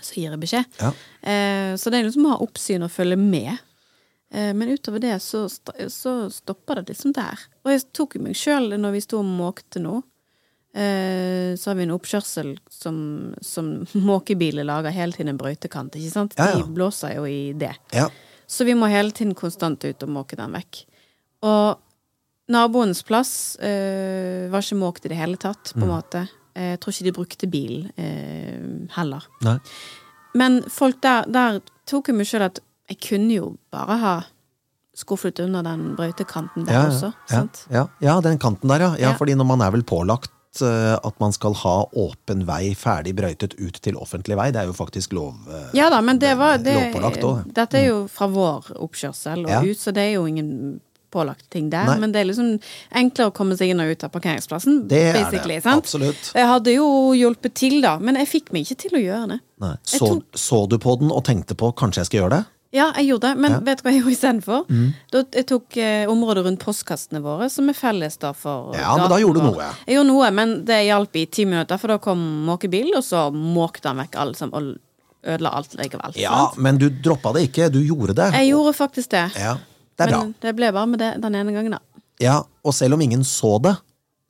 så 0.00 0.14
gir 0.18 0.30
jeg 0.30 0.40
beskjed. 0.42 0.64
Ja. 0.80 0.92
Eh, 1.22 1.74
så 1.78 1.90
det 1.90 2.00
er 2.00 2.08
liksom 2.08 2.26
å 2.26 2.32
ha 2.34 2.40
oppsyn 2.44 2.82
og 2.86 2.90
følge 2.90 3.16
med. 3.20 3.52
Eh, 4.32 4.52
men 4.56 4.72
utover 4.72 4.98
det 5.04 5.18
så, 5.22 5.44
så 5.92 6.14
stopper 6.32 6.80
det 6.82 6.88
liksom 6.94 7.12
der. 7.14 7.38
Og 7.64 7.70
jeg 7.74 7.84
tok 7.94 8.16
meg 8.24 8.34
sjøl 8.38 8.72
når 8.80 8.96
vi 8.96 9.00
sto 9.04 9.20
og 9.20 9.28
måkte 9.28 9.82
nå. 9.84 10.00
Eh, 10.74 11.52
så 11.60 11.68
har 11.70 11.76
vi 11.76 11.84
en 11.84 11.92
oppkjørsel 11.94 12.54
som, 12.72 12.96
som 13.44 13.72
måkebiler 14.08 14.64
lager 14.64 14.90
hele 14.96 15.12
tiden 15.12 15.34
en 15.34 15.40
brøytekant, 15.40 15.94
ikke 16.00 16.14
sant? 16.14 16.34
Ja, 16.40 16.50
ja. 16.54 16.62
De 16.62 16.72
blåser 16.74 17.16
jo 17.18 17.26
i 17.28 17.52
det. 17.52 17.74
Ja. 17.92 18.08
Så 18.48 18.64
vi 18.68 18.74
må 18.76 18.88
hele 18.90 19.12
tiden 19.14 19.34
konstant 19.38 19.84
ut 19.84 20.02
og 20.02 20.10
måke 20.12 20.36
den 20.40 20.52
vekk. 20.56 20.82
Og 21.46 21.78
naboens 22.52 23.00
plass 23.06 23.56
øh, 23.62 24.48
var 24.52 24.64
ikke 24.64 24.80
måkt 24.80 25.06
i 25.06 25.12
det 25.12 25.16
hele 25.20 25.38
tatt, 25.40 25.70
på 25.72 25.84
en 25.84 25.88
Mm. 25.88 25.92
måte. 25.94 26.24
Eh, 26.54 26.72
Jeg 26.74 26.80
tror 26.80 26.92
ikke 26.92 27.04
de 27.08 27.12
brukte 27.16 27.48
bil 27.50 27.90
eh, 27.96 28.86
heller. 28.96 29.24
Nei. 29.46 29.58
Men 30.34 30.62
folk 30.68 31.00
der, 31.04 31.24
der 31.32 31.60
tok 31.88 32.08
jeg 32.08 32.16
meg 32.16 32.26
sjøl 32.28 32.42
at 32.48 32.60
jeg 32.92 32.98
kunne 33.08 33.32
jo 33.34 33.56
bare 33.72 33.96
ha 34.02 34.14
skuffet 34.96 35.40
under 35.40 35.62
den 35.64 35.94
brøytekanten 35.96 36.66
der 36.68 36.74
ja, 36.76 36.84
også. 36.90 37.12
ja, 37.30 37.38
Sant? 37.40 37.62
ja, 37.72 37.86
ja, 38.04 38.18
den 38.20 38.38
kanten 38.38 38.68
der, 38.68 38.80
ja. 38.84 38.90
ja. 39.00 39.12
Fordi 39.16 39.34
når 39.38 39.48
man 39.48 39.62
er 39.64 39.72
vel 39.72 39.84
pålagt 39.88 40.60
eh, 40.60 40.92
at 41.00 41.20
man 41.20 41.32
skal 41.32 41.54
ha 41.62 41.74
åpen 41.96 42.44
vei 42.48 42.74
ferdig 42.76 43.14
brøytet 43.16 43.56
ut 43.56 43.80
til 43.80 43.96
offentlig 43.96 44.36
vei, 44.36 44.50
det 44.52 44.60
er 44.60 44.68
jo 44.68 44.76
faktisk 44.76 45.14
lov. 45.16 45.32
eh, 45.48 45.70
Ja 45.80 45.88
da, 45.92 46.02
men 46.04 46.20
det 46.20 46.34
var 46.36 46.58
det, 46.60 46.76
Lovpålagt 46.76 47.24
også. 47.24 47.52
Dette 47.56 47.80
er 47.80 47.86
jo 47.88 48.02
fra 48.12 48.28
vår 48.28 48.72
oppkjørsel 48.84 49.46
og 49.46 49.50
Ja. 49.54 49.62
ut, 49.64 49.80
så 49.80 49.92
det 49.96 50.04
er 50.10 50.12
jo 50.18 50.26
ingen 50.28 50.80
pålagt 51.12 51.44
ting 51.52 51.68
der. 51.72 51.84
Nei. 51.90 51.98
Men 52.02 52.14
det 52.14 52.22
er 52.22 52.28
liksom 52.30 52.48
enklere 53.02 53.30
å 53.30 53.34
komme 53.36 53.56
seg 53.60 53.70
inn 53.74 53.82
og 53.84 53.92
ut 53.92 54.06
av 54.08 54.12
parkeringsplassen. 54.14 54.80
Det 54.90 55.02
er 55.12 55.30
det. 55.30 55.60
sant? 55.64 55.84
Absolutt. 55.84 56.32
Jeg 56.34 56.48
hadde 56.48 56.74
jo 56.78 56.88
hjulpet 57.18 57.54
til, 57.60 57.78
da, 57.84 57.98
men 58.00 58.16
jeg 58.22 58.30
fikk 58.32 58.50
meg 58.56 58.64
ikke 58.66 58.80
til 58.86 58.98
å 58.98 59.04
gjøre 59.04 59.28
det. 59.36 59.40
Så, 59.86 60.00
tok- 60.08 60.40
så 60.40 60.64
du 60.68 60.78
på 60.82 60.96
den 60.98 61.12
og 61.14 61.22
tenkte 61.28 61.54
på 61.58 61.70
kanskje 61.78 62.02
jeg 62.02 62.10
skal 62.10 62.20
gjøre 62.24 62.36
det? 62.40 62.42
Ja, 62.72 62.86
jeg 62.96 63.10
gjorde 63.10 63.28
det, 63.28 63.36
men 63.44 63.50
Ja. 63.52 63.56
Mm. 63.60 63.64
vet 63.68 63.78
du 63.78 63.82
hva 63.84 63.90
jeg 63.92 64.00
gjorde 64.00 64.14
istedenfor? 64.16 64.62
Da 65.12 65.20
Jeg 65.36 65.46
tok 65.50 65.76
eh, 65.76 66.06
området 66.08 66.44
rundt 66.46 66.62
postkassene 66.64 67.20
våre, 67.20 67.50
som 67.52 67.68
er 67.68 67.76
felles 67.76 68.16
da 68.16 68.30
for 68.32 68.72
Ja, 68.74 68.94
men 68.96 69.10
da 69.12 69.18
gjorde 69.20 69.42
du 69.42 69.50
noe. 69.50 69.66
Jeg 69.84 69.98
gjorde 69.98 70.08
noe, 70.08 70.30
men 70.32 70.54
det 70.64 70.78
hjalp 70.86 71.18
i 71.20 71.26
ti 71.28 71.44
minutter, 71.44 71.76
for 71.78 71.92
da 71.92 71.98
kom 72.00 72.22
måkebilen, 72.48 72.96
og 72.96 73.04
så 73.04 73.26
måkte 73.28 73.92
han 73.92 74.00
vekk 74.00 74.16
alle 74.24 74.34
som 74.40 74.48
ødela 74.56 75.52
alt 75.54 75.76
likevel. 75.78 76.16
Ja, 76.16 76.32
sant? 76.48 76.56
men 76.64 76.78
du 76.80 76.88
droppa 76.88 77.34
det 77.36 77.44
ikke, 77.50 77.68
du 77.70 77.78
gjorde 77.84 78.16
det. 78.18 78.30
Jeg 78.40 78.48
gjorde 78.54 78.72
faktisk 78.74 79.10
det. 79.10 79.26
Ja, 79.38 79.52
det 79.96 80.06
er 80.06 80.12
bra. 80.12 80.20
Men 80.24 80.34
det 80.42 80.52
ble 80.58 80.70
bare 80.74 80.90
med 80.90 81.02
det 81.02 81.10
den 81.22 81.38
ene 81.38 81.54
gangen, 81.54 81.76
da. 81.76 82.04
Ja, 82.22 82.36
og 82.62 82.76
selv 82.76 82.96
om 82.96 83.02
ingen 83.04 83.24
så 83.26 83.56
det, 83.62 83.74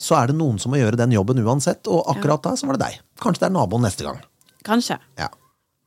så 0.03 0.17
er 0.19 0.31
det 0.31 0.39
noen 0.39 0.59
som 0.59 0.73
må 0.73 0.81
gjøre 0.81 0.99
den 0.99 1.15
jobben 1.15 1.41
uansett, 1.45 1.87
og 1.87 2.09
akkurat 2.11 2.43
da 2.43 2.57
så 2.59 2.67
var 2.69 2.79
det 2.79 2.89
deg. 2.89 3.01
Kanskje 3.23 3.45
det 3.45 3.51
er 3.51 3.55
naboen 3.55 3.85
neste 3.87 4.07
gang. 4.07 4.19
Kanskje. 4.67 4.99
Ja. 5.21 5.29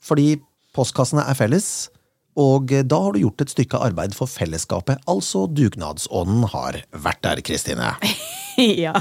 Fordi 0.05 0.35
postkassene 0.75 1.25
er 1.27 1.37
felles, 1.37 1.89
og 2.35 2.71
da 2.83 2.97
har 2.99 3.13
du 3.15 3.19
gjort 3.21 3.41
et 3.45 3.51
stykke 3.53 3.79
arbeid 3.79 4.15
for 4.17 4.27
fellesskapet. 4.27 4.99
Altså 5.07 5.45
dugnadsånden 5.47 6.43
har 6.51 6.81
vært 6.91 7.21
der, 7.23 7.41
Kristine. 7.47 7.93
ja. 8.57 8.93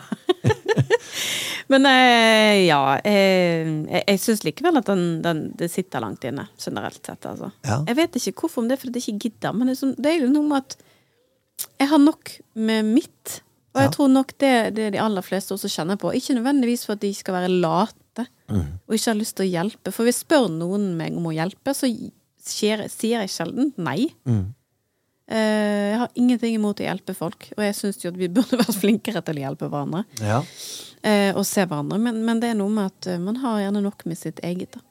Men 1.73 1.87
eh, 1.89 2.67
ja 2.67 2.81
eh, 3.01 3.65
Jeg, 3.89 4.03
jeg 4.07 4.21
syns 4.21 4.43
likevel 4.45 4.77
at 4.81 4.89
den, 4.91 5.05
den, 5.25 5.45
det 5.59 5.71
sitter 5.73 6.03
langt 6.05 6.25
inne, 6.29 6.47
generelt 6.61 7.01
sett. 7.07 7.25
Altså. 7.31 7.51
Ja. 7.65 7.81
Jeg 7.89 7.99
vet 8.01 8.19
ikke 8.21 8.45
hvorfor, 8.45 8.63
om 8.63 8.69
det 8.71 8.77
er 8.79 8.83
fordi 8.85 9.01
jeg 9.03 9.15
ikke 9.17 9.29
gidder, 9.31 9.57
men 9.57 9.71
det 9.73 9.79
er, 9.81 9.95
det 9.99 10.13
er 10.13 10.21
jo 10.27 10.31
noe 10.35 10.51
med 10.51 10.61
at 10.63 10.77
jeg 11.81 11.89
har 11.91 12.03
nok 12.03 12.35
med 12.59 12.91
mitt. 12.93 13.41
Og 13.75 13.81
jeg 13.83 13.89
Ja. 13.89 13.95
tror 13.97 14.09
nok 14.13 14.33
det, 14.39 14.55
det 14.77 14.93
de 14.95 15.01
aller 15.03 15.23
fleste 15.27 15.55
også 15.57 15.71
kjenner 15.71 15.99
på. 15.99 16.13
Ikke 16.15 16.37
nødvendigvis 16.37 16.85
for 16.87 16.95
at 16.95 17.03
de 17.03 17.11
skal 17.15 17.35
være 17.41 17.51
late 17.51 18.01
Mm. 18.45 18.77
og 18.87 18.93
ikke 18.93 19.09
har 19.09 19.17
lyst 19.17 19.35
til 19.39 19.47
å 19.47 19.53
hjelpe. 19.55 19.91
For 19.91 20.05
hvis 20.05 20.19
jeg 20.21 20.27
spør 20.29 20.51
noen 20.53 20.83
meg 20.99 21.15
om 21.17 21.25
å 21.31 21.33
hjelpe, 21.33 21.73
så 21.75 21.89
jeg, 22.45 22.91
sier 22.93 23.25
jeg 23.25 23.31
sjelden 23.33 23.73
nei. 23.77 24.07
Mm. 24.29 24.55
Eh, 25.25 25.91
jeg 25.95 25.99
har 26.03 26.11
ingenting 26.21 26.55
imot 26.59 26.81
å 26.83 26.85
hjelpe 26.85 27.15
folk, 27.17 27.47
og 27.57 27.63
jeg 27.65 27.77
syns 27.79 28.03
jo 28.05 28.11
at 28.13 28.19
vi 28.21 28.29
burde 28.29 28.59
vært 28.63 28.77
flinkere 28.77 29.23
til 29.25 29.41
å 29.41 29.45
hjelpe 29.47 29.71
hverandre. 29.73 30.03
Ja. 30.21 30.43
eh, 31.03 31.31
og 31.35 31.47
se 31.49 31.65
hverandre. 31.65 31.99
Men, 31.99 32.21
men 32.27 32.43
det 32.43 32.53
er 32.53 32.59
noe 32.61 32.73
med 32.73 32.91
at 32.93 33.09
eh, 33.15 33.23
man 33.23 33.41
har 33.45 33.63
gjerne 33.65 33.81
nok 33.87 34.05
med 34.11 34.21
sitt 34.21 34.43
eget. 34.45 34.77
da. 34.77 34.85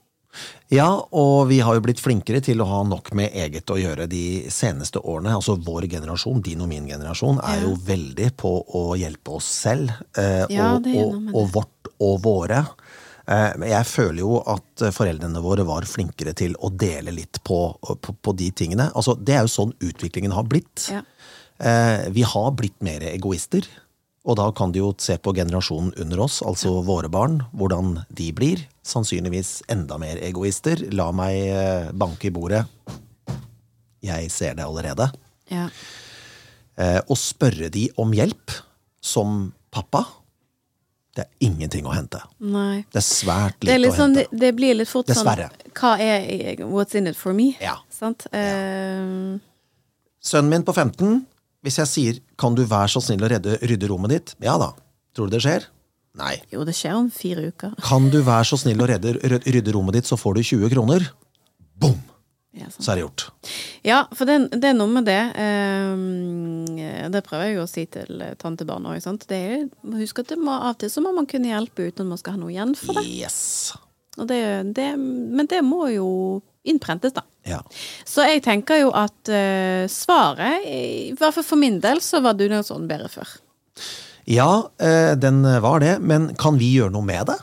ja, 0.73 0.87
og 1.13 1.43
vi 1.51 1.59
har 1.61 1.77
jo 1.77 1.83
blitt 1.85 2.01
flinkere 2.01 2.41
til 2.41 2.63
å 2.63 2.65
ha 2.65 2.79
nok 2.89 3.11
med 3.13 3.35
eget 3.37 3.69
å 3.69 3.77
gjøre 3.77 4.07
de 4.09 4.23
seneste 4.49 4.97
årene. 5.05 5.35
Altså 5.37 5.53
vår 5.61 5.85
generasjon, 5.91 6.41
din 6.41 6.63
og 6.65 6.71
min 6.73 6.87
generasjon, 6.89 7.37
er 7.45 7.59
Ja. 7.61 7.67
jo 7.67 7.75
veldig 7.85 8.31
på 8.41 8.55
å 8.73 8.87
hjelpe 8.97 9.37
oss 9.37 9.45
selv. 9.45 9.93
Eh, 10.17 10.47
Ja, 10.49 10.71
og, 10.79 10.89
og, 10.89 11.29
og 11.35 11.51
vårt 11.59 11.93
og 12.01 12.17
våre. 12.25 12.63
Eh, 13.23 13.53
jeg 13.69 13.87
føler 13.87 14.19
jo 14.19 14.39
at 14.51 14.83
eh, 14.83 14.91
foreldrene 14.91 15.41
våre 15.43 15.63
var 15.67 15.87
flinkere 15.87 16.33
til 16.35 16.57
å 16.59 16.71
dele 16.75 17.13
litt 17.15 17.39
på, 17.47 17.59
på, 17.79 18.15
på 18.19 18.33
de 18.35 18.49
tingene. 18.51 18.89
Altså, 18.91 19.15
det 19.15 19.37
er 19.37 19.45
jo 19.45 19.53
sånn 19.53 19.71
utviklingen 19.79 20.35
har 20.35 20.47
blitt. 20.49 20.89
Ja. 20.91 21.03
Eh, 21.63 22.09
Vi 22.15 22.25
har 22.27 22.51
blitt 22.59 22.81
mer 22.83 23.05
egoister. 23.13 23.67
Og 24.23 24.37
da 24.39 24.45
kan 24.55 24.71
du 24.71 24.79
jo 24.79 24.91
se 25.03 25.17
på 25.19 25.33
generasjonen 25.35 25.91
under 25.99 26.21
oss, 26.23 26.37
altså 26.47 26.77
våre 26.87 27.09
barn, 27.11 27.41
hvordan 27.51 27.97
de 28.15 28.29
blir. 28.35 28.61
Sannsynligvis 28.87 29.65
enda 29.71 29.97
mer 29.99 30.19
egoister. 30.23 30.79
La 30.95 31.09
meg 31.11 31.91
banke 31.99 32.29
i 32.29 32.31
bordet. 32.31 32.61
Jeg 34.03 34.31
ser 34.31 34.55
det 34.55 34.63
allerede. 34.63 35.09
Ja. 35.51 35.65
Og 37.03 37.19
spørre 37.19 37.67
de 37.67 37.89
om 37.99 38.15
hjelp 38.15 38.55
som 39.03 39.51
pappa, 39.75 40.05
det 41.15 41.25
er 41.25 41.29
ingenting 41.45 41.85
å 41.85 41.93
hente. 41.93 42.19
Nei. 42.39 42.85
Det 42.91 42.97
er 43.01 43.05
svært 43.05 43.61
er 43.61 43.67
lite 43.67 43.79
litt 43.83 43.91
å 43.93 43.97
sånn, 43.99 44.15
hente. 44.17 44.39
det, 44.39 44.51
blir 44.57 44.73
litt 44.79 44.89
fort 44.89 45.05
Dessverre. 45.07 45.49
sånn 45.53 45.73
Hva 45.77 45.91
er 46.01 46.63
What's 46.65 46.95
in 46.97 47.07
it 47.07 47.15
for 47.15 47.33
me? 47.33 47.51
Ja. 47.61 47.75
Sant? 47.93 48.25
Eh, 48.33 49.37
Sønnen 50.23 50.49
min 50.49 50.63
på 50.63 50.73
15, 50.73 51.25
hvis 51.63 51.77
jeg 51.77 51.87
sier 51.87 52.19
'kan 52.37 52.55
du 52.55 52.63
være 52.65 52.87
så 52.89 53.01
snill 53.03 53.21
å 53.21 53.29
redde, 53.29 53.57
rydde 53.61 53.87
rommet 53.89 54.09
ditt', 54.11 54.35
ja 54.41 54.57
da. 54.57 54.73
Tror 55.13 55.29
du 55.29 55.37
det 55.37 55.41
skjer? 55.43 55.65
Nei. 56.15 56.41
jo, 56.51 56.63
det 56.63 56.73
skjer 56.75 56.93
om 56.95 57.09
fire 57.09 57.47
uker. 57.51 57.73
Kan 57.81 58.09
du 58.09 58.21
være 58.21 58.45
så 58.45 58.57
snill 58.57 58.77
å 58.77 58.87
redde, 58.87 59.13
ryd- 59.21 59.43
rydde 59.45 59.71
rommet 59.73 59.93
ditt, 59.93 60.05
så 60.05 60.15
får 60.17 60.35
du 60.35 60.41
20 60.43 60.69
kroner? 60.69 61.09
Bom! 61.77 61.95
Ja. 62.53 62.67
Så 62.69 62.91
er 62.91 62.99
det 62.99 63.03
gjort. 63.03 63.23
Ja, 63.81 64.03
for 64.13 64.29
det, 64.29 64.37
det 64.61 64.69
er 64.69 64.75
noe 64.77 64.91
med 64.93 65.07
det. 65.09 65.21
eh, 65.41 67.07
det 67.09 67.23
prøver 67.25 67.47
jeg 67.49 67.57
jo 67.57 67.63
å 67.63 67.69
si 67.69 67.85
til 67.89 68.11
tantebarn 68.37 68.85
tantebarna 68.85 68.93
òg. 68.93 69.71
Huske 69.97 70.25
at 70.25 70.33
det 70.35 70.37
må, 70.37 70.53
av 70.53 70.75
og 70.75 70.83
til 70.83 70.91
så 70.93 71.01
må 71.01 71.13
man 71.15 71.29
kunne 71.29 71.49
hjelpe 71.49 71.87
uten 71.87 72.05
at 72.05 72.11
man 72.13 72.21
skal 72.21 72.37
ha 72.37 72.43
noe 72.43 72.53
igjen 72.53 72.75
for 72.77 72.99
det. 72.99 73.05
Yes. 73.09 73.73
Det, 74.13 74.41
det 74.77 74.89
men 74.99 75.49
det 75.49 75.63
må 75.65 75.87
jo 75.89 76.09
innprentes, 76.63 77.15
da. 77.15 77.25
Ja. 77.49 77.59
Så 78.07 78.23
jeg 78.29 78.43
tenker 78.45 78.83
jo 78.83 78.91
at 78.95 79.31
eh, 79.33 79.89
svaret, 79.91 80.63
i 80.63 81.15
hvert 81.17 81.35
fall 81.35 81.47
for 81.47 81.59
min 81.59 81.81
del, 81.83 81.99
så 82.05 82.21
var 82.23 82.37
dugnadsånden 82.39 82.87
bedre 82.87 83.09
før. 83.11 83.33
Ja, 84.29 84.69
eh, 84.79 85.17
den 85.19 85.41
var 85.65 85.81
det, 85.83 85.97
men 85.99 86.31
kan 86.39 86.61
vi 86.61 86.75
gjøre 86.77 86.93
noe 86.93 87.09
med 87.09 87.27
det? 87.33 87.41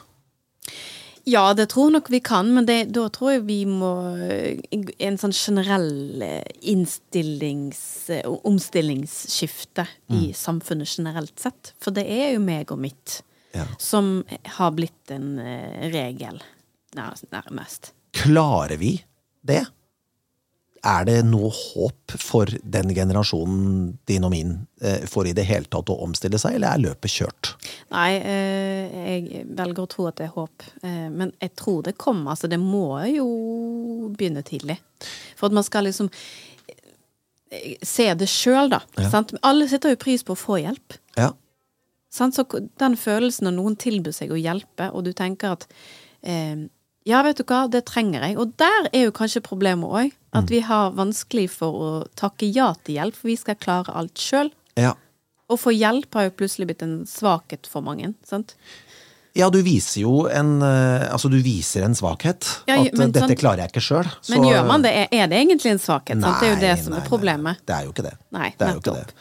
Ja, 1.31 1.45
det 1.55 1.69
tror 1.73 1.93
nok 1.95 2.09
vi 2.11 2.21
kan, 2.25 2.49
men 2.57 2.67
det, 2.67 2.79
da 2.97 3.07
tror 3.13 3.35
jeg 3.37 3.43
vi 3.47 3.59
må 3.69 3.91
eh, 4.19 4.59
En 4.99 5.19
sånn 5.21 5.35
generell 5.37 6.23
eh, 6.27 6.45
innstillings... 6.73 7.83
Omstillingsskifte 8.27 8.49
Omstillingsskifte 8.51 9.87
i 10.17 10.33
samfunnet 10.37 10.91
generelt 10.99 11.39
sett. 11.39 11.75
For 11.83 11.95
det 11.95 12.07
er 12.11 12.33
jo 12.35 12.41
meg 12.45 12.73
og 12.75 12.81
mitt 12.83 13.21
Ja. 13.55 13.65
som 13.83 14.23
har 14.57 14.71
blitt 14.77 15.11
en 15.11 15.39
eh, 15.43 15.91
regel, 15.91 16.37
nærmest. 16.95 17.93
Klarer 18.15 18.79
vi 18.79 18.93
det? 19.43 19.65
Er 20.87 21.05
det 21.05 21.19
noe 21.29 21.51
håp 21.53 22.15
for 22.17 22.49
den 22.49 22.93
generasjonen 22.97 23.99
din 24.09 24.25
og 24.25 24.33
min 24.33 24.55
eh, 24.81 25.03
for 25.11 25.29
i 25.29 25.35
det 25.37 25.45
hele 25.45 25.69
tatt 25.69 25.93
å 25.93 25.99
omstille 26.07 26.41
seg, 26.41 26.57
eller 26.57 26.73
er 26.73 26.85
løpet 26.87 27.13
kjørt? 27.13 27.51
Nei, 27.93 28.15
eh, 28.17 28.95
jeg 28.97 29.43
velger 29.59 29.85
å 29.85 29.91
tro 29.93 30.07
at 30.09 30.17
det 30.21 30.31
er 30.31 30.33
håp. 30.39 30.65
Eh, 30.81 31.11
men 31.13 31.35
jeg 31.37 31.53
tror 31.61 31.83
det 31.85 31.99
kommer. 32.01 32.33
Altså, 32.33 32.49
det 32.49 32.61
må 32.63 32.97
jo 33.13 33.29
begynne 34.17 34.45
tidlig. 34.47 34.79
For 35.37 35.51
at 35.51 35.59
man 35.59 35.67
skal 35.67 35.85
liksom 35.89 36.09
se 37.83 38.09
det 38.15 38.29
sjøl, 38.31 38.71
da. 38.73 38.81
Sant? 39.11 39.35
Alle 39.47 39.69
setter 39.69 39.93
jo 39.93 40.01
pris 40.01 40.25
på 40.25 40.37
å 40.37 40.39
få 40.39 40.61
hjelp. 40.63 40.97
Ja. 41.19 41.33
Sant? 42.15 42.39
Så 42.39 42.47
den 42.81 42.97
følelsen 42.99 43.49
når 43.49 43.57
noen 43.59 43.79
tilbyr 43.81 44.15
seg 44.15 44.33
å 44.33 44.39
hjelpe, 44.39 44.91
og 44.95 45.05
du 45.07 45.13
tenker 45.17 45.59
at 45.59 45.67
eh, 46.23 46.71
ja, 47.11 47.21
vet 47.27 47.41
du 47.41 47.45
hva, 47.51 47.65
det 47.71 47.85
trenger 47.91 48.23
jeg. 48.29 48.39
Og 48.41 48.53
der 48.61 48.89
er 48.93 49.07
jo 49.09 49.13
kanskje 49.17 49.43
problemet 49.47 49.91
òg. 49.91 50.17
At 50.33 50.47
vi 50.53 50.61
har 50.63 50.93
vanskelig 50.95 51.49
for 51.51 51.75
å 51.83 51.89
takke 52.15 52.47
ja 52.55 52.69
til 52.87 52.95
hjelp, 53.01 53.17
for 53.19 53.27
vi 53.33 53.35
skal 53.41 53.57
klare 53.59 53.91
alt 53.99 54.15
sjøl. 54.23 54.53
ja. 54.79 54.95
Å 55.51 55.57
få 55.59 55.73
hjelp 55.75 56.15
har 56.15 56.29
jo 56.29 56.31
plutselig 56.39 56.69
blitt 56.69 56.83
en 56.87 57.01
svakhet 57.11 57.67
for 57.67 57.83
mange. 57.83 58.13
sant? 58.23 58.53
Ja, 59.35 59.49
du 59.51 59.57
viser 59.67 60.05
jo 60.05 60.13
en 60.31 60.61
eh, 60.63 61.09
Altså, 61.11 61.27
du 61.31 61.41
viser 61.43 61.83
en 61.83 61.97
svakhet. 61.99 62.47
Ja, 62.71 62.77
at 62.79 62.93
eh, 62.93 62.95
men 62.99 63.11
dette 63.11 63.27
sant- 63.27 63.41
klarer 63.41 63.65
jeg 63.65 63.73
ikke 63.73 63.83
sjøl. 63.83 64.07
Men 64.31 64.47
gjør 64.47 64.69
man 64.69 64.83
det? 64.87 64.93
Er- 65.11 65.27
det 65.27 65.41
egentlig 65.41 65.73
en 65.73 65.83
svakhet? 65.83 66.23
sant? 66.23 66.39
Det 66.39 66.47
er 66.47 66.55
jo 66.55 66.61
det 66.63 66.85
som 66.85 66.95
er 66.95 67.03
problemet. 67.09 67.59
Det 67.67 67.75
er 67.75 67.89
jo 67.89 67.91
ikke 67.91 68.07
det. 68.07 68.15
Nei, 68.31 68.53
det 68.59 68.69
er 68.69 68.77
jo 68.79 68.83
ikke 68.85 68.95
det. 69.01 69.15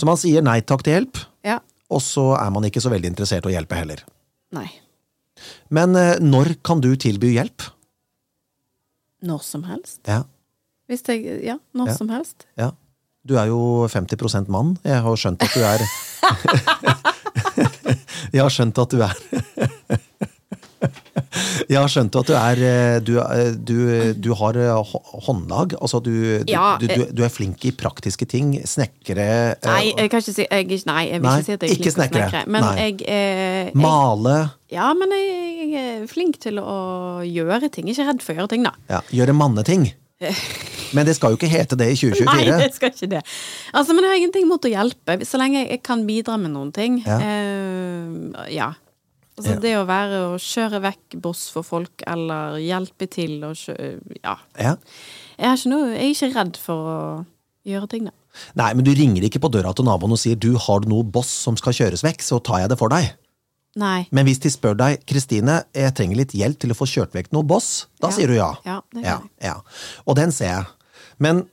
Så 0.00 0.08
man 0.08 0.16
sier 0.24 0.40
nei 0.48 0.56
takk 0.64 0.86
til 0.88 0.96
hjelp, 0.96 1.20
Ja. 1.44 1.58
og 1.92 2.00
så 2.00 2.30
er 2.40 2.48
man 2.56 2.64
ikke 2.64 2.80
så 2.80 2.88
veldig 2.96 3.12
interessert 3.12 3.44
i 3.44 3.52
å 3.52 3.56
hjelpe 3.58 3.76
heller. 3.76 4.00
Nei. 4.56 4.70
Men 5.70 5.96
eh, 5.96 6.16
når 6.20 6.54
kan 6.64 6.80
du 6.80 6.90
tilby 6.96 7.32
hjelp? 7.34 7.62
Når 9.24 9.42
som 9.42 9.62
helst. 9.64 10.00
Ja. 10.08 10.22
Hvis 10.88 11.02
jeg 11.08 11.44
Ja, 11.44 11.58
når 11.74 11.88
Ja. 11.88 11.94
som 11.96 12.08
helst. 12.12 12.46
ja. 12.58 12.70
Du 13.26 13.38
er 13.40 13.46
jo 13.48 13.86
50% 13.88 14.48
mann. 14.52 14.74
Jeg 14.84 15.00
har 15.00 15.16
skjønt 15.16 15.40
at 15.42 15.54
du 15.54 15.60
er 15.64 15.80
Jeg 18.34 18.42
har 18.42 18.50
skjønt 18.52 18.78
at 18.82 18.90
du 18.90 19.00
er 19.00 19.14
Jeg 21.68 21.78
har 21.78 21.90
skjønt 21.90 22.16
at 22.20 22.28
du 22.30 22.34
er 22.38 22.62
eh, 22.68 22.98
Du, 23.04 23.12
er- 23.22 23.54
du, 23.56 23.76
du 24.14 24.30
har 24.38 24.58
eh, 24.60 24.94
håndlag. 25.26 25.74
Altså, 25.80 26.00
du, 26.04 26.12
du, 26.44 26.52
Ja, 26.52 26.76
du, 26.80 27.22
er 27.24 27.32
flink 27.32 27.64
i 27.68 27.72
praktiske 27.76 28.28
ting. 28.30 28.54
Snekre. 28.68 29.28
eh, 29.54 29.68
Nei, 29.68 29.94
jeg 29.96 30.12
kan 30.12 30.22
ikke 30.22 30.36
si 30.36 30.46
jeg, 30.46 30.82
Nei, 30.86 31.04
jeg 31.10 31.20
vil 31.22 31.28
Nei, 31.28 31.38
ikke 31.40 31.46
si 31.48 31.56
at 31.56 31.66
jeg 31.66 31.70
er 31.70 31.74
flink 31.74 31.88
til 31.88 31.92
å 31.92 31.96
snekre. 31.98 32.44
Men 32.46 32.68
jeg, 32.78 33.00
eh, 33.08 33.64
jeg 33.70 33.74
Male. 33.84 34.36
Ja, 34.74 34.92
men 34.98 35.12
jeg, 35.14 35.68
jeg 35.74 35.90
er 36.02 36.06
flink 36.10 36.40
til 36.42 36.58
å 36.62 36.78
gjøre 37.26 37.70
ting. 37.72 37.90
Ikke 37.90 38.08
redd 38.08 38.22
for 38.24 38.34
å 38.34 38.42
gjøre 38.42 38.54
ting, 38.56 38.66
da. 38.66 38.74
Ja, 38.90 39.02
gjøre 39.14 39.36
manneting. 39.36 39.90
Men 40.94 41.08
det 41.08 41.16
skal 41.18 41.32
jo 41.34 41.38
ikke 41.38 41.50
hete 41.50 41.76
det 41.78 41.88
i 41.90 41.96
2024. 41.98 42.28
Nei, 42.28 42.44
det 42.62 42.74
skal 42.76 42.92
ikke 42.92 43.08
det. 43.16 43.22
Altså, 43.74 43.96
men 43.96 44.06
jeg 44.06 44.12
har 44.12 44.20
ingenting 44.20 44.46
mot 44.46 44.62
å 44.62 44.70
hjelpe, 44.70 45.16
så 45.26 45.40
lenge 45.40 45.64
jeg 45.64 45.80
kan 45.82 46.04
bidra 46.06 46.36
med 46.38 46.54
noen 46.54 46.70
ting. 46.74 47.00
Ja. 47.02 47.18
Uh, 47.18 48.44
ja. 48.52 48.68
Altså, 49.36 49.50
Ja. 49.56 49.58
Det 49.60 49.72
å 49.80 49.86
være 49.88 50.18
å 50.30 50.34
kjøre 50.38 50.80
vekk 50.84 51.16
boss 51.20 51.48
for 51.50 51.62
folk, 51.66 52.02
eller 52.06 52.58
hjelpe 52.62 53.08
til 53.10 53.40
å 53.42 53.50
kjøre 53.50 54.00
Ja. 54.22 54.36
Ja. 54.58 54.76
Jeg, 55.38 55.50
er 55.64 55.68
noe, 55.68 55.88
jeg 55.90 56.04
er 56.04 56.14
ikke 56.14 56.34
redd 56.36 56.56
for 56.56 56.76
å 56.76 57.26
gjøre 57.66 57.88
ting, 57.90 58.04
da. 58.04 58.12
Nei, 58.58 58.72
men 58.74 58.84
du 58.84 58.92
ringer 58.94 59.22
ikke 59.26 59.40
på 59.42 59.50
døra 59.50 59.72
til 59.74 59.84
naboen 59.86 60.12
og 60.12 60.18
sier 60.18 60.36
du 60.38 60.56
har 60.58 60.80
noe 60.90 61.02
boss 61.06 61.28
som 61.30 61.56
skal 61.56 61.72
kjøres 61.72 62.02
vekk, 62.02 62.22
så 62.22 62.38
tar 62.42 62.60
jeg 62.64 62.68
det 62.70 62.78
for 62.78 62.88
deg. 62.94 63.12
Nei. 63.76 64.06
Men 64.14 64.26
hvis 64.26 64.38
de 64.38 64.50
spør 64.54 64.76
deg 64.78 65.02
Kristine, 65.06 65.64
jeg 65.74 65.94
trenger 65.98 66.16
litt 66.16 66.34
hjelp 66.34 66.58
til 66.62 66.70
å 66.70 66.78
få 66.78 66.86
kjørt 66.86 67.14
vekk 67.14 67.32
noe 67.34 67.42
boss, 67.42 67.86
da 68.00 68.08
Ja. 68.08 68.14
sier 68.14 68.28
du 68.28 68.34
ja. 68.34 68.52
Ja, 68.64 69.20
ja. 69.42 69.56
Og 70.06 70.14
den 70.16 70.30
ser 70.30 70.46
jeg. 70.46 70.66
Men 71.18 71.48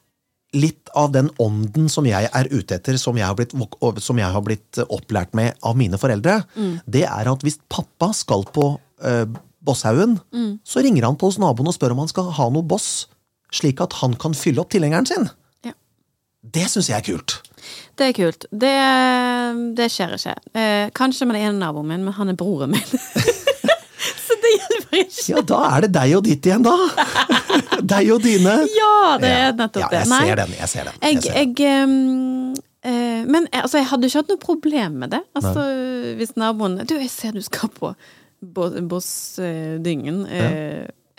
litt 0.53 0.89
av 0.99 1.11
den 1.13 1.29
ånden 1.39 1.87
som 1.89 2.03
jeg 2.05 2.27
er 2.27 2.47
ute 2.51 2.75
etter, 2.75 2.97
som 2.99 3.15
jeg 3.15 3.23
har 3.25 3.35
blitt, 3.37 3.53
som 4.03 4.17
jeg 4.19 4.27
har 4.33 4.41
blitt 4.43 4.77
eh, 4.81 4.87
opplært 4.91 5.33
med 5.37 5.55
av 5.63 5.77
mine 5.79 5.97
foreldre, 6.01 6.41
Mm. 6.57 6.81
det 6.85 7.05
er 7.07 7.29
at 7.31 7.41
hvis 7.45 7.59
pappa 7.69 8.11
skal 8.13 8.43
på 8.51 8.79
eh, 9.03 9.25
Bosshaugen, 9.63 10.19
Mm. 10.33 10.59
så 10.65 10.81
ringer 10.83 11.05
han 11.05 11.15
på 11.15 11.27
hos 11.29 11.37
naboen 11.39 11.67
og 11.67 11.73
spør 11.77 11.91
om 11.93 11.99
han 12.03 12.07
skal 12.11 12.31
ha 12.31 12.49
noe 12.49 12.63
boss, 12.63 13.07
slik 13.53 13.79
at 13.81 13.93
han 14.01 14.13
kan 14.15 14.33
fylle 14.33 14.59
opp 14.59 14.69
tilhengeren 14.73 15.05
sin. 15.07 15.29
Ja. 15.63 15.71
Det 16.43 16.67
syns 16.71 16.89
jeg 16.89 16.97
er 16.97 17.05
kult. 17.05 17.41
Det 17.95 18.07
er 18.09 18.13
kult. 18.17 18.45
Det, 18.51 19.75
det 19.77 19.87
skjer 19.93 20.15
ikke. 20.17 20.35
Eh, 20.57 20.89
kanskje 20.97 21.27
med 21.27 21.35
den 21.37 21.47
ene 21.51 21.59
naboen 21.61 21.87
min, 21.87 22.03
men 22.07 22.13
han 22.17 22.29
er 22.29 22.33
broren 22.39 22.71
min. 22.71 22.81
Ja, 25.31 25.41
da 25.47 25.59
er 25.75 25.85
det 25.85 25.91
deg 25.95 26.13
og 26.17 26.23
ditt 26.27 26.45
igjen, 26.49 26.63
da! 26.65 26.73
deg 27.93 28.11
og 28.13 28.21
dine. 28.25 28.55
Ja, 28.75 29.17
det 29.21 29.31
er 29.31 29.53
nettopp 29.57 29.85
ja, 29.85 29.89
det. 29.91 30.01
jeg 30.03 30.11
ser 30.11 30.41
den. 30.41 30.55
Jeg 30.59 30.69
ser 30.73 30.89
den. 30.89 30.99
Jeg, 31.01 31.13
Jeg 31.15 31.23
ser 31.23 31.37
den. 31.37 31.53
jeg 31.57 31.71
ehm, 31.71 32.53
eh, 32.83 33.21
Men 33.31 33.47
eh, 33.51 33.61
altså, 33.63 33.79
jeg 33.81 33.89
hadde 33.91 34.09
ikke 34.09 34.21
hatt 34.23 34.33
noe 34.33 34.41
problem 34.45 34.97
med 35.03 35.13
det. 35.15 35.21
Altså, 35.37 35.65
hvis 36.19 36.35
naboen 36.39 36.79
Du, 36.89 36.95
jeg 36.99 37.09
ser 37.13 37.31
du 37.37 37.41
skal 37.45 37.69
på 37.75 37.93
bo- 38.41 38.71
Bossdyngen. 38.91 40.23
Ja. 40.27 40.49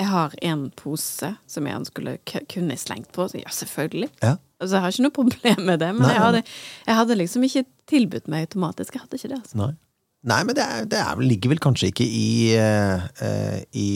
jeg 0.02 0.08
har 0.10 0.32
en 0.42 0.64
pose 0.76 1.34
som 1.46 1.66
jeg 1.70 1.86
skulle 1.86 2.16
kunne 2.50 2.76
slengt 2.80 3.12
på. 3.14 3.28
Ja, 3.38 3.50
selvfølgelig. 3.54 4.10
Ja. 4.22 4.36
Altså, 4.62 4.76
jeg 4.76 4.82
har 4.84 4.92
ikke 4.94 5.06
noe 5.08 5.16
problem 5.16 5.64
med 5.66 5.80
det, 5.82 5.88
men 5.94 6.06
Nei, 6.06 6.12
jeg, 6.14 6.22
hadde, 6.22 6.42
jeg 6.86 6.94
hadde 7.00 7.16
liksom 7.18 7.46
ikke 7.48 7.64
tilbudt 7.90 8.28
meg 8.30 8.46
automatisk. 8.46 8.94
Jeg 8.94 9.02
hadde 9.06 9.18
ikke 9.18 9.32
det. 9.32 9.40
Altså. 9.42 9.58
Nei. 9.58 9.72
Nei, 10.22 10.38
men 10.46 10.54
det, 10.54 10.62
er, 10.62 10.84
det 10.86 10.98
er, 11.02 11.18
ligger 11.18 11.50
vel 11.50 11.60
kanskje 11.62 11.88
ikke 11.90 12.04
i, 12.06 12.54
eh, 12.54 13.62
i, 13.74 13.88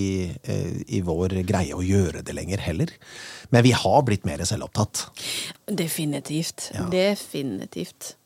uh, 0.49 0.79
i 0.91 0.99
vår 1.07 1.37
greie 1.47 1.77
å 1.77 1.85
gjøre 1.87 2.25
det 2.27 2.35
lenger 2.35 2.65
heller. 2.65 2.91
Men 3.55 3.63
vi 3.63 3.71
har 3.79 4.03
blitt 4.03 4.27
mer 4.27 4.43
selvopptatt. 4.43 5.05
Definitivt. 5.71 6.73
Ja. 6.75 6.89
Definitivt. 6.91 8.17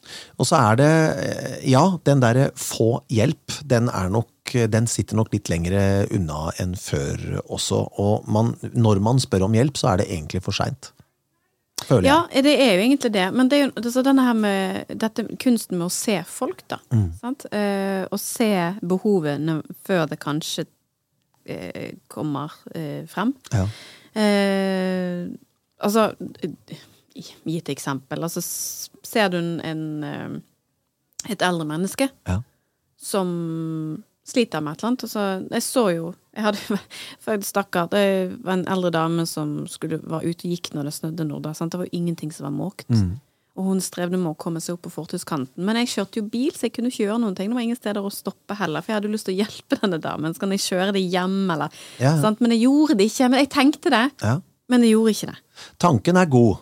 Og 0.40 0.48
så 0.48 0.62
er 0.62 0.80
det, 0.80 0.92
eh, 1.26 1.58
ja, 1.74 1.84
den 2.08 2.24
derre 2.24 2.48
få 2.56 3.02
hjelp, 3.12 3.60
den 3.68 3.92
er 3.92 4.08
nok 4.12 4.28
den 4.50 4.88
sitter 4.90 5.14
nok 5.14 5.28
litt 5.30 5.46
lenger 5.46 6.08
unna 6.10 6.48
enn 6.58 6.72
før 6.74 7.36
også. 7.44 7.84
Og 8.02 8.24
man, 8.26 8.56
når 8.74 8.98
man 9.04 9.20
spør 9.22 9.44
om 9.46 9.54
hjelp, 9.54 9.78
så 9.78 9.92
er 9.92 10.00
det 10.00 10.08
egentlig 10.08 10.40
for 10.42 10.56
seint. 10.56 10.90
Føler 11.86 12.06
jeg. 12.06 12.10
Ja, 12.34 12.42
det 12.42 12.52
er 12.60 12.72
jo 12.76 12.82
egentlig 12.84 13.12
det. 13.14 13.26
Men 13.34 13.48
det 13.50 13.58
er 13.58 13.64
jo 13.66 13.70
altså 13.80 14.02
denne 14.06 14.24
her 14.26 14.34
med 14.38 14.90
dette, 15.00 15.24
kunsten 15.42 15.78
med 15.78 15.86
å 15.88 15.94
se 15.94 16.18
folk, 16.28 16.62
da. 16.70 16.78
Mm. 16.92 17.06
Sant? 17.20 17.46
Eh, 17.52 18.04
og 18.10 18.20
se 18.20 18.50
behovene 18.82 19.60
før 19.86 20.06
det 20.10 20.18
kanskje 20.22 20.66
eh, 21.46 21.94
kommer 22.12 22.52
eh, 22.74 23.06
frem. 23.10 23.32
Ja. 23.54 23.64
Eh, 24.20 25.26
altså 25.80 26.10
eh, 26.42 26.78
Gitt 27.44 27.68
eksempel. 27.68 28.22
Altså, 28.22 28.40
ser 29.04 29.28
du 29.32 29.38
en, 29.40 29.56
en 29.66 29.82
eh, 30.06 30.38
et 31.34 31.42
eldre 31.44 31.66
menneske 31.68 32.06
Ja. 32.28 32.38
som 32.96 34.02
sliter 34.24 34.62
med 34.64 34.72
et 34.72 34.80
eller 34.84 34.88
annet. 34.92 35.02
Altså, 35.04 35.24
jeg 35.50 35.62
så 35.66 35.82
jo 35.92 36.12
jeg 36.36 36.44
hadde, 36.44 36.78
faktisk 37.26 37.48
Stakkar. 37.50 37.88
Det 37.90 38.04
var 38.44 38.52
en 38.58 38.66
eldre 38.70 38.90
dame 38.94 39.26
som 39.26 39.66
skulle, 39.70 39.98
var 40.02 40.22
ute 40.22 40.46
og 40.46 40.52
gikk 40.54 40.70
når 40.76 40.84
det 40.90 40.94
snødde 40.94 41.26
nord. 41.26 41.48
sant? 41.56 41.72
Det 41.72 41.80
var 41.82 41.90
ingenting 41.92 42.30
som 42.32 42.46
var 42.48 42.54
måkt. 42.54 42.86
Og 43.58 43.64
hun 43.66 43.80
strevde 43.82 44.16
med 44.16 44.30
å 44.30 44.36
komme 44.38 44.60
seg 44.62 44.76
opp 44.76 44.84
på 44.86 44.92
fortauskanten. 44.94 45.58
Men 45.66 45.76
jeg 45.82 45.90
kjørte 45.90 46.20
jo 46.20 46.28
bil, 46.30 46.52
så 46.54 46.68
jeg 46.68 46.72
kunne 46.76 46.88
ikke 46.88 47.02
gjøre 47.02 47.18
noen 47.20 47.34
ting. 47.36 47.50
Det 47.50 47.56
var 47.58 47.64
ingen 47.66 47.76
steder 47.76 48.06
å 48.06 48.12
stoppe 48.14 48.54
heller, 48.56 48.80
for 48.80 48.92
jeg 48.94 49.00
hadde 49.00 49.10
lyst 49.12 49.26
til 49.26 49.34
å 49.34 49.40
hjelpe 49.42 49.76
denne 49.82 49.98
damen. 50.00 50.32
Så 50.36 50.40
kan 50.44 50.54
jeg 50.54 50.62
kjøre 50.64 50.94
det 50.96 51.02
hjem, 51.10 51.34
eller 51.50 51.74
Ja? 52.00 52.14
Men 52.38 52.54
jeg 52.54 52.62
gjorde 52.62 52.96
det 53.02 53.08
ikke. 53.10 53.28
Men 53.34 53.42
jeg 53.42 53.50
tenkte 53.52 53.90
det, 53.92 54.04
Ja. 54.22 54.36
men 54.70 54.86
jeg 54.86 54.94
gjorde 54.94 55.10
ikke 55.16 55.32
det. 55.34 55.38
Tanken 55.82 56.16
er 56.22 56.30
god, 56.30 56.56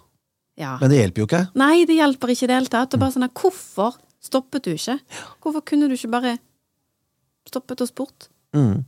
Ja. 0.58 0.72
men 0.80 0.90
det 0.90 0.98
hjelper 1.04 1.22
jo 1.22 1.26
ikke. 1.28 1.44
Nei, 1.60 1.84
det 1.86 2.00
hjelper 2.00 2.32
ikke 2.34 2.48
i 2.48 2.50
det 2.50 2.56
hele 2.56 2.72
tatt. 2.72 2.94
Er 2.96 2.98
bare 3.04 3.14
sånn 3.14 3.28
at 3.28 3.34
Hvorfor 3.44 3.94
stoppet 4.24 4.64
du 4.64 4.72
ikke? 4.74 4.98
Hvorfor 5.44 5.62
kunne 5.68 5.86
du 5.92 5.94
ikke 5.94 6.10
bare 6.16 6.38
stoppet 7.46 7.84
og 7.84 7.88
spurt? 7.92 8.28
Mm. 8.56 8.80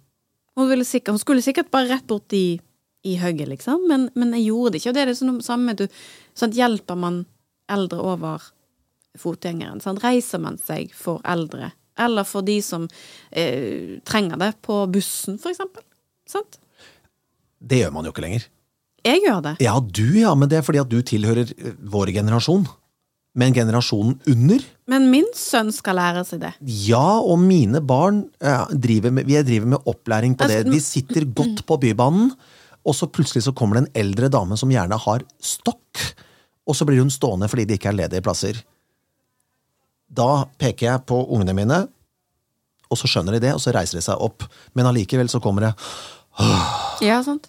Hun, 0.59 0.69
ville 0.71 0.87
sikkert, 0.87 1.15
hun 1.15 1.23
skulle 1.23 1.45
sikkert 1.45 1.71
bare 1.73 1.89
rett 1.93 2.07
bort 2.11 2.33
i, 2.37 2.61
i 3.07 3.17
hugget, 3.21 3.49
liksom, 3.53 3.87
men, 3.89 4.09
men 4.19 4.35
jeg 4.37 4.51
gjorde 4.51 4.75
det 4.75 4.81
ikke. 4.83 4.93
Og 4.93 4.97
det 4.97 5.03
er 5.03 5.13
det 5.13 5.19
sånn 5.21 5.43
samme 5.45 5.77
du, 5.79 5.87
sant, 6.39 6.57
Hjelper 6.59 6.99
man 6.99 7.23
eldre 7.71 8.01
over 8.15 8.49
fotgjengeren? 9.19 9.83
Sant? 9.83 10.03
Reiser 10.05 10.43
man 10.43 10.59
seg 10.61 10.95
for 10.97 11.23
eldre? 11.29 11.73
Eller 12.01 12.27
for 12.29 12.47
de 12.47 12.59
som 12.65 12.87
eh, 13.31 13.99
trenger 14.09 14.41
det 14.41 14.55
på 14.65 14.83
bussen, 14.93 15.39
for 15.43 15.53
eksempel? 15.53 15.85
Sant? 16.29 16.61
Det 17.61 17.83
gjør 17.83 17.95
man 17.95 18.09
jo 18.09 18.15
ikke 18.15 18.25
lenger. 18.25 18.47
Jeg 19.05 19.23
gjør 19.25 19.41
det. 19.45 19.55
Ja, 19.65 19.79
du 19.81 20.07
ja, 20.19 20.35
men 20.37 20.51
det 20.53 20.61
er 20.61 20.65
fordi 20.67 20.81
at 20.83 20.93
du 20.93 21.01
tilhører 21.05 21.51
eh, 21.57 21.77
vår 21.93 22.13
generasjon. 22.17 22.67
Men 23.39 23.55
generasjonen 23.55 24.17
under? 24.27 24.63
Men 24.91 25.07
min 25.13 25.29
sønn 25.39 25.71
skal 25.75 25.95
lære 26.01 26.25
seg 26.27 26.41
det. 26.43 26.51
Ja, 26.89 27.21
og 27.23 27.39
mine 27.39 27.79
barn 27.87 28.25
ja, 28.43 28.65
driver 28.75 29.13
med, 29.15 29.29
vi 29.29 29.39
driver 29.47 29.71
med 29.77 29.87
opplæring 29.91 30.35
på 30.35 30.49
det. 30.51 30.65
Altså, 30.65 30.73
De 30.75 30.81
sitter 30.83 31.29
godt 31.31 31.63
på 31.69 31.79
bybanen, 31.85 32.33
og 32.83 32.97
så 32.97 33.07
plutselig 33.07 33.45
så 33.47 33.55
kommer 33.55 33.79
det 33.79 33.85
en 33.85 34.01
eldre 34.03 34.31
dame 34.33 34.59
som 34.59 34.73
gjerne 34.73 34.99
har 34.99 35.23
stokk, 35.39 36.03
og 36.67 36.75
så 36.77 36.87
blir 36.89 37.03
hun 37.03 37.13
stående 37.13 37.47
fordi 37.51 37.69
det 37.69 37.79
ikke 37.79 37.93
er 37.93 38.01
ledige 38.01 38.25
plasser. 38.27 38.59
Da 40.11 40.47
peker 40.59 40.89
jeg 40.89 41.05
på 41.07 41.21
ungene 41.31 41.55
mine, 41.55 41.81
og 42.91 42.99
så 42.99 43.07
skjønner 43.07 43.37
de 43.37 43.45
det, 43.47 43.55
og 43.55 43.63
så 43.63 43.71
reiser 43.77 44.01
de 44.01 44.05
seg 44.09 44.19
opp. 44.19 44.43
Men 44.75 44.89
allikevel 44.91 45.31
så 45.31 45.39
kommer 45.43 45.69
det 45.69 45.73
Ja, 47.07 47.21
sant? 47.23 47.47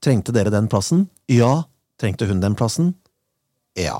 Trengte 0.00 0.32
dere 0.32 0.52
den 0.54 0.70
plassen? 0.70 1.08
Ja. 1.28 1.64
Trengte 2.00 2.28
hun 2.30 2.40
den 2.40 2.54
plassen? 2.56 2.94
Ja. 3.78 3.98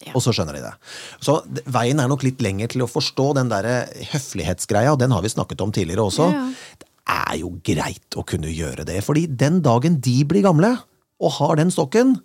Ja. 0.00 0.14
Og 0.16 0.22
så 0.24 0.32
skjønner 0.32 0.56
de 0.56 0.62
det. 0.64 0.72
Så 1.20 1.36
veien 1.68 2.00
er 2.00 2.08
nok 2.08 2.24
litt 2.24 2.40
lenger 2.40 2.72
til 2.72 2.86
å 2.86 2.88
forstå 2.88 3.34
den 3.36 3.50
der 3.52 3.68
høflighetsgreia, 4.14 4.94
og 4.94 5.00
den 5.02 5.12
har 5.12 5.24
vi 5.24 5.32
snakket 5.32 5.60
om 5.60 5.74
tidligere 5.76 6.06
også. 6.08 6.30
Ja. 6.32 6.46
Det 6.80 6.88
er 7.10 7.36
jo 7.42 7.52
greit 7.66 8.16
å 8.16 8.24
kunne 8.24 8.52
gjøre 8.52 8.86
det, 8.88 9.02
fordi 9.04 9.26
den 9.28 9.60
dagen 9.66 10.00
de 10.00 10.16
blir 10.28 10.46
gamle 10.46 10.76
og 11.20 11.36
har 11.36 11.60
den 11.60 11.72
stokken, 11.74 12.16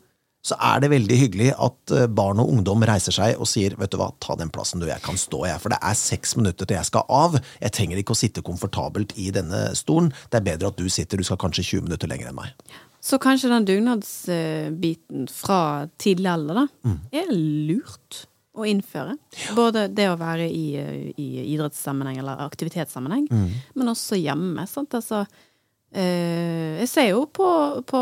så 0.45 0.57
er 0.61 0.83
det 0.83 0.91
veldig 0.93 1.17
hyggelig 1.17 1.47
at 1.57 1.93
eh, 1.95 2.07
barn 2.11 2.39
og 2.41 2.51
ungdom 2.53 2.83
reiser 2.85 3.15
seg 3.15 3.39
og 3.41 3.49
sier 3.49 3.73
vet 3.79 3.91
du 3.93 3.97
hva, 3.97 4.11
ta 4.21 4.35
den 4.37 4.51
plassen 4.53 4.81
du, 4.81 4.85
jeg 4.89 5.01
kan 5.05 5.17
stå, 5.17 5.41
jeg, 5.49 5.61
for 5.63 5.73
det 5.73 5.79
er 5.81 5.97
seks 5.97 6.35
minutter 6.37 6.69
til 6.69 6.77
jeg 6.77 6.89
skal 6.91 7.07
av. 7.09 7.39
Jeg 7.63 7.73
trenger 7.73 8.01
ikke 8.01 8.13
å 8.13 8.19
sitte 8.19 8.45
komfortabelt 8.45 9.15
i 9.17 9.31
denne 9.33 9.67
stolen. 9.77 10.11
Det 10.29 10.39
er 10.39 10.45
bedre 10.51 10.69
at 10.69 10.77
du 10.77 10.85
sitter, 10.91 11.17
du 11.17 11.25
skal 11.25 11.41
kanskje 11.41 11.65
20 11.79 11.87
minutter 11.89 12.11
lenger 12.11 12.29
enn 12.29 12.37
meg. 12.37 12.53
Så 13.05 13.19
kanskje 13.21 13.51
den 13.51 13.65
dugnadsbiten 13.67 15.27
fra 15.29 15.59
tidlig 16.01 16.31
alder 16.31 16.63
da, 16.63 16.67
er 17.13 17.27
lurt 17.29 18.23
å 18.55 18.65
innføre. 18.65 19.17
Både 19.55 19.87
det 19.93 20.07
å 20.09 20.15
være 20.17 20.47
i, 20.49 20.63
i 21.19 21.27
idrettssammenheng 21.53 22.21
eller 22.21 22.45
aktivitetssammenheng, 22.47 23.27
men 23.75 23.91
også 23.91 24.17
hjemme. 24.17 24.63
Sant? 24.71 24.95
Altså, 24.97 25.25
eh, 25.91 26.79
jeg 26.79 26.89
ser 26.89 27.09
jo 27.11 27.25
på, 27.27 27.49
på 27.85 28.01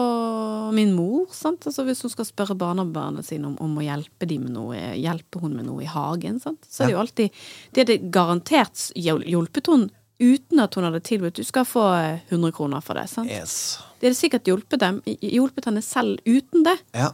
min 0.78 0.94
mor, 0.96 1.26
sant? 1.36 1.66
Altså, 1.68 1.84
hvis 1.90 2.06
hun 2.06 2.14
skal 2.14 2.30
spørre 2.30 2.56
barnebarna 2.56 3.26
sine 3.26 3.50
om, 3.50 3.58
om 3.66 3.82
å 3.82 3.84
hjelpe 3.84 4.30
dem 4.30 4.46
med 4.48 4.56
noe, 4.56 4.86
hjelper 5.02 5.44
hun 5.44 5.58
med 5.58 5.68
noe 5.68 5.84
i 5.84 5.90
hagen, 5.90 6.40
sant? 6.44 6.64
så 6.70 6.84
er 6.86 6.92
det 6.92 6.96
jo 6.96 7.04
alltid 7.04 7.44
Det 7.74 7.84
hadde 7.84 8.00
garantert 8.14 8.88
hjulpet 8.96 9.74
hun 9.74 9.90
uten 10.24 10.62
at 10.64 10.76
hun 10.78 10.86
hadde 10.88 11.02
tilbudt 11.04 11.36
du 11.42 11.44
skal 11.48 11.66
få 11.68 11.84
eh, 11.98 12.20
100 12.32 12.54
kroner 12.56 12.82
for 12.86 12.96
det. 13.00 13.08
sant? 13.12 13.30
Yes. 13.32 13.56
Det 14.00 14.10
hadde 14.10 14.20
sikkert 14.20 14.48
hjulpet, 14.50 14.80
dem, 14.82 15.02
hjulpet 15.20 15.68
henne 15.70 15.84
selv 15.86 16.20
uten 16.26 16.64
det, 16.68 16.78
Ja. 16.96 17.12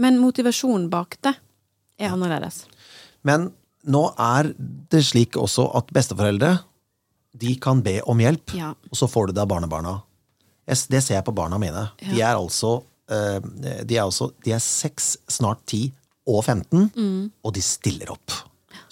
men 0.00 0.18
motivasjonen 0.22 0.88
bak 0.92 1.18
det 1.22 1.34
er 2.00 2.10
annerledes. 2.14 2.64
Men 3.24 3.50
nå 3.86 4.02
er 4.18 4.52
det 4.90 5.02
slik 5.04 5.36
også 5.36 5.68
at 5.78 5.92
besteforeldre 5.94 6.56
de 7.38 7.54
kan 7.56 7.80
be 7.82 8.00
om 8.06 8.18
hjelp, 8.20 8.54
Ja. 8.56 8.72
og 8.90 8.96
så 8.98 9.08
får 9.08 9.28
du 9.28 9.32
det 9.32 9.42
av 9.44 9.48
barnebarna. 9.48 10.02
Det 10.66 11.02
ser 11.02 11.14
jeg 11.16 11.24
på 11.26 11.34
barna 11.34 11.58
mine. 11.58 11.90
De 11.98 12.20
er 12.20 12.36
altså 12.36 12.82
eh, 13.10 13.40
de 13.84 13.96
er, 13.96 14.04
altså, 14.04 14.30
de 14.44 14.52
er 14.52 14.60
6, 14.62 15.16
snart 15.28 15.64
10 15.66 15.92
og 16.28 16.44
15, 16.44 17.32
og 17.44 17.52
de 17.56 17.60
stiller 17.64 18.12
opp. 18.14 18.30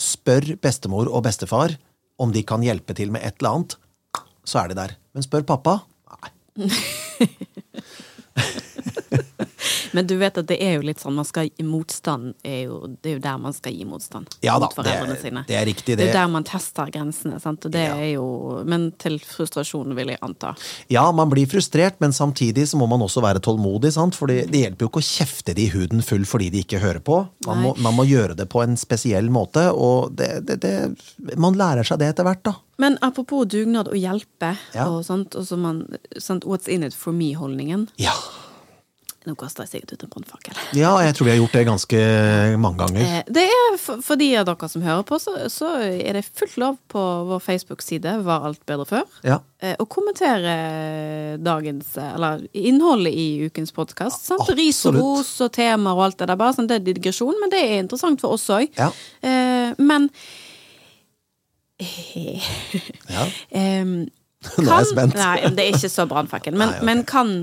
Spør 0.01 0.57
bestemor 0.61 1.07
og 1.09 1.23
bestefar 1.25 1.77
om 2.21 2.33
de 2.35 2.43
kan 2.47 2.65
hjelpe 2.65 2.95
til 2.97 3.13
med 3.15 3.25
et 3.25 3.41
eller 3.41 3.57
annet, 3.57 3.77
så 4.45 4.63
er 4.63 4.71
de 4.71 4.79
der. 4.79 4.97
Men 5.17 5.25
spør 5.25 5.47
pappa? 5.49 5.79
Nei. 6.11 6.31
Men 9.93 10.07
du 10.07 10.15
vet 10.21 10.39
at 10.39 10.47
det 10.47 10.57
er 10.63 10.77
jo 10.79 10.85
litt 10.87 11.01
sånn 11.03 11.17
man 11.19 11.27
skal 11.27 11.49
gi 11.51 11.65
motstand 11.67 12.35
er 12.47 12.61
jo, 12.69 12.77
Det 13.03 13.11
er 13.11 13.15
jo 13.17 13.23
der 13.25 13.39
man 13.43 13.53
skal 13.57 13.75
gi 13.75 13.85
motstand 13.89 14.31
Ja 14.45 14.55
da, 14.59 14.67
mot 14.69 14.77
foreldrene 14.77 15.17
det- 15.17 15.23
sine. 15.25 15.43
det 15.49 15.57
er 15.59 15.67
riktig, 15.67 15.97
Det 15.99 16.09
er 16.09 16.13
der 16.15 16.29
man 16.29 16.45
tester 16.47 16.91
grensene, 16.95 17.41
sant. 17.43 17.65
Og 17.67 17.73
det 17.75 17.83
Ja. 17.89 17.97
er 17.97 18.13
jo 18.15 18.63
Men 18.65 18.93
til 18.99 19.19
frustrasjon, 19.19 19.95
vil 19.97 20.09
jeg 20.09 20.19
anta. 20.23 20.55
Ja, 20.89 21.11
man 21.13 21.31
blir 21.31 21.47
frustrert, 21.47 21.95
men 22.01 22.13
samtidig 22.13 22.67
så 22.69 22.77
må 22.79 22.87
man 22.89 23.01
også 23.01 23.23
være 23.23 23.41
tålmodig, 23.41 23.93
sant? 23.93 24.15
for 24.15 24.27
det 24.27 24.49
hjelper 24.51 24.81
jo 24.87 24.89
ikke 24.89 25.03
å 25.03 25.11
kjefte 25.11 25.55
de 25.55 25.65
i 25.67 25.71
huden 25.71 26.03
full 26.03 26.25
fordi 26.25 26.51
de 26.51 26.63
ikke 26.65 26.81
hører 26.81 27.01
på. 27.01 27.29
Man 27.47 27.63
må, 27.63 27.75
man 27.79 27.95
må 27.95 28.05
gjøre 28.07 28.37
det 28.37 28.49
på 28.49 28.63
en 28.63 28.77
spesiell 28.77 29.29
måte, 29.31 29.73
og 29.75 30.15
det, 30.17 30.47
det, 30.47 30.61
det, 30.61 30.97
man 31.37 31.55
lærer 31.55 31.85
seg 31.85 31.99
det 31.99 32.09
etter 32.15 32.25
hvert, 32.25 32.43
da. 32.45 32.55
Men 32.79 32.97
apropos 33.03 33.45
dugnad 33.47 33.89
og 33.89 33.95
hjelpe, 33.99 34.57
Ja. 34.75 34.87
og 34.89 35.05
sånt, 35.05 35.35
og 35.37 35.45
så 35.47 35.59
man, 35.59 35.87
sant, 36.19 36.45
what's 36.45 36.69
in 36.69 36.83
it 36.83 36.95
for 36.95 37.13
me-holdningen 37.13 37.89
Ja. 37.99 38.13
Nå 39.29 39.35
kaster 39.37 39.67
jeg 39.67 39.71
sikkert 39.75 39.91
ut 39.93 40.05
en 40.07 40.11
brannfakkel. 40.15 40.55
ja, 40.79 40.91
jeg 41.05 41.13
tror 41.15 41.27
vi 41.27 41.33
har 41.35 41.37
gjort 41.43 41.53
det 41.59 41.65
ganske 41.69 41.99
mange 42.63 42.79
ganger. 42.81 43.03
Eh, 43.05 43.25
Det 43.29 43.43
er 43.53 43.77
for, 43.77 44.01
for 44.07 44.17
de 44.17 44.29
av 44.41 44.47
dere 44.49 44.69
som 44.73 44.81
hører 44.87 45.03
på, 45.05 45.19
så, 45.21 45.35
så 45.53 45.75
er 45.85 46.17
det 46.17 46.23
fullt 46.25 46.57
lov 46.63 46.79
på 46.89 47.03
vår 47.29 47.43
Facebook-side 47.45 48.15
Var 48.25 48.47
alt 48.49 48.63
bedre 48.65 48.87
før? 48.89 49.05
Ja, 49.29 49.37
eh, 49.61 49.75
å 49.77 49.85
kommentere 49.93 50.55
dagens 51.45 51.93
Eller 52.01 52.47
innholdet 52.57 53.13
i 53.13 53.27
ukens 53.51 53.73
podkast. 53.77 54.31
Ris 54.57 54.81
og 54.89 54.97
ros 54.97 55.35
og 55.45 55.53
temaer 55.53 56.01
og 56.01 56.07
alt 56.09 56.19
det 56.23 56.31
der. 56.33 56.41
Bare 56.41 56.57
sånn, 56.57 56.71
det 56.71 56.81
er 56.81 56.87
digresjon, 56.89 57.37
men 57.43 57.53
det 57.53 57.61
er 57.61 57.77
interessant 57.85 58.25
for 58.25 58.39
oss 58.39 58.49
òg. 58.57 58.73
Ja. 58.81 58.89
Eh, 59.21 59.77
men 59.79 60.09
ja. 63.09 63.27
Ehm, 63.61 64.09
Nå 64.57 64.65
er 64.73 64.79
jeg 64.81 64.87
spent. 64.95 65.17
Nei, 65.21 65.51
det 65.53 65.65
er 65.67 65.75
ikke 65.77 65.91
så 65.93 66.07
brannfakkel. 66.09 66.57
Men, 66.57 66.73
men 66.89 67.03
kan, 67.09 67.35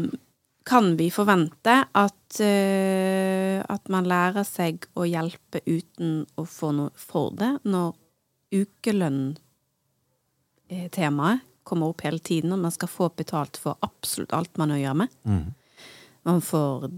kan 0.67 0.97
vi 0.99 1.07
forvente 1.11 1.87
at, 1.91 2.39
eh, 2.43 3.63
at 3.63 3.89
man 3.89 4.05
lærer 4.09 4.43
seg 4.43 4.85
å 4.99 5.05
hjelpe 5.07 5.61
uten 5.63 6.25
å 6.35 6.43
få 6.43 6.71
noe 6.75 6.91
for 6.99 7.31
det, 7.39 7.59
når 7.63 7.95
ukelønn-temaet 8.51 11.39
kommer 11.67 11.91
opp 11.91 12.03
hele 12.03 12.19
tiden, 12.19 12.51
og 12.51 12.59
man 12.63 12.75
skal 12.75 12.91
få 12.91 13.09
betalt 13.15 13.57
for 13.59 13.75
absolutt 13.83 14.33
alt 14.35 14.57
man 14.59 14.71
har 14.71 14.77
å 14.77 14.83
gjøre 14.83 14.99
med? 15.03 15.09
Mm. 15.27 15.47
Man 16.27 16.41
får 16.43 16.89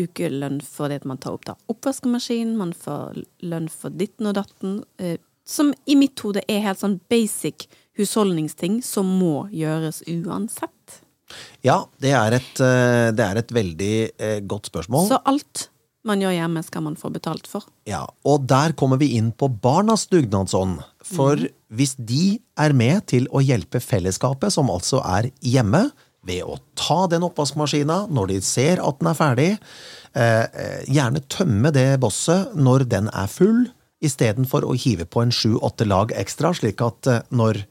ukelønn 0.00 0.58
for 0.66 0.90
det 0.90 1.02
at 1.02 1.08
man 1.08 1.20
tar 1.22 1.36
opp 1.36 1.46
da 1.48 1.54
oppvaskemaskin, 1.72 2.56
man 2.58 2.72
får 2.76 3.22
lønn 3.46 3.68
for 3.72 3.90
ditten 3.94 4.26
og 4.30 4.36
datten, 4.40 4.82
eh, 4.98 5.18
som 5.44 5.74
i 5.86 5.96
mitt 5.96 6.20
hode 6.24 6.42
er 6.48 6.64
helt 6.64 6.80
sånn 6.80 7.00
basic 7.12 7.68
husholdningsting 7.96 8.80
som 8.84 9.08
må 9.20 9.46
gjøres 9.54 10.02
uansett. 10.08 11.03
Ja, 11.64 11.78
det 12.02 12.12
er 12.16 12.36
et, 12.38 12.52
eh, 12.60 13.10
det 13.16 13.24
er 13.24 13.40
et 13.40 13.54
veldig 13.54 13.94
eh, 14.18 14.40
godt 14.46 14.70
spørsmål. 14.72 15.08
Så 15.08 15.20
alt 15.24 15.68
man 16.04 16.20
gjør 16.20 16.34
hjemme, 16.36 16.60
skal 16.66 16.84
man 16.84 16.98
få 17.00 17.08
betalt 17.14 17.46
for. 17.48 17.64
Ja, 17.88 18.02
og 18.28 18.44
der 18.50 18.74
kommer 18.76 19.00
vi 19.00 19.14
inn 19.16 19.30
på 19.32 19.48
barnas 19.48 20.04
dugnadsånd. 20.12 20.82
For 21.04 21.40
hvis 21.72 21.94
de 21.96 22.38
er 22.60 22.74
med 22.76 23.06
til 23.08 23.28
å 23.32 23.40
hjelpe 23.40 23.80
fellesskapet, 23.80 24.52
som 24.52 24.72
altså 24.72 25.00
er 25.00 25.30
hjemme, 25.40 25.88
ved 26.24 26.40
å 26.48 26.54
ta 26.72 27.02
den 27.12 27.24
oppvaskmaskina 27.26 28.06
når 28.08 28.30
de 28.30 28.36
ser 28.44 28.80
at 28.80 29.00
den 29.00 29.10
er 29.10 29.16
ferdig, 29.18 29.48
eh, 30.16 30.84
gjerne 30.88 31.20
tømme 31.28 31.72
det 31.72 31.98
bosset 32.00 32.54
når 32.56 32.86
den 32.88 33.10
er 33.12 33.28
full, 33.28 33.66
istedenfor 34.04 34.64
å 34.64 34.76
hive 34.76 35.04
på 35.04 35.20
en 35.20 35.32
sju-åtte 35.32 35.84
lag 35.88 36.12
ekstra, 36.16 36.52
slik 36.56 36.80
at 36.84 37.08
når 37.32 37.64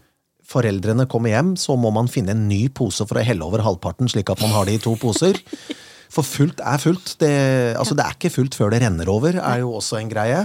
foreldrene 0.54 1.08
kommer 1.10 1.34
hjem, 1.34 1.56
så 1.60 1.76
må 1.80 1.92
man 1.96 2.12
finne 2.12 2.36
en 2.36 2.46
ny 2.50 2.68
pose 2.76 3.06
for 3.10 3.20
å 3.20 3.26
helle 3.26 3.46
over 3.46 3.64
halvparten, 3.66 4.12
slik 4.12 4.32
at 4.32 4.44
man 4.44 4.54
har 4.56 4.70
det 4.70 4.78
i 4.78 4.84
to 4.84 4.96
poser. 5.02 5.40
For 6.14 6.26
fullt 6.26 6.62
er 6.62 6.82
fullt. 6.82 7.16
Det, 7.22 7.34
altså 7.80 7.98
det 7.98 8.06
er 8.06 8.18
ikke 8.18 8.34
fullt 8.36 8.58
før 8.58 8.74
det 8.74 8.84
renner 8.84 9.10
over, 9.10 9.40
er 9.42 9.64
jo 9.64 9.74
også 9.80 9.98
en 10.00 10.12
greie. 10.12 10.44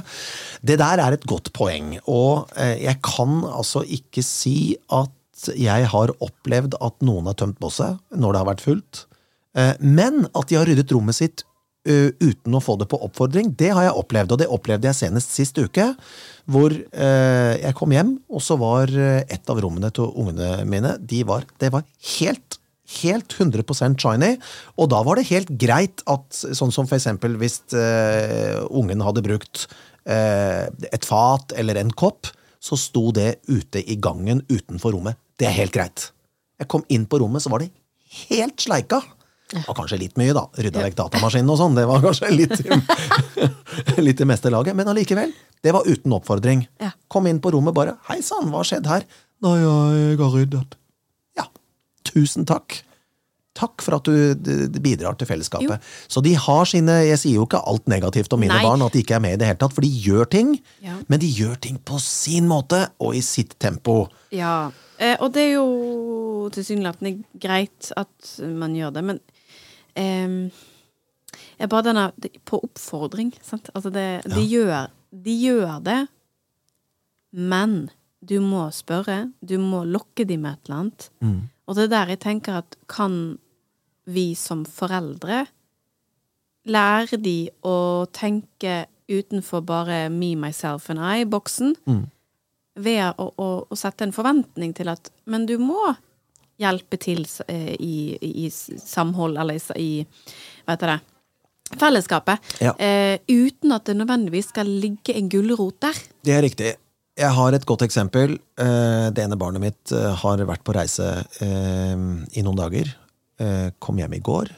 Det 0.65 0.79
der 0.81 1.03
er 1.05 1.17
et 1.17 1.27
godt 1.29 1.53
poeng. 1.57 1.99
Og 2.09 2.49
eh, 2.57 2.79
jeg 2.87 3.01
kan 3.05 3.43
altså 3.45 3.85
ikke 3.85 4.25
si 4.25 4.79
at 4.89 5.13
jeg 5.55 5.91
har 5.93 6.15
opplevd 6.25 6.79
at 6.83 7.05
noen 7.07 7.29
har 7.31 7.37
tømt 7.39 7.61
bosset 7.63 8.01
når 8.11 8.33
det 8.33 8.41
har 8.41 8.49
vært 8.49 8.65
fullt. 8.65 9.05
Eh, 9.59 9.75
men 9.85 10.25
at 10.33 10.49
de 10.49 10.59
har 10.59 10.69
ryddet 10.69 10.97
rommet 10.97 11.19
sitt 11.19 11.45
uh, 11.89 12.11
uten 12.18 12.57
å 12.57 12.62
få 12.64 12.79
det 12.81 12.89
på 12.91 13.01
oppfordring, 13.07 13.53
det 13.59 13.72
har 13.76 13.89
jeg 13.89 13.99
opplevd. 14.03 14.35
Og 14.35 14.43
det 14.43 14.51
opplevde 14.53 14.91
jeg 14.91 14.99
senest 14.99 15.35
sist 15.37 15.59
uke, 15.61 15.91
hvor 16.49 16.74
uh, 16.74 17.55
jeg 17.59 17.76
kom 17.79 17.95
hjem, 17.95 18.16
og 18.33 18.45
så 18.45 18.59
var 18.61 18.91
et 18.99 19.53
av 19.53 19.61
rommene 19.62 19.93
til 19.95 20.11
ungene 20.11 20.64
mine 20.68 20.97
de 20.99 21.22
var, 21.29 21.47
det 21.61 21.72
var 21.74 21.87
helt 22.18 22.59
helt 23.03 23.35
100% 23.37 23.99
shiny. 24.01 24.35
Og 24.81 24.91
da 24.93 25.03
var 25.07 25.18
det 25.18 25.29
helt 25.31 25.53
greit 25.61 26.03
at, 26.09 26.26
sånn 26.33 26.72
som 26.74 26.89
for 26.89 26.99
eksempel 26.99 27.37
hvis 27.41 27.61
uh, 27.76 28.64
ungen 28.68 29.05
hadde 29.05 29.24
brukt 29.26 29.66
uh, 30.09 30.66
et 30.89 31.09
fat 31.09 31.55
eller 31.59 31.81
en 31.81 31.93
kopp, 31.93 32.31
så 32.59 32.79
sto 32.81 33.11
det 33.14 33.39
ute 33.47 33.83
i 33.85 33.99
gangen 34.03 34.43
utenfor 34.49 34.97
rommet. 34.97 35.18
Det 35.39 35.47
er 35.47 35.59
helt 35.61 35.76
greit. 35.76 36.09
Jeg 36.59 36.70
kom 36.72 36.83
inn 36.91 37.07
på 37.07 37.20
rommet, 37.22 37.45
så 37.45 37.53
var 37.53 37.62
det 37.62 37.70
helt 38.26 38.59
sleika. 38.64 39.03
Det 39.49 39.63
var 39.65 39.79
kanskje 39.79 40.01
litt 40.01 40.19
mye, 40.21 40.35
da. 40.37 40.47
Rydda 40.61 40.83
vekk 40.85 40.99
datamaskinen 40.99 41.53
og 41.55 41.61
sånn. 41.61 41.77
Det 41.79 41.87
var 41.89 42.03
kanskje 42.05 42.33
litt, 42.35 42.59
litt 44.09 44.21
i 44.21 44.29
meste 44.29 44.53
laget. 44.53 44.77
Men 44.77 44.91
allikevel. 44.93 45.33
Det 45.65 45.73
var 45.75 45.89
uten 45.89 46.13
oppfordring. 46.15 46.67
Ja. 46.83 46.93
Kom 47.09 47.27
inn 47.31 47.41
på 47.43 47.55
rommet 47.55 47.77
bare. 47.77 47.97
Hei 48.11 48.21
sann, 48.23 48.53
hva 48.53 48.63
har 48.63 48.69
skjedd 48.69 48.91
her? 48.91 49.09
Nei, 49.45 49.57
jeg 49.63 50.21
har 50.21 50.37
ryddet. 50.37 50.79
Tusen 52.09 52.47
takk. 52.49 52.81
Takk 53.59 53.83
for 53.83 53.97
at 53.97 54.07
du 54.07 54.79
bidrar 54.79 55.17
til 55.19 55.27
fellesskapet. 55.27 55.81
Jo. 55.83 56.07
Så 56.07 56.23
de 56.23 56.35
har 56.39 56.69
sine 56.71 56.95
Jeg 57.09 57.19
sier 57.19 57.41
jo 57.41 57.47
ikke 57.49 57.61
alt 57.67 57.89
negativt 57.91 58.33
om 58.35 58.41
mine 58.45 58.55
Nei. 58.55 58.63
barn, 58.63 58.85
at 58.87 58.95
de 58.95 59.03
ikke 59.03 59.17
er 59.19 59.25
med 59.25 59.35
i 59.35 59.41
det 59.41 59.49
hele 59.49 59.59
tatt, 59.59 59.75
for 59.75 59.83
de 59.85 59.91
gjør 59.91 60.29
ting. 60.31 60.53
Ja. 60.85 60.95
Men 61.11 61.23
de 61.23 61.31
gjør 61.31 61.57
ting 61.67 61.81
på 61.83 61.99
sin 62.03 62.47
måte 62.51 62.85
og 63.03 63.17
i 63.19 63.23
sitt 63.25 63.57
tempo. 63.59 64.05
Ja, 64.35 64.71
eh, 64.99 65.17
og 65.19 65.35
det 65.35 65.49
er 65.49 65.57
jo 65.57 66.49
tilsynelatende 66.55 67.25
greit 67.43 67.91
at 67.99 68.37
man 68.47 68.79
gjør 68.79 68.95
det, 68.95 69.05
men 69.11 69.21
jeg 69.99 71.71
bare 71.71 71.87
denne 71.91 72.07
På 72.49 72.61
oppfordring, 72.63 73.33
sant. 73.43 73.71
Altså, 73.75 73.91
det, 73.95 74.07
ja. 74.23 74.35
de, 74.35 74.45
gjør, 74.47 74.95
de 75.11 75.35
gjør 75.43 75.83
det, 75.85 76.01
men 77.33 77.77
du 78.25 78.39
må 78.43 78.69
spørre. 78.75 79.29
Du 79.41 79.59
må 79.63 79.85
lokke 79.87 80.27
dem 80.29 80.47
med 80.47 80.57
et 80.57 80.69
eller 80.69 80.81
annet. 80.83 81.11
Mm. 81.23 81.39
Og 81.69 81.77
det 81.77 81.87
er 81.87 81.93
der 81.93 82.15
jeg 82.15 82.23
tenker 82.25 82.61
at 82.63 82.79
kan 82.91 83.39
vi 84.09 84.33
som 84.39 84.65
foreldre 84.65 85.45
lære 86.69 87.19
de 87.21 87.49
å 87.65 88.07
tenke 88.13 88.87
utenfor 89.09 89.65
bare 89.65 90.09
me, 90.13 90.35
myself 90.37 90.89
and 90.93 91.01
I-boksen, 91.01 91.75
mm. 91.89 92.03
ved 92.85 93.05
å, 93.21 93.29
å, 93.29 93.49
å, 93.69 93.79
sette 93.79 94.05
en 94.05 94.15
forventning 94.17 94.75
til 94.77 94.91
at 94.93 95.11
Men 95.25 95.47
du 95.49 95.57
må 95.61 95.95
hjelpe 96.59 96.99
til 97.01 97.25
eh, 97.49 97.75
i, 97.79 98.17
i, 98.19 98.49
samhold, 98.51 99.39
eller 99.39 99.61
i, 99.79 100.03
Hva 100.65 100.77
heter 100.77 100.95
det? 100.95 100.99
Fellesskapet. 101.77 102.45
Ja. 102.65 102.73
Eh, 102.81 103.19
uten 103.29 103.75
at 103.77 103.89
det 103.89 103.99
nødvendigvis 103.99 104.49
skal 104.55 104.71
ligge 104.81 105.13
en 105.19 105.29
gulrot 105.29 105.77
der. 105.85 105.99
Det 106.25 106.33
er 106.33 106.45
riktig. 106.47 106.71
Jeg 107.19 107.35
har 107.35 107.53
et 107.53 107.67
godt 107.67 107.83
eksempel. 107.85 108.39
Eh, 108.57 109.09
det 109.13 109.25
ene 109.25 109.37
barnet 109.37 109.63
mitt 109.63 109.93
eh, 109.93 110.15
har 110.23 110.45
vært 110.49 110.65
på 110.65 110.75
reise 110.77 111.11
i 111.43 112.45
noen 112.45 112.59
dager. 112.59 112.95
Kom 113.79 114.01
hjem 114.01 114.17
i 114.17 114.19
går, 114.25 114.49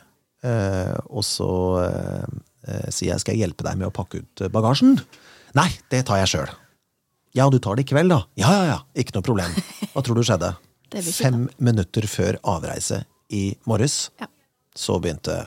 og 1.12 1.20
så 1.20 1.48
sier 2.88 3.10
jeg 3.10 3.20
skal 3.20 3.36
jeg 3.36 3.42
hjelpe 3.42 3.66
deg 3.66 3.76
med 3.76 3.90
å 3.90 3.92
pakke 3.92 4.22
ut 4.22 4.42
bagasjen. 4.54 4.94
Nei, 5.58 5.66
det 5.92 6.06
tar 6.08 6.22
jeg 6.22 6.30
sjøl. 6.32 6.54
Ja, 7.36 7.50
du 7.52 7.58
tar 7.60 7.76
det 7.76 7.84
i 7.84 7.90
kveld, 7.90 8.08
da? 8.08 8.22
Ja, 8.40 8.54
ja, 8.56 8.64
ja, 8.70 8.78
ikke 8.96 9.18
noe 9.18 9.26
problem. 9.26 9.52
Hva 9.92 10.00
tror 10.06 10.16
du 10.16 10.24
skjedde? 10.24 10.54
Fem 10.90 11.46
minutter 11.62 12.06
før 12.10 12.38
avreise 12.50 13.04
i 13.30 13.52
morges, 13.70 14.10
ja. 14.18 14.26
så 14.74 14.98
begynte 15.02 15.44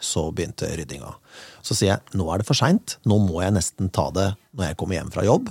så 0.00 0.26
begynte 0.32 0.68
ryddinga. 0.76 1.12
Så 1.64 1.76
sier 1.76 1.92
jeg 1.92 2.18
nå 2.18 2.26
er 2.32 2.40
det 2.40 2.48
for 2.48 2.56
seint, 2.56 2.96
nå 3.08 3.18
må 3.20 3.42
jeg 3.44 3.52
nesten 3.52 3.90
ta 3.92 4.08
det 4.16 4.30
når 4.56 4.70
jeg 4.70 4.78
kommer 4.80 4.96
hjem 4.96 5.12
fra 5.12 5.24
jobb. 5.26 5.50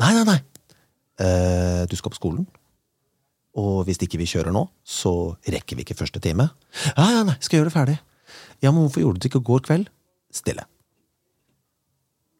Nei, 0.00 0.10
nei, 0.16 0.24
nei. 0.28 0.38
Eh, 1.20 1.84
du 1.88 1.96
skal 1.96 2.12
på 2.12 2.20
skolen. 2.20 2.44
Og 3.60 3.82
hvis 3.88 3.98
ikke 4.04 4.20
vi 4.20 4.28
kjører 4.30 4.54
nå, 4.54 4.66
så 4.84 5.34
rekker 5.42 5.78
vi 5.78 5.84
ikke 5.84 5.98
første 5.98 6.20
time. 6.22 6.50
Ja, 6.92 7.08
ja, 7.16 7.22
nei, 7.26 7.36
skal 7.42 7.60
gjøre 7.60 7.70
det 7.70 7.76
ferdig. 7.76 7.96
Ja, 8.60 8.70
men 8.70 8.84
hvorfor 8.84 9.02
gjorde 9.02 9.18
du 9.18 9.24
det 9.24 9.32
ikke 9.32 9.42
går 9.48 9.64
kveld? 9.66 9.88
Stille. 10.32 10.66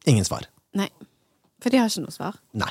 Ingen 0.09 0.29
svar. 0.29 0.47
Nei. 0.77 0.89
For 1.61 1.73
de 1.73 1.81
har 1.81 1.91
ikke 1.91 2.05
noe 2.05 2.15
svar. 2.15 2.39
Nei. 2.57 2.71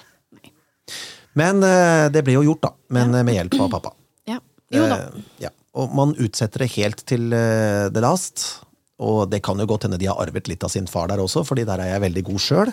Men 1.37 1.63
eh, 1.63 2.07
det 2.13 2.23
ble 2.25 2.37
jo 2.39 2.45
gjort, 2.47 2.63
da. 2.67 2.73
Men. 2.95 3.13
Eh, 3.15 3.25
med 3.27 3.37
hjelp 3.37 3.59
av 3.59 3.71
pappa. 3.77 3.95
Ja. 4.29 4.37
Jo 4.69 4.83
da. 4.85 4.97
Eh, 5.01 5.29
ja. 5.45 5.49
Og 5.79 5.93
man 5.97 6.11
utsetter 6.21 6.61
det 6.65 6.71
helt 6.75 6.99
til 7.09 7.29
the 7.31 8.01
last. 8.03 8.43
Og 9.01 9.29
det 9.31 9.39
kan 9.45 9.57
jo 9.61 9.65
godt 9.69 9.87
hende 9.87 9.97
de 10.01 10.09
har 10.09 10.19
arvet 10.21 10.49
litt 10.51 10.65
av 10.65 10.73
sin 10.73 10.89
far 10.89 11.07
der 11.09 11.21
også, 11.23 11.45
fordi 11.47 11.63
der 11.65 11.81
er 11.81 11.93
jeg 11.93 12.03
veldig 12.03 12.23
god 12.27 12.43
sjøl 12.43 12.71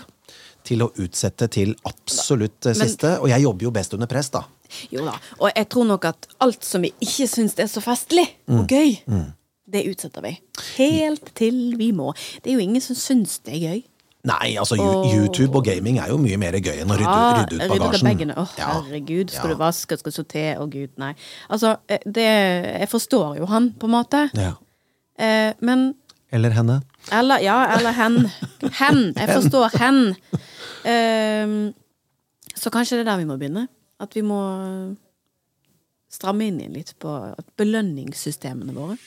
til 0.67 0.83
å 0.83 0.89
utsette 0.99 1.47
til 1.55 1.77
absolutt 1.87 2.67
Men, 2.67 2.79
siste. 2.81 3.13
Og 3.23 3.31
jeg 3.31 3.45
jobber 3.45 3.69
jo 3.69 3.73
best 3.77 3.95
under 3.95 4.11
press, 4.11 4.33
da. 4.35 4.43
Jo 4.91 5.07
da. 5.07 5.15
Og 5.39 5.51
jeg 5.53 5.69
tror 5.71 5.87
nok 5.93 6.09
at 6.11 6.29
alt 6.43 6.67
som 6.67 6.83
vi 6.83 6.91
ikke 7.05 7.29
syns 7.31 7.55
er 7.63 7.71
så 7.71 7.83
festlig 7.85 8.27
og 8.49 8.65
mm. 8.65 8.67
gøy, 8.67 8.97
mm. 9.07 9.29
det 9.77 9.85
utsetter 9.93 10.27
vi. 10.27 10.35
Helt 10.81 11.31
til 11.39 11.61
vi 11.79 11.93
må. 11.95 12.11
Det 12.43 12.51
er 12.51 12.59
jo 12.59 12.67
ingen 12.67 12.83
som 12.83 12.99
syns 12.99 13.39
det 13.47 13.55
er 13.61 13.63
gøy. 13.69 13.85
Nei, 14.27 14.57
altså 14.59 14.79
og... 14.83 15.07
YouTube 15.07 15.61
og 15.61 15.67
gaming 15.67 16.01
er 16.03 16.11
jo 16.11 16.19
mye 16.19 16.39
mer 16.41 16.57
gøy 16.59 16.81
enn 16.83 16.91
å 16.91 16.99
rydde, 16.99 17.13
ja, 17.15 17.37
rydde 17.39 17.59
ut 17.61 17.73
bagasjen. 17.73 18.33
Å, 18.35 18.43
oh, 18.43 18.57
herregud, 18.59 19.31
skal 19.31 19.53
ja. 19.53 19.55
du 19.55 19.61
vaske, 19.61 19.99
skal 20.01 20.15
du 20.15 20.17
sortere, 20.19 20.57
å 20.59 20.65
oh, 20.65 20.71
gud, 20.73 20.91
nei. 21.01 21.13
Altså, 21.53 21.77
eh, 21.87 22.03
det 22.03 22.27
Jeg 22.27 22.91
forstår 22.91 23.39
jo 23.41 23.49
han, 23.51 23.71
på 23.79 23.89
en 23.89 23.95
måte. 23.95 24.27
Ja. 24.35 24.57
Eh, 25.23 25.53
men 25.65 25.93
Eller 26.35 26.57
henne. 26.57 26.81
Eller, 27.15 27.43
ja, 27.45 27.61
eller 27.77 27.95
hen. 27.95 28.19
Hen. 28.81 29.03
Jeg 29.15 29.31
forstår 29.39 29.79
hen. 29.79 30.01
Eh, 30.83 31.57
så 32.57 32.73
kanskje 32.75 32.99
det 32.99 33.07
er 33.07 33.13
der 33.13 33.23
vi 33.23 33.29
må 33.31 33.39
begynne. 33.39 33.69
At 34.03 34.17
vi 34.17 34.25
må 34.27 34.41
stramme 36.13 36.49
inn 36.49 36.59
litt 36.75 36.97
på 37.03 37.13
belønningssystemene 37.61 38.75
våre. 38.75 38.99